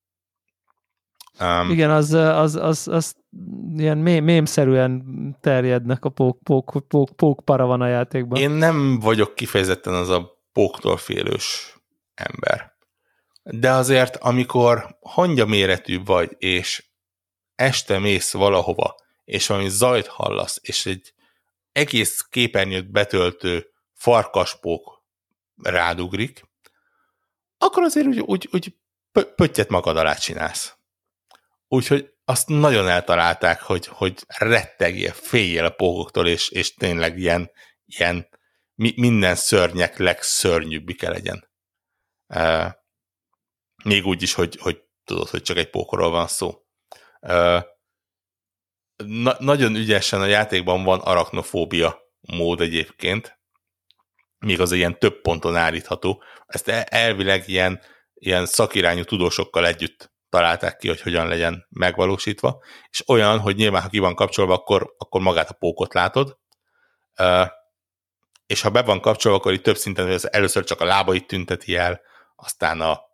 [1.40, 3.14] Um, Igen, az, az, az, az
[3.76, 5.04] ilyen mém, mémszerűen
[5.40, 8.40] terjednek a pók, pók, pók, pók para van a játékban.
[8.40, 11.76] Én nem vagyok kifejezetten az a póktól félős
[12.14, 12.76] ember.
[13.42, 16.88] De azért, amikor hangya méretű vagy, és
[17.54, 18.94] este mész valahova,
[19.24, 21.12] és valami zajt hallasz, és egy
[21.72, 23.66] egész képernyőt betöltő
[23.98, 25.04] farkaspók
[25.62, 26.42] rádugrik,
[27.58, 28.76] akkor azért úgy, úgy, úgy
[29.12, 30.76] pöttyet magad alá csinálsz.
[31.68, 37.50] Úgyhogy azt nagyon eltalálták, hogy, hogy rettegjél, féljél a pókoktól, és, és tényleg ilyen,
[37.84, 38.28] ilyen
[38.74, 41.48] minden szörnyek legszörnyűbbike legyen.
[42.26, 42.72] Uh,
[43.84, 46.62] még úgy is, hogy, hogy tudod, hogy csak egy pókorról van szó.
[48.96, 53.37] Na, nagyon ügyesen a játékban van arachnofóbia mód egyébként,
[54.38, 56.22] még az ilyen több ponton állítható.
[56.46, 57.80] Ezt elvileg ilyen,
[58.14, 63.88] ilyen szakirányú tudósokkal együtt találták ki, hogy hogyan legyen megvalósítva, és olyan, hogy nyilván, ha
[63.88, 66.38] ki van kapcsolva, akkor, akkor magát a pókot látod,
[68.46, 71.76] és ha be van kapcsolva, akkor itt több szinten, az először csak a lábait tünteti
[71.76, 72.00] el,
[72.36, 73.06] aztán a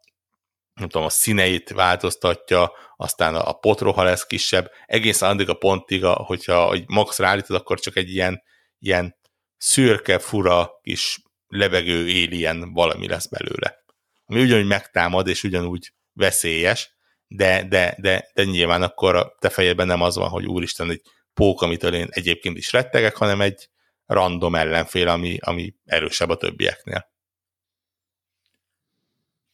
[0.75, 6.67] nem tudom, a színeit változtatja, aztán a potroha lesz kisebb, egészen addig a pontig, hogyha
[6.67, 8.43] hogy max ráállítod, akkor csak egy ilyen,
[8.79, 9.17] ilyen
[9.65, 13.85] szürke, fura, kis lebegő alien valami lesz belőle.
[14.24, 16.97] Ami ugyanúgy megtámad, és ugyanúgy veszélyes,
[17.27, 21.03] de, de, de, de nyilván akkor a te fejedben nem az van, hogy úristen, egy
[21.35, 23.69] pók, amitől én egyébként is rettegek, hanem egy
[24.07, 27.12] random ellenfél, ami, ami erősebb a többieknél.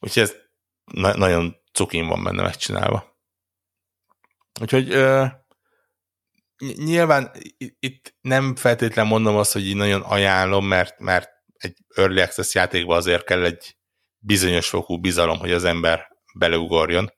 [0.01, 0.37] Úgyhogy ez
[0.85, 3.17] na- nagyon cukin van benne megcsinálva.
[4.61, 5.27] Úgyhogy ö,
[6.61, 7.31] nyilván
[7.79, 12.97] itt nem feltétlen mondom azt, hogy így nagyon ajánlom, mert, mert egy Early Access játékban
[12.97, 13.77] azért kell egy
[14.19, 17.13] bizonyos fokú bizalom, hogy az ember beleugorjon.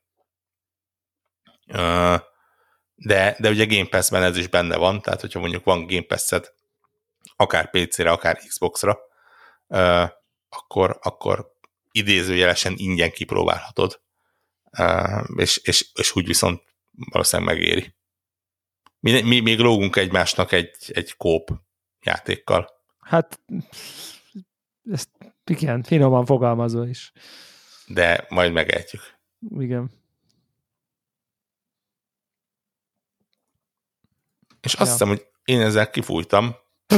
[2.95, 6.53] De, de ugye Game Pass-ben ez is benne van, tehát hogyha mondjuk van Game Pass-ed
[7.37, 8.99] akár PC-re, akár Xbox-ra,
[10.49, 11.53] akkor, akkor
[11.91, 14.03] idézőjelesen ingyen kipróbálhatod,
[15.37, 16.63] és, és, és úgy viszont
[17.11, 17.95] valószínűleg megéri.
[19.03, 21.51] Mi, mi még lógunk egymásnak egy, egy kóp
[22.01, 22.69] játékkal.
[22.99, 23.41] Hát
[24.91, 25.09] ezt
[25.45, 27.13] igen, finoman fogalmazva is.
[27.87, 29.03] De majd megejtjük.
[29.59, 29.91] Igen.
[34.61, 34.91] És azt ja.
[34.91, 36.57] hiszem, hogy én ezzel kifújtam.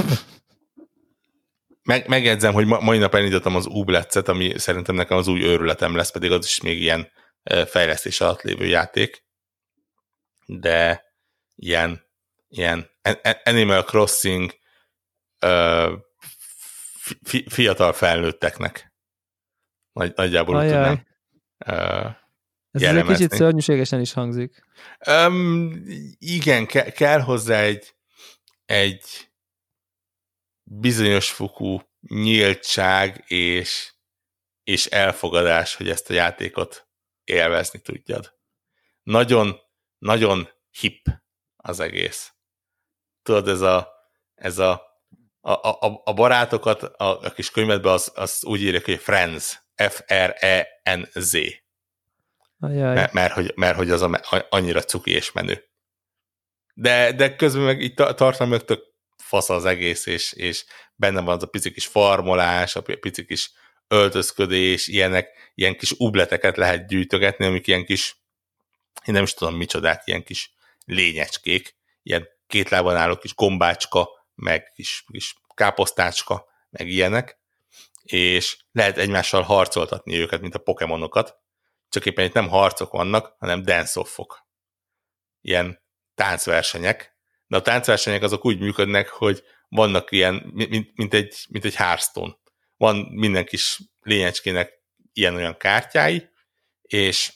[1.82, 5.94] Meg, megjegyzem, hogy ma, mai nap elindítottam az Ubletszet, ami szerintem nekem az új őrületem
[5.94, 7.10] lesz, pedig az is még ilyen
[7.66, 9.24] fejlesztés alatt lévő játék.
[10.46, 11.03] De
[11.64, 12.06] ilyen,
[12.48, 12.90] ilyen
[13.44, 14.58] Animal Crossing
[15.46, 15.92] uh,
[17.22, 18.92] fi, fiatal felnőtteknek.
[19.92, 21.06] Nagy, nagyjából úgy tudnám.
[21.66, 22.14] Uh,
[22.70, 24.64] Ez egy kicsit szörnyűségesen is hangzik.
[25.06, 25.82] Um,
[26.18, 27.94] igen, ke- kell hozzá egy,
[28.64, 29.30] egy
[30.62, 33.92] bizonyos fokú nyíltság és,
[34.62, 36.88] és elfogadás, hogy ezt a játékot
[37.24, 38.38] élvezni tudjad.
[39.02, 39.60] Nagyon,
[39.98, 41.22] nagyon hip
[41.64, 42.32] az egész.
[43.22, 43.92] Tudod, ez a,
[44.34, 44.82] ez a,
[45.40, 51.36] a, a, a barátokat a, a kis könyvedben az, az úgy írják, hogy friends, F-R-E-N-Z.
[52.58, 55.64] Mert, mert, hogy, mert hogy az a, annyira cuki és menő.
[56.74, 58.82] De, de közben meg itt tartalmilag tök
[59.16, 60.64] fasz az egész, és, és
[60.94, 63.52] benne van az a pici kis farmolás, a pici kis
[63.88, 68.16] öltözködés, ilyenek, ilyen kis ubleteket lehet gyűjtögetni, amik ilyen kis,
[69.04, 70.54] én nem is tudom micsodák, ilyen kis
[70.84, 77.38] lényecskék, ilyen két lábon álló kis gombácska, meg kis, kis káposztácska, meg ilyenek,
[78.02, 81.36] és lehet egymással harcoltatni őket, mint a pokémonokat,
[81.88, 84.46] csak éppen itt nem harcok vannak, hanem dance -ok.
[85.40, 85.82] Ilyen
[86.14, 87.16] táncversenyek,
[87.46, 92.36] de a táncversenyek azok úgy működnek, hogy vannak ilyen, mint, mint, egy, mint egy Hearthstone.
[92.76, 94.72] Van minden kis lényecskének
[95.12, 96.28] ilyen-olyan kártyái,
[96.82, 97.32] és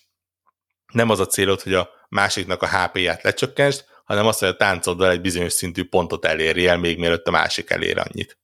[0.92, 5.10] nem az a célod, hogy a másiknak a HP-ját lecsökkentsd, hanem azt, hogy a táncoddal
[5.10, 8.38] egy bizonyos szintű pontot elérjél, még mielőtt a másik elér annyit.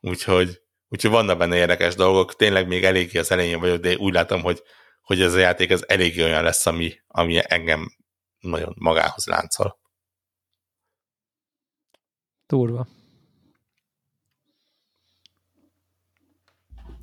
[0.00, 4.42] Úgyhogy, úgyhogy vannak benne érdekes dolgok, tényleg még eléggé az elején vagyok, de úgy látom,
[4.42, 4.62] hogy,
[5.02, 7.96] hogy ez a játék ez eléggé olyan lesz, ami, ami engem
[8.38, 9.78] nagyon magához láncol.
[12.46, 12.86] Durva.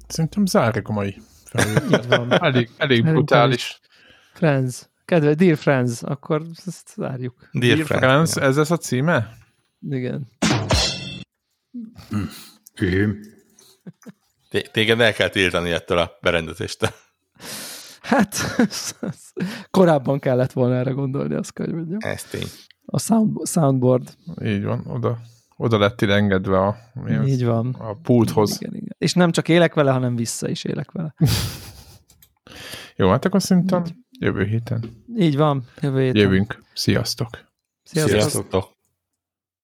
[0.08, 1.22] Szerintem zárjuk a mai
[2.30, 3.80] elég, elég brutális.
[4.34, 4.89] Friends.
[5.10, 7.50] Kedve, Dear Friends, akkor ezt zárjuk.
[7.52, 9.38] Dear, Dear Friends, Friends ez lesz a címe?
[9.90, 10.28] Igen.
[14.72, 16.90] Téged el kell tiltani ettől a berendezéstől.
[18.02, 18.36] Hát,
[19.72, 22.00] korábban kellett volna erre gondolni, azt kell, hogy mondjam.
[22.02, 22.48] Ez tény.
[22.86, 24.18] A sound, soundboard.
[24.44, 25.20] Így van, oda,
[25.58, 27.28] oda lett engedve a, mi az?
[27.28, 27.76] Így van.
[27.80, 28.58] a pulthoz.
[28.62, 28.96] Igen, igen.
[28.98, 31.14] És nem csak élek vele, hanem vissza is élek vele.
[32.96, 33.84] Jó, hát akkor szerintem
[34.20, 35.64] jövő héten Így van.
[35.82, 36.22] Jövő héten.
[36.22, 36.64] jövünk.
[36.74, 37.30] Sziasztok!
[37.84, 38.20] Sziasztok.
[38.20, 38.78] Sziasztok!